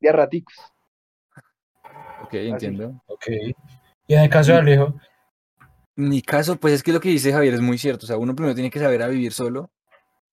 de 0.00 0.08
a 0.08 0.12
raticos, 0.12 0.54
Ok, 2.22 2.34
así. 2.34 2.48
entiendo. 2.48 3.02
Ok. 3.06 3.26
Y 4.06 4.14
en 4.14 4.20
el 4.20 4.28
caso 4.30 4.52
de 4.52 4.58
Y- 4.58 4.60
Alejo, 4.60 4.94
En 5.96 6.08
mi 6.08 6.22
caso, 6.22 6.56
pues 6.56 6.74
es 6.74 6.82
que 6.82 6.92
lo 6.92 6.98
que 7.00 7.08
dice 7.08 7.32
Javier 7.32 7.54
es 7.54 7.60
muy 7.60 7.78
cierto. 7.78 8.04
O 8.04 8.06
sea, 8.08 8.16
uno 8.16 8.34
primero 8.34 8.54
tiene 8.54 8.68
que 8.70 8.80
saber 8.80 9.02
a 9.02 9.08
vivir 9.08 9.32
solo. 9.32 9.70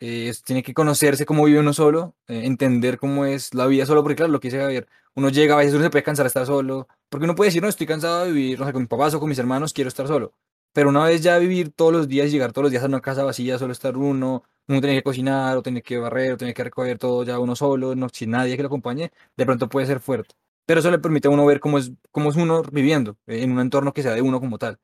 eh, 0.03 0.33
tiene 0.43 0.63
que 0.63 0.73
conocerse 0.73 1.27
cómo 1.27 1.45
vive 1.45 1.59
uno 1.59 1.73
solo, 1.73 2.15
eh, 2.27 2.41
entender 2.45 2.97
cómo 2.97 3.25
es 3.25 3.53
la 3.53 3.67
vida 3.67 3.85
solo, 3.85 4.01
porque 4.01 4.15
claro, 4.15 4.31
lo 4.31 4.39
que 4.39 4.47
dice 4.47 4.59
Javier, 4.59 4.87
uno 5.13 5.29
llega, 5.29 5.53
a 5.53 5.57
veces 5.59 5.75
uno 5.75 5.83
se 5.83 5.91
puede 5.91 6.01
cansar 6.03 6.23
de 6.23 6.29
estar 6.29 6.47
solo, 6.47 6.87
porque 7.07 7.25
uno 7.25 7.35
puede 7.35 7.49
decir, 7.49 7.61
no, 7.61 7.67
estoy 7.69 7.85
cansado 7.85 8.25
de 8.25 8.31
vivir, 8.31 8.59
no 8.59 8.65
sé, 8.65 8.73
con 8.73 8.81
mis 8.81 8.89
papás 8.89 9.13
o 9.13 9.19
con 9.19 9.29
mis 9.29 9.37
hermanos, 9.37 9.73
quiero 9.73 9.89
estar 9.89 10.07
solo. 10.07 10.33
Pero 10.73 10.89
una 10.89 11.03
vez 11.05 11.21
ya 11.21 11.37
vivir 11.37 11.71
todos 11.71 11.91
los 11.91 12.07
días, 12.07 12.31
llegar 12.31 12.51
todos 12.53 12.63
los 12.63 12.71
días 12.71 12.83
a 12.83 12.87
una 12.87 13.01
casa 13.01 13.23
vacía, 13.23 13.57
solo 13.59 13.73
estar 13.73 13.97
uno, 13.97 14.43
uno 14.67 14.81
tiene 14.81 14.95
que 14.95 15.03
cocinar, 15.03 15.57
o 15.57 15.61
tiene 15.63 15.81
que 15.81 15.97
barrer, 15.97 16.33
o 16.33 16.37
tiene 16.37 16.53
que 16.53 16.63
recoger 16.63 16.97
todo 16.97 17.23
ya 17.23 17.39
uno 17.39 17.55
solo, 17.55 17.95
no, 17.95 18.07
sin 18.09 18.31
nadie 18.31 18.55
que 18.55 18.63
lo 18.63 18.67
acompañe, 18.67 19.11
de 19.35 19.45
pronto 19.45 19.67
puede 19.69 19.85
ser 19.87 19.99
fuerte. 19.99 20.35
Pero 20.65 20.79
eso 20.79 20.89
le 20.91 20.99
permite 20.99 21.27
a 21.27 21.31
uno 21.31 21.45
ver 21.45 21.59
cómo 21.59 21.77
es, 21.77 21.91
cómo 22.11 22.29
es 22.29 22.35
uno 22.37 22.63
viviendo, 22.71 23.17
en 23.27 23.51
un 23.51 23.59
entorno 23.59 23.93
que 23.93 24.03
sea 24.03 24.13
de 24.13 24.21
uno 24.21 24.39
como 24.39 24.57
tal. 24.57 24.79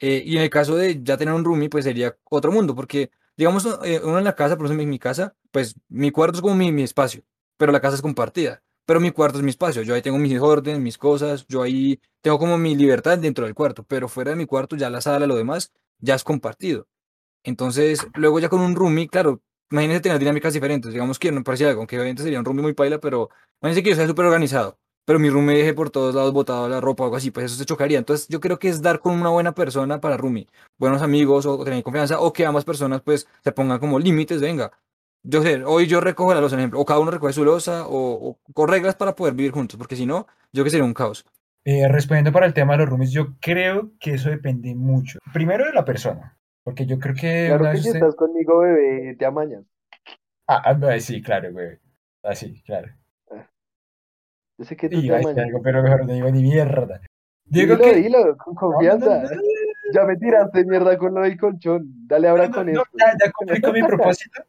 Eh, 0.00 0.22
y 0.26 0.36
en 0.36 0.42
el 0.42 0.50
caso 0.50 0.76
de 0.76 1.02
ya 1.02 1.16
tener 1.16 1.34
un 1.34 1.44
roomie, 1.44 1.70
pues 1.70 1.84
sería 1.84 2.16
otro 2.24 2.52
mundo, 2.52 2.74
porque 2.74 3.10
digamos, 3.36 3.66
eh, 3.84 4.00
uno 4.04 4.18
en 4.18 4.24
la 4.24 4.34
casa, 4.36 4.56
por 4.56 4.66
ejemplo, 4.66 4.82
en 4.84 4.90
mi 4.90 4.98
casa, 4.98 5.36
pues 5.52 5.74
mi 5.88 6.10
cuarto 6.10 6.36
es 6.38 6.42
como 6.42 6.54
mi, 6.56 6.72
mi 6.72 6.82
espacio, 6.82 7.22
pero 7.56 7.72
la 7.72 7.80
casa 7.80 7.96
es 7.96 8.02
compartida. 8.02 8.62
Pero 8.86 9.00
mi 9.00 9.10
cuarto 9.10 9.38
es 9.38 9.44
mi 9.44 9.50
espacio, 9.50 9.82
yo 9.82 9.94
ahí 9.94 10.02
tengo 10.02 10.18
mis 10.18 10.38
órdenes, 10.40 10.80
mis 10.80 10.96
cosas, 10.96 11.44
yo 11.48 11.62
ahí 11.62 12.00
tengo 12.22 12.38
como 12.38 12.56
mi 12.56 12.76
libertad 12.76 13.18
dentro 13.18 13.44
del 13.44 13.54
cuarto, 13.54 13.82
pero 13.84 14.08
fuera 14.08 14.30
de 14.30 14.36
mi 14.36 14.46
cuarto 14.46 14.76
ya 14.76 14.90
la 14.90 15.00
sala, 15.00 15.26
lo 15.26 15.34
demás, 15.36 15.72
ya 15.98 16.14
es 16.14 16.22
compartido. 16.24 16.86
Entonces, 17.44 18.06
luego 18.14 18.40
ya 18.40 18.48
con 18.48 18.60
un 18.60 18.76
roomie, 18.76 19.08
claro, 19.08 19.40
imagínense 19.70 20.02
tener 20.02 20.18
dinámicas 20.18 20.52
diferentes, 20.54 20.92
digamos 20.92 21.18
que 21.18 21.30
no 21.32 21.38
me 21.40 21.44
parece 21.44 21.66
algo, 21.66 21.80
aunque 21.80 21.96
obviamente 21.96 22.22
sería 22.22 22.38
un 22.38 22.44
roomie 22.44 22.62
muy 22.62 22.74
paila, 22.74 23.00
pero 23.00 23.30
imagínense 23.62 23.82
que 23.82 23.90
yo 23.90 23.96
sea 23.96 24.06
súper 24.06 24.26
organizado, 24.26 24.78
pero 25.04 25.18
mi 25.18 25.30
roomie 25.30 25.56
deje 25.56 25.74
por 25.74 25.90
todos 25.90 26.14
lados 26.14 26.32
botado 26.32 26.68
la 26.68 26.80
ropa 26.80 27.04
o 27.04 27.06
algo 27.06 27.16
así, 27.16 27.30
pues 27.30 27.46
eso 27.46 27.56
se 27.56 27.64
chocaría. 27.64 27.98
Entonces, 27.98 28.28
yo 28.28 28.40
creo 28.40 28.58
que 28.58 28.68
es 28.68 28.82
dar 28.82 29.00
con 29.00 29.14
una 29.14 29.30
buena 29.30 29.52
persona 29.54 30.00
para 30.00 30.16
roomie, 30.16 30.48
buenos 30.78 31.02
amigos 31.02 31.46
o 31.46 31.62
tener 31.64 31.82
confianza, 31.84 32.20
o 32.20 32.32
que 32.32 32.46
ambas 32.46 32.64
personas 32.64 33.02
pues 33.02 33.26
se 33.44 33.52
pongan 33.52 33.78
como 33.78 33.98
límites, 33.98 34.40
venga. 34.40 34.72
Yo 35.28 35.42
sé, 35.42 35.64
hoy 35.64 35.86
yo 35.88 36.00
recojo 36.00 36.32
la 36.34 36.40
losa, 36.40 36.54
por 36.54 36.60
ejemplo, 36.60 36.80
o 36.80 36.84
cada 36.84 37.00
uno 37.00 37.10
recoge 37.10 37.32
su 37.32 37.44
losa, 37.44 37.86
o, 37.88 38.12
o 38.30 38.38
con 38.52 38.68
reglas 38.68 38.94
para 38.94 39.16
poder 39.16 39.34
vivir 39.34 39.50
juntos, 39.52 39.76
porque 39.76 39.96
si 39.96 40.06
no, 40.06 40.26
yo 40.52 40.62
que 40.62 40.70
sería 40.70 40.84
un 40.84 40.94
caos. 40.94 41.24
Eh, 41.64 41.88
respondiendo 41.88 42.30
para 42.30 42.46
el 42.46 42.54
tema 42.54 42.74
de 42.74 42.78
los 42.78 42.88
roomies, 42.88 43.10
yo 43.10 43.34
creo 43.40 43.90
que 43.98 44.14
eso 44.14 44.30
depende 44.30 44.74
mucho. 44.76 45.18
Primero 45.32 45.64
de 45.66 45.72
la 45.72 45.84
persona, 45.84 46.38
porque 46.62 46.86
yo 46.86 47.00
creo 47.00 47.14
que 47.16 47.46
Claro 47.48 47.62
una 47.62 47.72
que 47.72 47.78
si 47.78 47.88
usted- 47.88 47.96
estás 48.00 48.14
conmigo, 48.14 48.60
bebé, 48.60 49.16
te 49.18 49.26
amañas. 49.26 49.64
Ah, 50.46 50.62
ah, 50.64 50.78
ah, 50.80 51.00
sí, 51.00 51.20
claro, 51.20 51.52
güey. 51.52 51.76
Así, 52.22 52.62
claro. 52.62 52.88
Yo 54.58 54.64
sé 54.64 54.76
que 54.76 54.88
tú 54.88 54.96
Y 54.96 55.00
te 55.00 55.06
iba 55.06 55.16
a 55.16 55.18
decir 55.18 55.32
amañas. 55.32 55.46
algo, 55.48 55.62
pero 55.62 55.82
mejor 55.82 56.06
no 56.06 56.12
digo 56.14 56.30
ni 56.30 56.42
mierda. 56.42 57.00
Digo 57.44 57.76
Dilo, 57.76 57.84
que... 57.84 57.96
dilo, 57.96 58.36
con 58.36 58.54
confianza. 58.54 59.22
no, 59.22 59.28
no, 59.28 59.34
no, 59.34 59.40
Ya 59.92 60.04
me 60.04 60.16
tiraste 60.16 60.64
mierda 60.64 60.96
con 60.96 61.14
lo 61.14 61.22
del 61.22 61.36
colchón. 61.38 61.82
Dale 62.06 62.28
ahora 62.28 62.46
no, 62.48 62.54
con 62.54 62.66
no, 62.72 62.82
esto. 62.82 62.96
ya, 62.98 63.12
ya 63.26 63.32
cumplí 63.32 63.60
con 63.60 63.72
mi 63.72 63.82
propósito. 63.82 64.42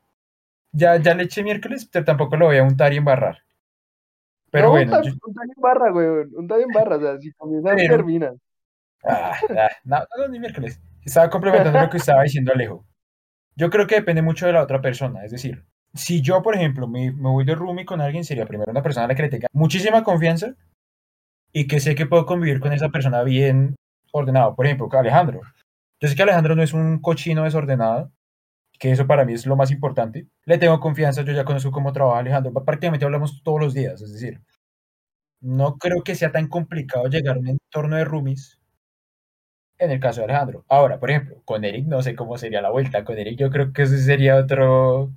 Ya, 0.71 0.97
ya 0.97 1.13
le 1.15 1.23
eché 1.23 1.43
miércoles, 1.43 1.87
pero 1.91 2.05
tampoco 2.05 2.35
lo 2.37 2.45
voy 2.47 2.57
a 2.57 2.63
untar 2.63 2.93
y 2.93 2.97
embarrar. 2.97 3.39
Pero 4.51 4.65
no, 4.67 4.71
bueno, 4.71 4.97
un, 4.97 5.03
yo- 5.03 5.11
un 5.25 5.35
en 5.43 5.61
barra, 5.61 5.91
weón. 5.93 6.29
Un 6.35 6.51
en 6.51 6.67
barra. 6.73 6.95
O 6.97 7.01
sea, 7.01 7.19
si 7.19 7.31
comienzas, 7.33 7.73
Pero- 7.75 7.95
terminas. 7.97 8.35
Ah, 9.03 9.33
ah, 9.49 9.69
no, 9.83 9.99
no, 10.17 10.27
ni 10.29 10.39
miércoles. 10.39 10.81
Estaba 11.03 11.29
complementando 11.29 11.79
lo 11.79 11.89
que 11.89 11.97
estaba 11.97 12.23
diciendo 12.23 12.51
Alejo. 12.53 12.85
Yo 13.55 13.69
creo 13.69 13.87
que 13.87 13.95
depende 13.95 14.21
mucho 14.21 14.45
de 14.45 14.53
la 14.53 14.63
otra 14.63 14.81
persona. 14.81 15.23
Es 15.25 15.31
decir, 15.31 15.65
si 15.93 16.21
yo, 16.21 16.41
por 16.41 16.55
ejemplo, 16.55 16.87
me, 16.87 17.11
me 17.11 17.29
voy 17.29 17.45
de 17.45 17.55
roomie 17.55 17.85
con 17.85 18.01
alguien, 18.01 18.23
sería 18.23 18.45
primero 18.45 18.71
una 18.71 18.81
persona 18.83 19.05
a 19.05 19.07
la 19.09 19.15
que 19.15 19.23
le 19.23 19.29
tenga 19.29 19.47
muchísima 19.53 20.03
confianza 20.03 20.53
y 21.53 21.67
que 21.67 21.79
sé 21.79 21.95
que 21.95 22.05
puedo 22.05 22.25
convivir 22.25 22.59
con 22.59 22.73
esa 22.73 22.89
persona 22.89 23.23
bien 23.23 23.75
ordenado. 24.11 24.55
Por 24.55 24.65
ejemplo, 24.65 24.89
Alejandro. 24.91 25.41
Yo 26.01 26.07
sé 26.09 26.15
que 26.15 26.23
Alejandro 26.23 26.55
no 26.55 26.63
es 26.63 26.73
un 26.73 26.99
cochino 26.99 27.43
desordenado, 27.43 28.11
que 28.77 28.91
eso 28.91 29.07
para 29.07 29.25
mí 29.25 29.33
es 29.33 29.45
lo 29.45 29.55
más 29.55 29.71
importante. 29.71 30.27
Le 30.45 30.57
tengo 30.57 30.79
confianza, 30.79 31.23
yo 31.23 31.33
ya 31.33 31.45
conozco 31.45 31.71
cómo 31.71 31.93
trabaja 31.93 32.19
Alejandro. 32.19 32.53
Prácticamente 32.63 33.05
hablamos 33.05 33.41
todos 33.43 33.59
los 33.59 33.73
días. 33.73 34.01
Es 34.01 34.13
decir, 34.13 34.41
no 35.41 35.77
creo 35.77 36.03
que 36.03 36.15
sea 36.15 36.31
tan 36.31 36.47
complicado 36.47 37.07
llegar 37.07 37.37
a 37.37 37.39
un 37.39 37.47
entorno 37.47 37.95
de 37.97 38.05
roomies 38.05 38.59
en 39.79 39.91
el 39.91 39.99
caso 39.99 40.21
de 40.21 40.25
Alejandro. 40.25 40.65
Ahora, 40.67 40.99
por 40.99 41.11
ejemplo, 41.11 41.41
con 41.45 41.63
Eric 41.63 41.85
no 41.85 42.01
sé 42.01 42.15
cómo 42.15 42.37
sería 42.37 42.61
la 42.61 42.71
vuelta. 42.71 43.03
Con 43.03 43.17
Eric 43.17 43.37
yo 43.39 43.49
creo 43.49 43.73
que 43.73 43.83
ese 43.83 43.99
sería 43.99 44.35
otro... 44.35 45.11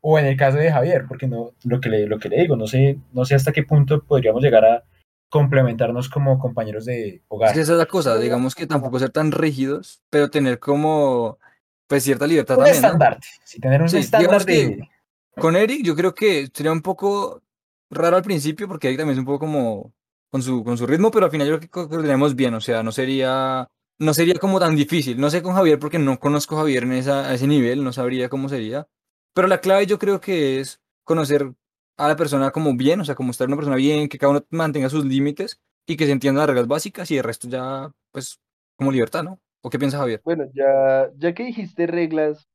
O 0.00 0.18
en 0.18 0.26
el 0.26 0.36
caso 0.36 0.58
de 0.58 0.70
Javier, 0.70 1.04
porque 1.08 1.26
no, 1.26 1.52
lo 1.64 1.80
que 1.80 1.88
le, 1.88 2.06
lo 2.06 2.20
que 2.20 2.28
le 2.28 2.40
digo, 2.40 2.54
no 2.54 2.68
sé, 2.68 3.00
no 3.12 3.24
sé 3.24 3.34
hasta 3.34 3.50
qué 3.50 3.64
punto 3.64 4.04
podríamos 4.04 4.40
llegar 4.40 4.64
a 4.64 4.84
complementarnos 5.28 6.08
como 6.08 6.38
compañeros 6.38 6.84
de 6.84 7.22
hogar. 7.26 7.50
esa 7.50 7.72
es 7.72 7.78
la 7.78 7.86
cosa, 7.86 8.16
digamos 8.16 8.54
que 8.54 8.68
tampoco 8.68 9.00
ser 9.00 9.10
tan 9.10 9.32
rígidos, 9.32 10.02
pero 10.08 10.30
tener 10.30 10.60
como, 10.60 11.38
pues 11.86 12.02
cierta 12.04 12.26
libertad 12.26 12.56
Un 12.56 12.64
también, 12.64 12.82
¿no? 12.82 12.86
estandarte, 12.88 13.26
sí, 13.44 13.60
tener 13.60 13.82
un 13.82 13.88
Sí, 13.88 13.96
que- 14.46 14.88
Con 15.40 15.54
Eric 15.56 15.82
yo 15.84 15.94
creo 15.94 16.14
que 16.14 16.48
sería 16.52 16.72
un 16.72 16.80
poco 16.82 17.42
raro 17.90 18.16
al 18.16 18.22
principio 18.22 18.66
porque 18.68 18.88
Eric 18.88 18.98
también 18.98 19.14
es 19.14 19.20
un 19.20 19.26
poco 19.26 19.40
como 19.40 19.92
con 20.30 20.42
su, 20.42 20.64
con 20.64 20.76
su 20.78 20.86
ritmo, 20.86 21.10
pero 21.10 21.26
al 21.26 21.30
final 21.30 21.46
yo 21.46 21.52
creo 21.54 21.60
que 21.60 21.68
co- 21.68 21.88
coordinamos 21.88 22.34
bien, 22.34 22.54
o 22.54 22.60
sea, 22.60 22.82
no 22.82 22.90
sería, 22.90 23.68
no 23.98 24.14
sería 24.14 24.34
como 24.34 24.58
tan 24.58 24.74
difícil. 24.76 25.18
No 25.20 25.30
sé 25.30 25.42
con 25.42 25.54
Javier 25.54 25.78
porque 25.78 25.98
no 25.98 26.18
conozco 26.18 26.56
a 26.56 26.60
Javier 26.60 26.82
en 26.84 26.92
esa, 26.94 27.28
a 27.28 27.34
ese 27.34 27.46
nivel, 27.46 27.84
no 27.84 27.92
sabría 27.92 28.28
cómo 28.28 28.48
sería. 28.48 28.88
Pero 29.34 29.46
la 29.48 29.60
clave 29.60 29.86
yo 29.86 29.98
creo 29.98 30.20
que 30.20 30.60
es 30.60 30.80
conocer 31.04 31.52
a 31.98 32.08
la 32.08 32.16
persona 32.16 32.50
como 32.50 32.74
bien, 32.76 33.00
o 33.00 33.04
sea, 33.04 33.14
como 33.14 33.30
estar 33.30 33.46
una 33.46 33.56
persona 33.56 33.76
bien, 33.76 34.08
que 34.08 34.18
cada 34.18 34.30
uno 34.32 34.44
mantenga 34.50 34.88
sus 34.88 35.04
límites 35.04 35.60
y 35.86 35.96
que 35.96 36.06
se 36.06 36.12
entiendan 36.12 36.40
las 36.40 36.48
reglas 36.48 36.66
básicas 36.66 37.10
y 37.10 37.18
el 37.18 37.24
resto 37.24 37.48
ya, 37.48 37.90
pues, 38.10 38.40
como 38.76 38.90
libertad, 38.92 39.22
¿no? 39.22 39.38
¿O 39.66 39.70
qué 39.70 39.78
piensa 39.78 39.98
Javier? 39.98 40.22
Bueno, 40.24 40.44
ya, 40.54 41.10
ya 41.16 41.34
que 41.34 41.44
dijiste 41.44 41.86
reglas, 41.86 42.46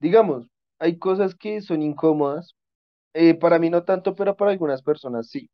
digamos, 0.00 0.48
hay 0.80 0.98
cosas 0.98 1.34
que 1.34 1.60
son 1.62 1.82
incómodas. 1.82 2.54
eh, 3.14 3.34
para 3.34 3.58
mí 3.60 3.70
no 3.70 3.84
tanto, 3.84 4.14
pero 4.16 4.36
para 4.36 4.52
algunas 4.52 4.82
personas 4.82 5.28
sí. 5.30 5.50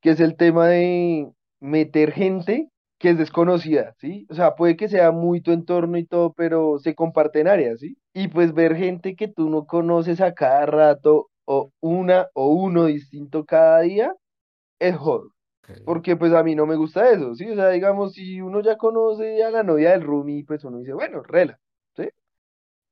Que 0.00 0.10
es 0.10 0.20
el 0.20 0.36
tema 0.36 0.68
de 0.68 1.30
meter 1.60 2.12
gente 2.12 2.70
que 2.98 3.10
es 3.10 3.18
desconocida, 3.18 3.94
¿sí? 3.98 4.26
O 4.30 4.34
sea, 4.34 4.54
puede 4.56 4.76
que 4.76 4.88
sea 4.88 5.10
muy 5.10 5.40
tu 5.42 5.52
entorno 5.52 5.98
y 5.98 6.06
todo, 6.06 6.32
pero 6.32 6.78
se 6.78 6.94
comparten 6.94 7.46
áreas, 7.48 7.80
¿sí? 7.80 7.98
Y 8.14 8.28
pues 8.28 8.54
ver 8.54 8.74
gente 8.76 9.16
que 9.16 9.28
tú 9.28 9.50
no 9.50 9.66
conoces 9.66 10.20
a 10.20 10.32
cada 10.34 10.64
rato, 10.66 11.28
o 11.44 11.70
una 11.80 12.28
o 12.34 12.48
uno 12.48 12.86
distinto 12.86 13.44
cada 13.44 13.80
día, 13.82 14.14
es 14.80 14.96
Porque 15.84 16.16
pues 16.16 16.32
a 16.32 16.42
mí 16.42 16.54
no 16.54 16.66
me 16.66 16.76
gusta 16.76 17.10
eso, 17.10 17.34
¿sí? 17.34 17.48
O 17.50 17.54
sea, 17.56 17.70
digamos, 17.70 18.14
si 18.14 18.40
uno 18.40 18.60
ya 18.62 18.76
conoce 18.76 19.42
a 19.44 19.50
la 19.50 19.62
novia 19.62 19.92
del 19.92 20.02
roomie, 20.02 20.44
pues 20.44 20.64
uno 20.64 20.78
dice, 20.78 20.92
bueno, 20.94 21.22
rela, 21.22 21.60
¿sí? 21.96 22.08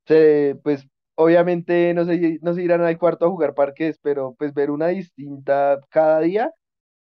Se- 0.07 0.59
pues 0.63 0.87
obviamente 1.17 1.95
no 1.95 2.05
se, 2.05 2.39
no 2.43 2.55
se 2.55 2.63
irán 2.63 2.83
al 2.83 2.99
cuarto 2.99 3.27
a 3.27 3.31
jugar 3.31 3.55
parques, 3.55 3.99
pero 4.03 4.35
pues 4.39 4.55
ver 4.55 4.71
una 4.71 4.89
distinta 4.89 5.81
cada 5.91 6.21
día 6.21 6.53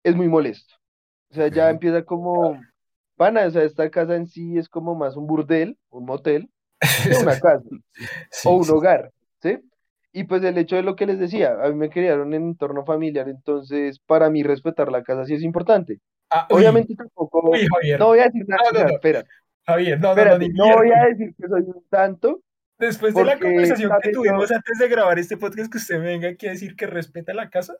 es 0.05 0.17
muy 0.17 0.29
molesto. 0.29 0.75
O 1.31 1.35
sea, 1.35 1.49
ya 1.49 1.71
empieza 1.71 2.05
como, 2.05 2.69
pana, 3.17 3.47
o 3.47 3.51
sea, 3.51 3.65
esta 3.65 3.91
casa 3.91 4.17
en 4.17 4.27
sí 4.29 4.59
es 4.59 4.69
como 4.71 4.95
más 4.97 5.17
un 5.17 5.27
burdel, 5.27 5.79
un 5.91 6.07
motel, 6.07 6.51
una 7.19 7.39
casa 7.41 7.65
Sí, 7.93 8.07
o 8.43 8.57
un 8.57 8.71
sí. 8.71 8.73
hogar, 8.73 9.13
¿sí? 9.43 9.59
Y 10.13 10.25
pues 10.25 10.43
el 10.43 10.57
hecho 10.59 10.77
de 10.77 10.83
lo 10.83 10.97
que 10.97 11.07
les 11.07 11.19
decía, 11.19 11.57
a 11.63 11.69
mí 11.69 11.75
me 11.75 11.91
criaron 11.91 12.33
en 12.35 12.43
entorno 12.45 12.85
familiar, 12.85 13.29
entonces 13.29 13.99
para 14.01 14.31
mí 14.31 14.43
respetar 14.43 14.91
la 14.91 15.03
casa 15.03 15.25
sí 15.25 15.35
es 15.35 15.43
importante. 15.43 16.01
Ah, 16.31 16.47
uy, 16.51 16.59
Obviamente 16.61 16.95
tampoco, 16.95 17.51
uy, 17.51 17.67
Javier. 17.67 17.99
no 17.99 18.07
voy 18.07 18.21
a 18.21 18.25
decir 18.25 18.45
nada, 18.49 18.63
No, 18.73 18.85
no, 18.85 18.89
espera, 18.89 19.25
Javier, 19.67 20.01
no, 20.01 20.15
no, 20.15 20.25
no, 20.25 20.39
no 20.39 20.77
voy 20.77 20.91
a 20.93 21.07
decir 21.07 21.35
que 21.37 21.49
soy 21.49 21.63
un 21.63 21.85
santo, 21.91 22.43
Después 22.79 23.13
de 23.13 23.25
la 23.25 23.39
conversación 23.39 23.91
que 24.01 24.11
tuvimos 24.11 24.51
antes 24.53 24.79
de 24.79 24.89
grabar 24.89 25.19
este 25.19 25.37
podcast, 25.37 25.71
que 25.71 25.79
usted 25.79 26.01
venga 26.01 26.29
aquí 26.29 26.47
a 26.47 26.51
decir 26.51 26.77
que 26.77 26.87
respeta 26.87 27.35
la 27.35 27.51
casa. 27.51 27.77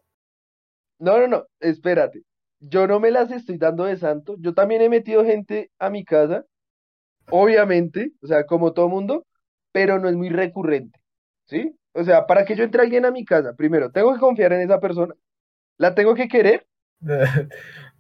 no, 0.99 1.21
no, 1.21 1.29
no, 1.29 1.47
espérate, 1.61 2.23
yo 2.61 2.89
no 2.89 2.99
me 2.99 3.13
las 3.13 3.31
estoy 3.31 3.59
dando 3.59 3.85
de 3.85 3.97
santo, 3.97 4.35
yo 4.41 4.55
también 4.55 4.83
he 4.83 4.89
metido 4.89 5.25
gente 5.25 5.71
a 5.79 5.89
mi 5.89 6.05
casa, 6.05 6.45
obviamente, 7.31 8.11
o 8.23 8.27
sea, 8.27 8.45
como 8.45 8.73
todo 8.73 8.89
mundo, 8.89 9.25
pero 9.71 10.01
no 10.01 10.09
es 10.09 10.17
muy 10.17 10.31
recurrente, 10.31 10.99
¿sí? 11.47 11.78
O 11.95 12.05
sea, 12.05 12.27
para 12.27 12.45
que 12.45 12.55
yo 12.55 12.65
entre 12.65 12.83
alguien 12.83 13.05
a 13.05 13.11
mi 13.11 13.25
casa, 13.25 13.55
primero, 13.55 13.91
tengo 13.91 14.13
que 14.15 14.21
confiar 14.21 14.53
en 14.53 14.61
esa 14.61 14.81
persona, 14.81 15.15
la 15.79 15.95
tengo 15.95 16.15
que 16.15 16.29
querer, 16.29 16.67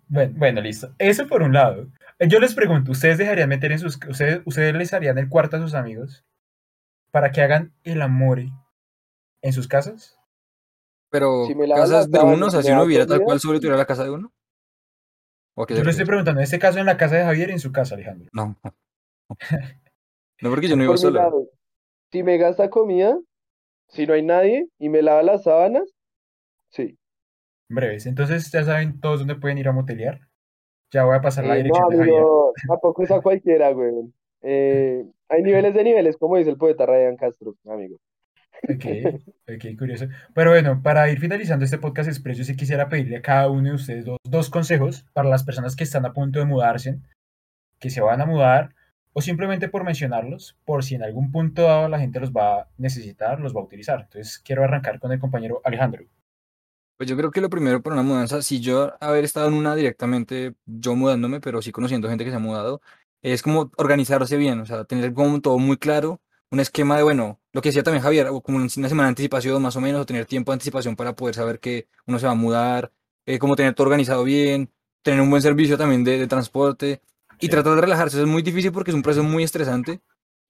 Bueno, 0.08 0.34
bueno, 0.36 0.60
listo. 0.60 0.94
Eso 0.98 1.26
por 1.26 1.42
un 1.42 1.52
lado. 1.52 1.86
Yo 2.18 2.40
les 2.40 2.54
pregunto, 2.54 2.92
¿ustedes 2.92 3.18
dejarían 3.18 3.48
meter 3.48 3.72
en 3.72 3.78
sus... 3.78 3.98
Ustedes, 4.08 4.40
ustedes 4.44 4.74
les 4.74 4.92
harían 4.92 5.18
el 5.18 5.28
cuarto 5.28 5.56
a 5.56 5.60
sus 5.60 5.74
amigos 5.74 6.24
para 7.10 7.30
que 7.30 7.42
hagan 7.42 7.74
el 7.84 8.02
amor 8.02 8.40
en 9.42 9.52
sus 9.52 9.68
casas? 9.68 10.18
Pero 11.10 11.44
Si 11.46 11.54
casas 11.54 12.10
de 12.10 12.18
sábanas 12.18 12.36
uno, 12.38 12.46
o 12.46 12.50
sea, 12.50 12.60
y 12.60 12.62
si 12.64 12.68
me 12.70 12.74
uno 12.74 12.84
viviera 12.84 13.06
tal 13.06 13.20
cual 13.20 13.38
solo 13.38 13.58
tuviera 13.58 13.76
la 13.76 13.86
casa 13.86 14.04
de 14.04 14.10
uno. 14.10 14.32
¿O 15.54 15.62
a 15.62 15.66
qué 15.66 15.74
Yo 15.74 15.84
le 15.84 15.90
estoy 15.90 16.06
preguntando, 16.06 16.40
en 16.40 16.44
este 16.44 16.58
caso 16.58 16.78
en 16.78 16.86
la 16.86 16.96
casa 16.96 17.16
de 17.16 17.24
Javier 17.24 17.50
y 17.50 17.52
en 17.52 17.60
su 17.60 17.72
casa, 17.72 17.94
Alejandro. 17.94 18.28
No. 18.32 18.58
No, 18.62 18.70
porque 20.50 20.68
yo 20.68 20.76
no 20.76 20.82
vivo 20.82 20.96
solo. 20.96 21.20
lado, 21.20 21.50
si 22.10 22.22
me 22.22 22.38
gasta 22.38 22.70
comida, 22.70 23.18
si 23.88 24.06
no 24.06 24.14
hay 24.14 24.22
nadie 24.22 24.68
y 24.78 24.88
me 24.88 25.02
lava 25.02 25.22
las 25.22 25.42
sábanas, 25.44 25.84
sí. 26.70 26.96
Breves. 27.70 28.06
Entonces 28.06 28.50
ya 28.50 28.64
saben 28.64 29.00
todos 29.00 29.20
dónde 29.20 29.34
pueden 29.36 29.58
ir 29.58 29.68
a 29.68 29.72
motelear. 29.72 30.20
Ya 30.90 31.04
voy 31.04 31.16
a 31.16 31.20
pasar 31.20 31.44
la 31.44 31.54
Eh, 31.56 31.58
no, 31.58 31.64
dirección 31.64 31.90
Javier. 31.90 32.16
amigo, 32.16 32.52
tampoco 32.68 33.02
es 33.02 33.10
a 33.10 33.20
cualquiera, 33.20 33.70
güey. 33.72 33.92
Eh, 34.42 35.04
hay 35.28 35.42
niveles 35.42 35.74
de 35.74 35.84
niveles, 35.84 36.16
como 36.16 36.36
dice 36.36 36.50
el 36.50 36.56
poeta 36.56 36.86
Ryan 36.86 37.16
Castro, 37.16 37.54
amigo. 37.66 37.98
Ok, 38.62 38.84
ok, 39.48 39.78
curioso. 39.78 40.06
Pero 40.34 40.50
bueno, 40.50 40.80
para 40.82 41.10
ir 41.10 41.20
finalizando 41.20 41.64
este 41.64 41.78
podcast 41.78 42.08
expreso, 42.08 42.42
sí 42.44 42.56
quisiera 42.56 42.88
pedirle 42.88 43.16
a 43.18 43.22
cada 43.22 43.50
uno 43.50 43.68
de 43.70 43.74
ustedes 43.74 44.04
dos, 44.04 44.18
dos 44.24 44.48
consejos 44.50 45.04
para 45.12 45.28
las 45.28 45.44
personas 45.44 45.76
que 45.76 45.84
están 45.84 46.06
a 46.06 46.12
punto 46.12 46.38
de 46.38 46.46
mudarse, 46.46 46.98
que 47.78 47.90
se 47.90 48.00
van 48.00 48.20
a 48.20 48.26
mudar, 48.26 48.70
o 49.12 49.20
simplemente 49.20 49.68
por 49.68 49.84
mencionarlos, 49.84 50.56
por 50.64 50.84
si 50.84 50.94
en 50.94 51.02
algún 51.02 51.32
punto 51.32 51.62
dado 51.62 51.88
la 51.88 51.98
gente 51.98 52.20
los 52.20 52.32
va 52.32 52.60
a 52.60 52.68
necesitar, 52.76 53.40
los 53.40 53.54
va 53.54 53.60
a 53.60 53.64
utilizar. 53.64 54.00
Entonces, 54.00 54.38
quiero 54.38 54.64
arrancar 54.64 54.98
con 55.00 55.12
el 55.12 55.18
compañero 55.18 55.60
Alejandro. 55.64 56.04
Pues 56.96 57.08
yo 57.08 57.16
creo 57.16 57.30
que 57.30 57.40
lo 57.40 57.48
primero 57.48 57.80
para 57.82 57.94
una 57.94 58.02
mudanza, 58.02 58.42
si 58.42 58.60
yo 58.60 58.92
haber 59.00 59.24
estado 59.24 59.48
en 59.48 59.54
una 59.54 59.76
directamente, 59.76 60.54
yo 60.66 60.96
mudándome, 60.96 61.40
pero 61.40 61.62
sí 61.62 61.70
conociendo 61.70 62.08
gente 62.08 62.24
que 62.24 62.30
se 62.30 62.36
ha 62.36 62.40
mudado, 62.40 62.80
es 63.22 63.42
como 63.42 63.70
organizarse 63.76 64.36
bien, 64.36 64.60
o 64.60 64.66
sea, 64.66 64.84
tener 64.84 65.12
como 65.14 65.40
todo 65.40 65.58
muy 65.58 65.76
claro, 65.76 66.20
un 66.50 66.60
esquema 66.60 66.96
de, 66.96 67.04
bueno, 67.04 67.40
lo 67.52 67.60
que 67.62 67.68
decía 67.68 67.82
también 67.82 68.02
Javier, 68.02 68.28
como 68.42 68.58
una 68.58 68.68
semana 68.68 69.04
de 69.04 69.08
anticipación 69.10 69.62
más 69.62 69.76
o 69.76 69.80
menos, 69.80 70.00
o 70.00 70.06
tener 70.06 70.26
tiempo 70.26 70.50
de 70.50 70.54
anticipación 70.54 70.96
para 70.96 71.14
poder 71.14 71.34
saber 71.34 71.60
que 71.60 71.88
uno 72.06 72.18
se 72.18 72.26
va 72.26 72.32
a 72.32 72.34
mudar, 72.34 72.92
eh, 73.26 73.38
como 73.38 73.54
tener 73.56 73.74
todo 73.74 73.86
organizado 73.86 74.24
bien, 74.24 74.72
tener 75.02 75.20
un 75.20 75.30
buen 75.30 75.42
servicio 75.42 75.78
también 75.78 76.04
de 76.04 76.26
transporte 76.26 77.00
y 77.40 77.46
Sí. 77.46 77.48
tratar 77.48 77.74
de 77.74 77.80
relajarse. 77.80 78.16
Eso 78.16 78.24
es 78.24 78.30
muy 78.30 78.42
difícil 78.42 78.72
porque 78.72 78.90
es 78.90 78.94
un 78.94 79.02
proceso 79.02 79.24
muy 79.24 79.42
estresante. 79.44 80.00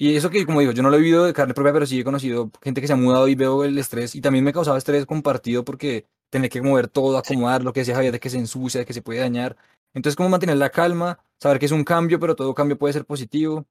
Y 0.00 0.14
eso 0.16 0.30
que, 0.30 0.46
como 0.46 0.60
digo, 0.60 0.72
yo 0.72 0.82
no 0.82 0.90
lo 0.90 0.96
he 0.96 1.00
vivido 1.00 1.24
de 1.24 1.32
carne 1.32 1.54
propia, 1.54 1.72
pero 1.72 1.84
sí 1.86 1.98
he 2.00 2.04
conocido 2.04 2.50
gente 2.62 2.80
que 2.80 2.86
se 2.86 2.92
ha 2.92 2.96
mudado 2.96 3.26
y 3.26 3.34
veo 3.34 3.64
el 3.64 3.76
estrés. 3.78 4.14
Y 4.14 4.20
también 4.20 4.44
me 4.44 4.52
causaba 4.52 4.78
estrés 4.78 5.06
compartido 5.06 5.64
porque 5.64 6.06
tener 6.30 6.50
que 6.50 6.62
mover 6.62 6.88
todo, 6.88 7.18
acomodar 7.18 7.64
lo 7.64 7.72
que 7.72 7.80
decía 7.80 7.94
Javier, 7.96 8.12
de 8.12 8.20
que 8.20 8.30
se 8.30 8.38
ensucia, 8.38 8.80
de 8.80 8.86
que 8.86 8.92
se 8.92 9.02
puede 9.02 9.20
dañar. 9.20 9.56
Entonces, 9.94 10.14
como 10.16 10.28
mantener 10.28 10.56
la 10.56 10.70
calma, 10.70 11.18
saber 11.40 11.58
que 11.58 11.66
es 11.66 11.72
un 11.72 11.82
cambio, 11.82 12.20
pero 12.20 12.36
todo 12.36 12.54
cambio 12.54 12.78
puede 12.78 12.92
ser 12.92 13.04
positivo. 13.06 13.66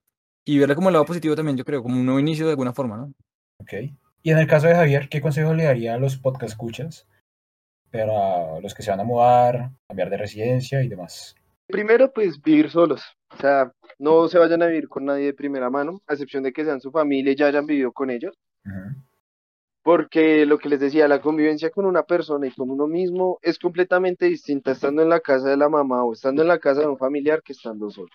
Y 0.46 0.60
verle 0.60 0.76
como 0.76 0.90
el 0.90 0.94
lado 0.94 1.06
positivo 1.06 1.36
también, 1.36 1.56
yo 1.58 1.64
creo, 1.64 1.82
como 1.84 1.96
un 1.96 2.06
nuevo 2.06 2.20
inicio 2.20 2.46
de 2.46 2.52
alguna 2.52 2.74
forma, 2.74 2.98
¿no? 2.98 3.14
Ok. 3.62 3.74
Y 4.24 4.32
en 4.32 4.38
el 4.40 4.48
caso 4.48 4.68
de 4.68 4.76
Javier, 4.76 5.08
¿qué 5.10 5.22
consejo 5.22 5.54
le 5.54 5.64
daría 5.64 5.94
a 5.94 5.98
los 5.98 6.18
podcast 6.18 6.52
escuchas 6.52 7.08
para 7.92 8.60
los 8.60 8.74
que 8.74 8.84
se 8.84 8.92
van 8.92 9.00
a 9.00 9.04
mudar, 9.06 9.72
cambiar 9.88 10.10
de 10.10 10.18
residencia 10.18 10.82
y 10.84 10.90
demás? 10.90 11.36
Primero, 11.68 12.12
pues 12.14 12.42
vivir 12.42 12.70
solos. 12.70 13.04
O 13.30 13.38
sea, 13.38 13.72
no 14.00 14.28
se 14.28 14.40
vayan 14.40 14.64
a 14.64 14.68
vivir 14.68 14.88
con 14.88 15.06
nadie 15.06 15.26
de 15.26 15.34
primera 15.34 15.70
mano, 15.70 16.02
a 16.08 16.14
excepción 16.14 16.44
de 16.44 16.54
que 16.54 16.64
sean 16.64 16.82
su 16.82 16.92
familia 16.92 17.34
y 17.34 17.36
ya 17.36 17.48
hayan 17.48 17.66
vivido 17.66 17.92
con 17.92 18.10
ellos. 18.10 18.38
Porque 19.84 20.46
lo 20.46 20.58
que 20.58 20.70
les 20.70 20.80
decía, 20.80 21.08
la 21.08 21.22
convivencia 21.22 21.70
con 21.70 21.86
una 21.86 22.04
persona 22.04 22.48
y 22.48 22.52
con 22.52 22.70
uno 22.70 22.88
mismo 22.88 23.40
es 23.42 23.58
completamente 23.60 24.26
distinta 24.26 24.72
estando 24.72 25.02
en 25.02 25.10
la 25.10 25.22
casa 25.22 25.50
de 25.50 25.58
la 25.58 25.70
mamá 25.70 26.04
o 26.04 26.14
estando 26.14 26.42
en 26.42 26.50
la 26.50 26.60
casa 26.60 26.82
de 26.82 26.88
un 26.88 26.98
familiar 26.98 27.42
que 27.42 27.54
estando 27.54 27.90
solo. 27.90 28.10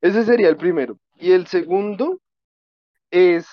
Ese 0.00 0.24
sería 0.24 0.48
el 0.48 0.56
primero. 0.56 0.98
Y 1.16 1.32
el 1.32 1.46
segundo 1.46 2.20
es, 3.10 3.46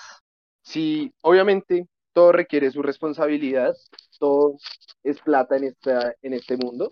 si 0.62 1.12
obviamente 1.22 1.88
todo 2.12 2.32
requiere 2.32 2.70
su 2.70 2.82
responsabilidad, 2.82 3.74
todo 4.18 4.56
es 5.02 5.20
plata 5.20 5.56
en, 5.56 5.64
esta, 5.64 6.14
en 6.22 6.32
este 6.34 6.56
mundo. 6.56 6.88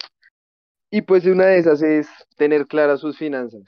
Y 0.94 1.00
pues 1.00 1.24
una 1.24 1.46
de 1.46 1.56
esas 1.56 1.80
es 1.82 2.06
tener 2.36 2.66
claras 2.66 3.00
sus 3.00 3.16
finanzas. 3.16 3.62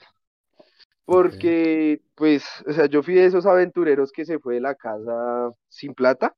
Porque, 1.05 1.99
pues, 2.13 2.45
o 2.67 2.71
sea, 2.71 2.85
yo 2.85 3.01
fui 3.01 3.15
de 3.15 3.25
esos 3.25 3.47
aventureros 3.47 4.11
que 4.11 4.25
se 4.25 4.37
fue 4.37 4.55
de 4.55 4.61
la 4.61 4.75
casa 4.75 5.51
sin 5.67 5.95
plata. 5.95 6.35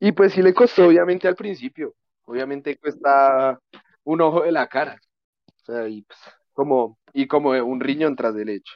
Y 0.00 0.12
pues 0.12 0.32
sí 0.32 0.40
le 0.40 0.54
costó, 0.54 0.86
obviamente, 0.86 1.28
al 1.28 1.36
principio. 1.36 1.94
Obviamente 2.24 2.78
cuesta 2.78 3.60
un 4.04 4.22
ojo 4.22 4.42
de 4.44 4.52
la 4.52 4.66
cara. 4.66 4.98
O 5.46 5.64
sea, 5.66 5.86
y 5.88 6.00
pues, 6.02 6.18
como, 6.54 6.98
y 7.12 7.26
como 7.26 7.50
un 7.50 7.80
riñón 7.80 8.16
tras 8.16 8.34
del 8.34 8.48
hecho. 8.48 8.74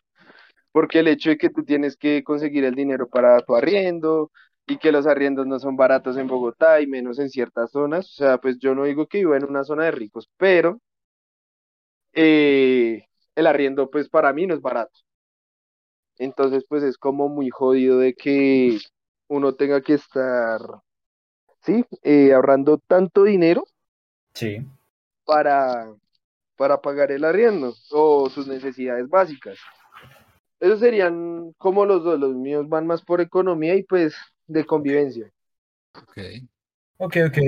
Porque 0.70 0.98
el 0.98 1.08
hecho 1.08 1.30
de 1.30 1.38
que 1.38 1.48
tú 1.48 1.64
tienes 1.64 1.96
que 1.96 2.22
conseguir 2.24 2.64
el 2.64 2.74
dinero 2.74 3.08
para 3.08 3.40
tu 3.40 3.56
arriendo 3.56 4.32
y 4.66 4.76
que 4.76 4.92
los 4.92 5.06
arriendos 5.06 5.46
no 5.46 5.58
son 5.60 5.76
baratos 5.76 6.18
en 6.18 6.26
Bogotá 6.28 6.82
y 6.82 6.86
menos 6.86 7.18
en 7.18 7.30
ciertas 7.30 7.70
zonas. 7.70 8.06
O 8.12 8.14
sea, 8.16 8.38
pues 8.38 8.58
yo 8.58 8.74
no 8.74 8.84
digo 8.84 9.06
que 9.06 9.18
vivo 9.18 9.34
en 9.34 9.44
una 9.44 9.64
zona 9.64 9.84
de 9.84 9.92
ricos, 9.92 10.28
pero 10.36 10.78
eh, 12.16 13.06
el 13.36 13.46
arriendo, 13.46 13.88
pues 13.90 14.08
para 14.08 14.32
mí 14.32 14.46
no 14.46 14.54
es 14.54 14.60
barato. 14.60 14.98
Entonces, 16.18 16.64
pues 16.68 16.82
es 16.82 16.96
como 16.96 17.28
muy 17.28 17.50
jodido 17.50 17.98
de 17.98 18.14
que 18.14 18.78
uno 19.28 19.54
tenga 19.54 19.82
que 19.82 19.94
estar, 19.94 20.60
sí, 21.62 21.84
eh, 22.02 22.32
ahorrando 22.32 22.78
tanto 22.78 23.24
dinero 23.24 23.64
Sí. 24.32 24.66
para, 25.24 25.92
para 26.56 26.80
pagar 26.80 27.12
el 27.12 27.24
arriendo 27.24 27.74
o 27.90 28.30
sus 28.30 28.46
necesidades 28.46 29.08
básicas. 29.08 29.58
Esos 30.58 30.80
serían 30.80 31.52
como 31.58 31.84
los 31.84 32.02
dos, 32.02 32.18
los 32.18 32.34
míos 32.34 32.66
van 32.68 32.86
más 32.86 33.02
por 33.02 33.20
economía 33.20 33.74
y 33.74 33.82
pues 33.82 34.14
de 34.46 34.64
convivencia. 34.64 35.30
Ok. 35.94 36.18
Ok, 36.98 37.16
ok. 37.28 37.38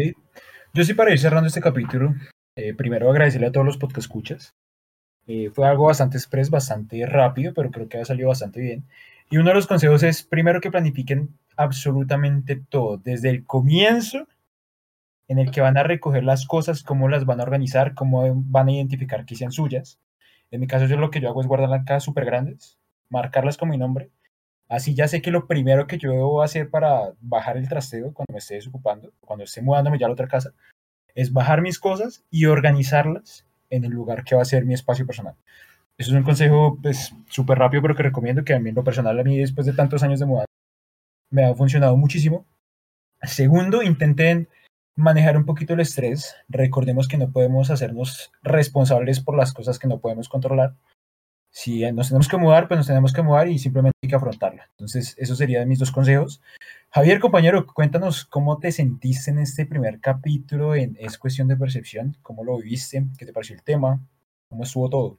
Yo 0.75 0.85
sí 0.85 0.93
para 0.93 1.11
ir 1.13 1.19
cerrando 1.19 1.47
este 1.47 1.63
capítulo, 1.63 2.15
eh, 2.59 2.75
primero 2.75 3.09
agradecerle 3.09 3.47
a 3.47 3.53
todos 3.53 3.65
los 3.65 3.79
podcast 3.79 3.99
escuchas. 3.99 4.57
Eh, 5.29 5.51
fue 5.55 5.69
algo 5.69 5.87
bastante 5.87 6.17
express, 6.17 6.51
bastante 6.51 7.07
rápido, 7.07 7.55
pero 7.55 7.71
creo 7.71 7.89
que 7.89 7.99
ha 7.99 8.05
salido 8.05 8.29
bastante 8.31 8.61
bien. 8.61 8.85
Y 9.31 9.37
uno 9.37 9.51
de 9.51 9.55
los 9.55 9.69
consejos 9.69 10.03
es 10.03 10.25
primero 10.25 10.61
que 10.61 10.71
planifiquen 10.71 11.39
absolutamente 11.57 12.57
todo, 12.69 12.97
desde 12.97 13.31
el 13.31 13.47
comienzo 13.47 14.27
en 15.29 15.39
el 15.39 15.53
que 15.53 15.61
van 15.61 15.77
a 15.77 15.85
recoger 15.85 16.25
las 16.25 16.47
cosas, 16.47 16.83
cómo 16.83 17.09
las 17.09 17.27
van 17.27 17.39
a 17.39 17.45
organizar, 17.45 17.95
cómo 17.95 18.25
van 18.35 18.69
a 18.69 18.73
identificar 18.73 19.25
que 19.25 19.37
sean 19.37 19.53
suyas. 19.53 20.01
En 20.51 20.61
mi 20.61 20.67
caso, 20.67 20.87
yo 20.87 20.97
lo 20.97 21.11
que 21.11 21.21
yo 21.21 21.29
hago 21.29 21.43
es 21.43 21.47
guardar 21.47 21.69
las 21.69 21.85
cajas 21.85 22.05
súper 22.05 22.25
grandes, 22.25 22.77
marcarlas 23.09 23.57
con 23.57 23.69
mi 23.69 23.79
nombre. 23.79 24.11
Así 24.69 24.95
ya 24.95 25.07
sé 25.07 25.23
que 25.23 25.31
lo 25.31 25.47
primero 25.47 25.87
que 25.87 25.99
yo 25.99 26.11
debo 26.11 26.43
hacer 26.43 26.71
para 26.71 27.13
bajar 27.21 27.57
el 27.57 27.69
trasteo 27.69 28.13
cuando 28.13 28.33
me 28.33 28.39
esté 28.39 28.55
desocupando, 28.55 29.13
cuando 29.21 29.45
esté 29.45 29.63
mudándome 29.63 29.99
ya 29.99 30.07
a 30.07 30.09
la 30.09 30.15
otra 30.15 30.29
casa, 30.29 30.53
es 31.19 31.33
bajar 31.33 31.63
mis 31.63 31.81
cosas 31.81 32.25
y 32.31 32.47
organizarlas 32.47 33.45
en 33.71 33.85
el 33.85 33.91
lugar 33.91 34.23
que 34.23 34.37
va 34.37 34.43
a 34.43 34.45
ser 34.45 34.65
mi 34.65 34.75
espacio 34.75 35.05
personal. 35.05 35.35
Eso 35.99 36.13
es 36.13 36.17
un 36.17 36.23
consejo 36.23 36.79
pues 36.81 37.13
súper 37.29 37.59
rápido, 37.59 37.83
pero 37.83 37.97
que 37.97 38.05
recomiendo 38.05 38.45
que 38.45 38.55
a 38.55 38.61
mí 38.61 38.69
en 38.69 38.77
lo 38.77 38.85
personal, 38.85 39.19
a 39.19 39.25
mí 39.25 39.37
después 39.37 39.67
de 39.67 39.73
tantos 39.73 40.05
años 40.05 40.21
de 40.21 40.27
mudanza, 40.27 40.47
me 41.31 41.45
ha 41.45 41.57
funcionado 41.57 41.97
muchísimo. 41.97 42.47
Segundo, 43.23 43.83
intenten 43.83 44.49
manejar 44.95 45.37
un 45.37 45.45
poquito 45.45 45.75
el 45.75 45.81
estrés. 45.81 46.37
Recordemos 46.49 47.09
que 47.09 47.19
no 47.19 47.33
podemos 47.33 47.71
hacernos 47.71 48.31
responsables 48.43 49.19
por 49.19 49.37
las 49.37 49.53
cosas 49.53 49.81
que 49.81 49.89
no 49.89 49.99
podemos 49.99 50.29
controlar. 50.29 50.77
Si 51.51 51.81
nos 51.93 52.09
tenemos 52.09 52.29
que 52.29 52.37
mudar, 52.37 52.69
pues 52.69 52.79
nos 52.79 52.87
tenemos 52.87 53.13
que 53.13 53.23
mudar 53.23 53.49
y 53.49 53.59
simplemente 53.59 53.97
hay 54.03 54.09
que 54.09 54.15
afrontarla. 54.17 54.69
Entonces, 54.71 55.15
esos 55.19 55.39
serían 55.39 55.69
mis 55.69 55.79
dos 55.79 55.91
consejos. 55.91 56.41
Javier, 56.91 57.21
compañero, 57.21 57.67
cuéntanos 57.67 58.25
cómo 58.25 58.59
te 58.59 58.73
sentiste 58.73 59.31
en 59.31 59.39
este 59.41 59.67
primer 59.67 60.01
capítulo 60.01 60.75
en 60.75 60.97
Es 61.01 61.19
Cuestión 61.19 61.49
de 61.49 61.57
Percepción, 61.57 62.17
cómo 62.23 62.45
lo 62.45 62.59
viviste, 62.59 63.05
qué 63.19 63.27
te 63.27 63.33
pareció 63.33 63.57
el 63.57 63.63
tema, 63.63 64.01
cómo 64.49 64.63
estuvo 64.63 64.89
todo. 64.89 65.19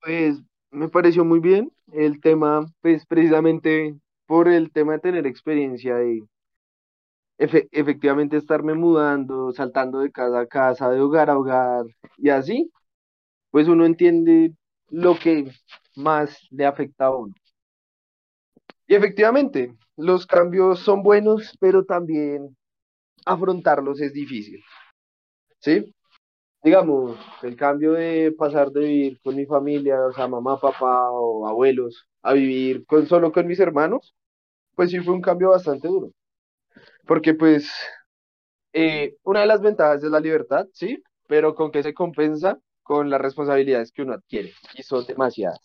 Pues 0.00 0.40
me 0.70 0.88
pareció 0.88 1.24
muy 1.24 1.40
bien 1.40 1.72
el 1.92 2.20
tema, 2.20 2.64
pues 2.80 3.04
precisamente 3.06 3.96
por 4.26 4.46
el 4.48 4.70
tema 4.70 4.92
de 4.94 4.98
tener 5.00 5.26
experiencia 5.26 5.96
de 5.96 6.22
efe- 7.38 7.68
efectivamente 7.72 8.36
estarme 8.36 8.74
mudando, 8.74 9.52
saltando 9.52 10.00
de 10.00 10.10
casa 10.10 10.40
a 10.40 10.46
casa, 10.46 10.90
de 10.90 11.00
hogar 11.00 11.30
a 11.30 11.38
hogar 11.38 11.84
y 12.18 12.30
así, 12.30 12.70
pues 13.50 13.68
uno 13.68 13.86
entiende 13.86 14.54
lo 14.90 15.18
que 15.18 15.50
más 15.96 16.38
le 16.50 16.66
afecta 16.66 17.06
a 17.06 17.16
uno. 17.16 17.34
Y 18.86 18.94
efectivamente, 18.94 19.74
los 19.96 20.26
cambios 20.26 20.80
son 20.80 21.02
buenos, 21.02 21.56
pero 21.60 21.84
también 21.84 22.56
afrontarlos 23.26 24.00
es 24.00 24.12
difícil, 24.14 24.62
¿sí? 25.60 25.94
Digamos, 26.64 27.18
el 27.42 27.56
cambio 27.56 27.92
de 27.94 28.32
pasar 28.38 28.70
de 28.72 28.80
vivir 28.82 29.20
con 29.22 29.36
mi 29.36 29.46
familia, 29.46 30.06
o 30.06 30.12
sea, 30.12 30.28
mamá, 30.28 30.60
papá 30.60 31.10
o 31.12 31.48
abuelos, 31.48 32.08
a 32.22 32.34
vivir 32.34 32.86
con, 32.86 33.06
solo 33.06 33.32
con 33.32 33.46
mis 33.46 33.60
hermanos, 33.60 34.14
pues 34.76 34.90
sí 34.90 35.00
fue 35.00 35.14
un 35.14 35.22
cambio 35.22 35.50
bastante 35.50 35.88
duro. 35.88 36.10
Porque 37.06 37.34
pues 37.34 37.70
eh, 38.72 39.16
una 39.24 39.40
de 39.40 39.46
las 39.46 39.60
ventajas 39.62 40.02
es 40.04 40.10
la 40.10 40.20
libertad, 40.20 40.66
sí, 40.72 41.02
pero 41.28 41.54
¿con 41.54 41.70
qué 41.70 41.82
se 41.82 41.94
compensa? 41.94 42.58
Con 42.84 43.10
las 43.10 43.20
responsabilidades 43.20 43.90
que 43.90 44.02
uno 44.02 44.12
adquiere, 44.12 44.52
y 44.74 44.82
son 44.84 45.04
demasiadas. 45.06 45.58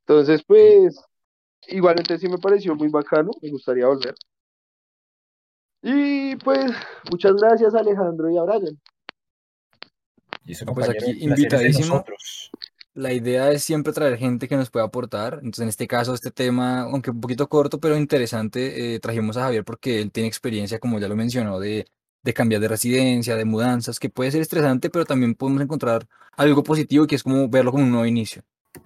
Entonces, 0.00 0.42
pues, 0.46 1.00
igualmente 1.68 2.18
sí 2.18 2.28
me 2.28 2.38
pareció 2.38 2.74
muy 2.74 2.88
bacano, 2.88 3.30
me 3.40 3.50
gustaría 3.50 3.86
volver. 3.86 4.14
Y 5.82 6.36
pues, 6.36 6.72
muchas 7.10 7.34
gracias 7.36 7.74
Alejandro 7.74 8.28
y 8.28 8.36
a 8.36 8.42
Brian. 8.42 8.80
Y 10.44 10.52
eso, 10.52 10.66
pues 10.66 10.88
aquí 10.88 11.24
invitadísimo. 11.24 12.04
La 12.94 13.12
idea 13.12 13.50
es 13.50 13.62
siempre 13.62 13.92
traer 13.92 14.16
gente 14.16 14.48
que 14.48 14.56
nos 14.56 14.70
pueda 14.70 14.86
aportar. 14.86 15.34
Entonces, 15.34 15.62
en 15.62 15.68
este 15.68 15.86
caso, 15.86 16.14
este 16.14 16.30
tema, 16.30 16.82
aunque 16.82 17.10
un 17.10 17.20
poquito 17.20 17.48
corto, 17.48 17.78
pero 17.78 17.96
interesante, 17.96 18.94
eh, 18.94 19.00
trajimos 19.00 19.36
a 19.36 19.42
Javier 19.42 19.64
porque 19.64 20.00
él 20.00 20.10
tiene 20.10 20.28
experiencia, 20.28 20.78
como 20.78 20.98
ya 20.98 21.06
lo 21.06 21.14
mencionó, 21.14 21.60
de, 21.60 21.86
de 22.26 22.34
cambiar 22.34 22.60
de 22.60 22.66
residencia, 22.66 23.36
de 23.36 23.44
mudanzas, 23.44 24.00
que 24.00 24.10
puede 24.10 24.32
ser 24.32 24.42
estresante, 24.42 24.90
pero 24.90 25.04
también 25.04 25.36
podemos 25.36 25.62
encontrar 25.62 26.08
algo 26.36 26.64
positivo 26.64 27.06
que 27.06 27.14
es 27.14 27.22
como 27.22 27.48
verlo 27.48 27.70
como 27.70 27.84
un 27.84 27.92
nuevo 27.92 28.04
inicio. 28.04 28.42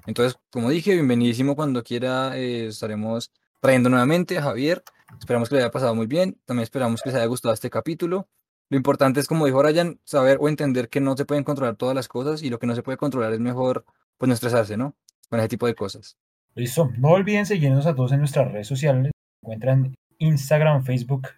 Entonces, 0.06 0.38
como 0.50 0.68
dije, 0.68 0.92
bienvenidísimo 0.92 1.56
cuando 1.56 1.82
quiera, 1.82 2.36
eh, 2.36 2.66
estaremos 2.66 3.32
trayendo 3.60 3.88
nuevamente 3.88 4.36
a 4.36 4.42
Javier. 4.42 4.82
Esperamos 5.18 5.48
que 5.48 5.54
le 5.54 5.62
haya 5.62 5.70
pasado 5.70 5.94
muy 5.94 6.06
bien. 6.06 6.38
También 6.44 6.64
esperamos 6.64 7.00
que 7.00 7.08
les 7.08 7.16
haya 7.16 7.24
gustado 7.24 7.54
este 7.54 7.70
capítulo. 7.70 8.28
Lo 8.68 8.76
importante 8.76 9.20
es, 9.20 9.26
como 9.26 9.46
dijo 9.46 9.62
Ryan, 9.62 9.98
saber 10.04 10.36
o 10.38 10.46
entender 10.50 10.90
que 10.90 11.00
no 11.00 11.16
se 11.16 11.24
pueden 11.24 11.42
controlar 11.42 11.76
todas 11.76 11.94
las 11.94 12.08
cosas 12.08 12.42
y 12.42 12.50
lo 12.50 12.58
que 12.58 12.66
no 12.66 12.74
se 12.74 12.82
puede 12.82 12.98
controlar 12.98 13.32
es 13.32 13.40
mejor, 13.40 13.86
pues, 14.18 14.28
no 14.28 14.34
estresarse, 14.34 14.76
¿no? 14.76 14.94
Con 15.30 15.40
ese 15.40 15.48
tipo 15.48 15.66
de 15.66 15.74
cosas. 15.74 16.18
Listo. 16.54 16.90
No 16.98 17.08
olviden 17.08 17.46
seguirnos 17.46 17.86
a 17.86 17.94
todos 17.94 18.12
en 18.12 18.18
nuestras 18.18 18.52
redes 18.52 18.66
sociales. 18.66 19.12
encuentran 19.42 19.94
Instagram, 20.18 20.84
Facebook 20.84 21.28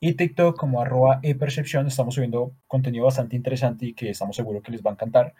y 0.00 0.14
TikTok 0.14 0.56
como 0.56 0.80
arroba 0.80 1.20
epercepción. 1.22 1.86
Estamos 1.86 2.14
subiendo 2.14 2.52
contenido 2.66 3.04
bastante 3.04 3.36
interesante 3.36 3.86
y 3.86 3.94
que 3.94 4.10
estamos 4.10 4.36
seguros 4.36 4.62
que 4.62 4.72
les 4.72 4.82
va 4.82 4.90
a 4.90 4.94
encantar. 4.94 5.34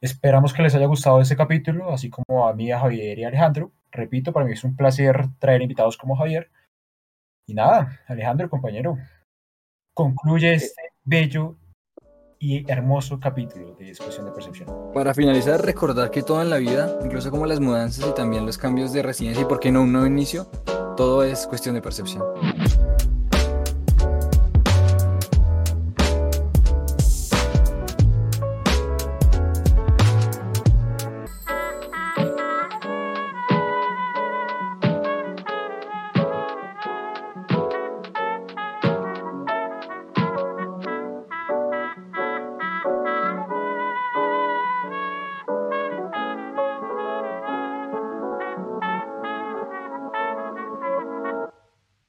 Esperamos 0.00 0.52
que 0.52 0.62
les 0.62 0.74
haya 0.74 0.86
gustado 0.86 1.20
este 1.20 1.36
capítulo, 1.36 1.90
así 1.92 2.10
como 2.10 2.46
a 2.48 2.52
mí, 2.52 2.70
a 2.70 2.80
Javier 2.80 3.18
y 3.18 3.24
a 3.24 3.28
Alejandro. 3.28 3.72
Repito, 3.90 4.32
para 4.32 4.44
mí 4.44 4.52
es 4.52 4.64
un 4.64 4.76
placer 4.76 5.28
traer 5.38 5.62
invitados 5.62 5.96
como 5.96 6.16
Javier. 6.16 6.50
Y 7.46 7.54
nada, 7.54 8.00
Alejandro, 8.06 8.50
compañero, 8.50 8.98
concluye 9.94 10.54
este 10.54 10.82
bello 11.04 11.56
y 12.38 12.70
hermoso 12.70 13.18
capítulo 13.18 13.74
de 13.76 13.86
discusión 13.86 14.26
de 14.26 14.32
percepción. 14.32 14.68
Para 14.92 15.14
finalizar, 15.14 15.64
recordar 15.64 16.10
que 16.10 16.22
todo 16.22 16.42
en 16.42 16.50
la 16.50 16.58
vida, 16.58 16.98
incluso 17.02 17.30
como 17.30 17.46
las 17.46 17.60
mudanzas 17.60 18.06
y 18.06 18.14
también 18.14 18.44
los 18.44 18.58
cambios 18.58 18.92
de 18.92 19.02
residencia 19.02 19.42
y 19.42 19.46
por 19.46 19.60
qué 19.60 19.72
no 19.72 19.82
un 19.82 19.92
nuevo 19.92 20.06
inicio, 20.06 20.44
todo 20.96 21.24
es 21.24 21.46
cuestión 21.46 21.74
de 21.74 21.82
percepción. 21.82 22.22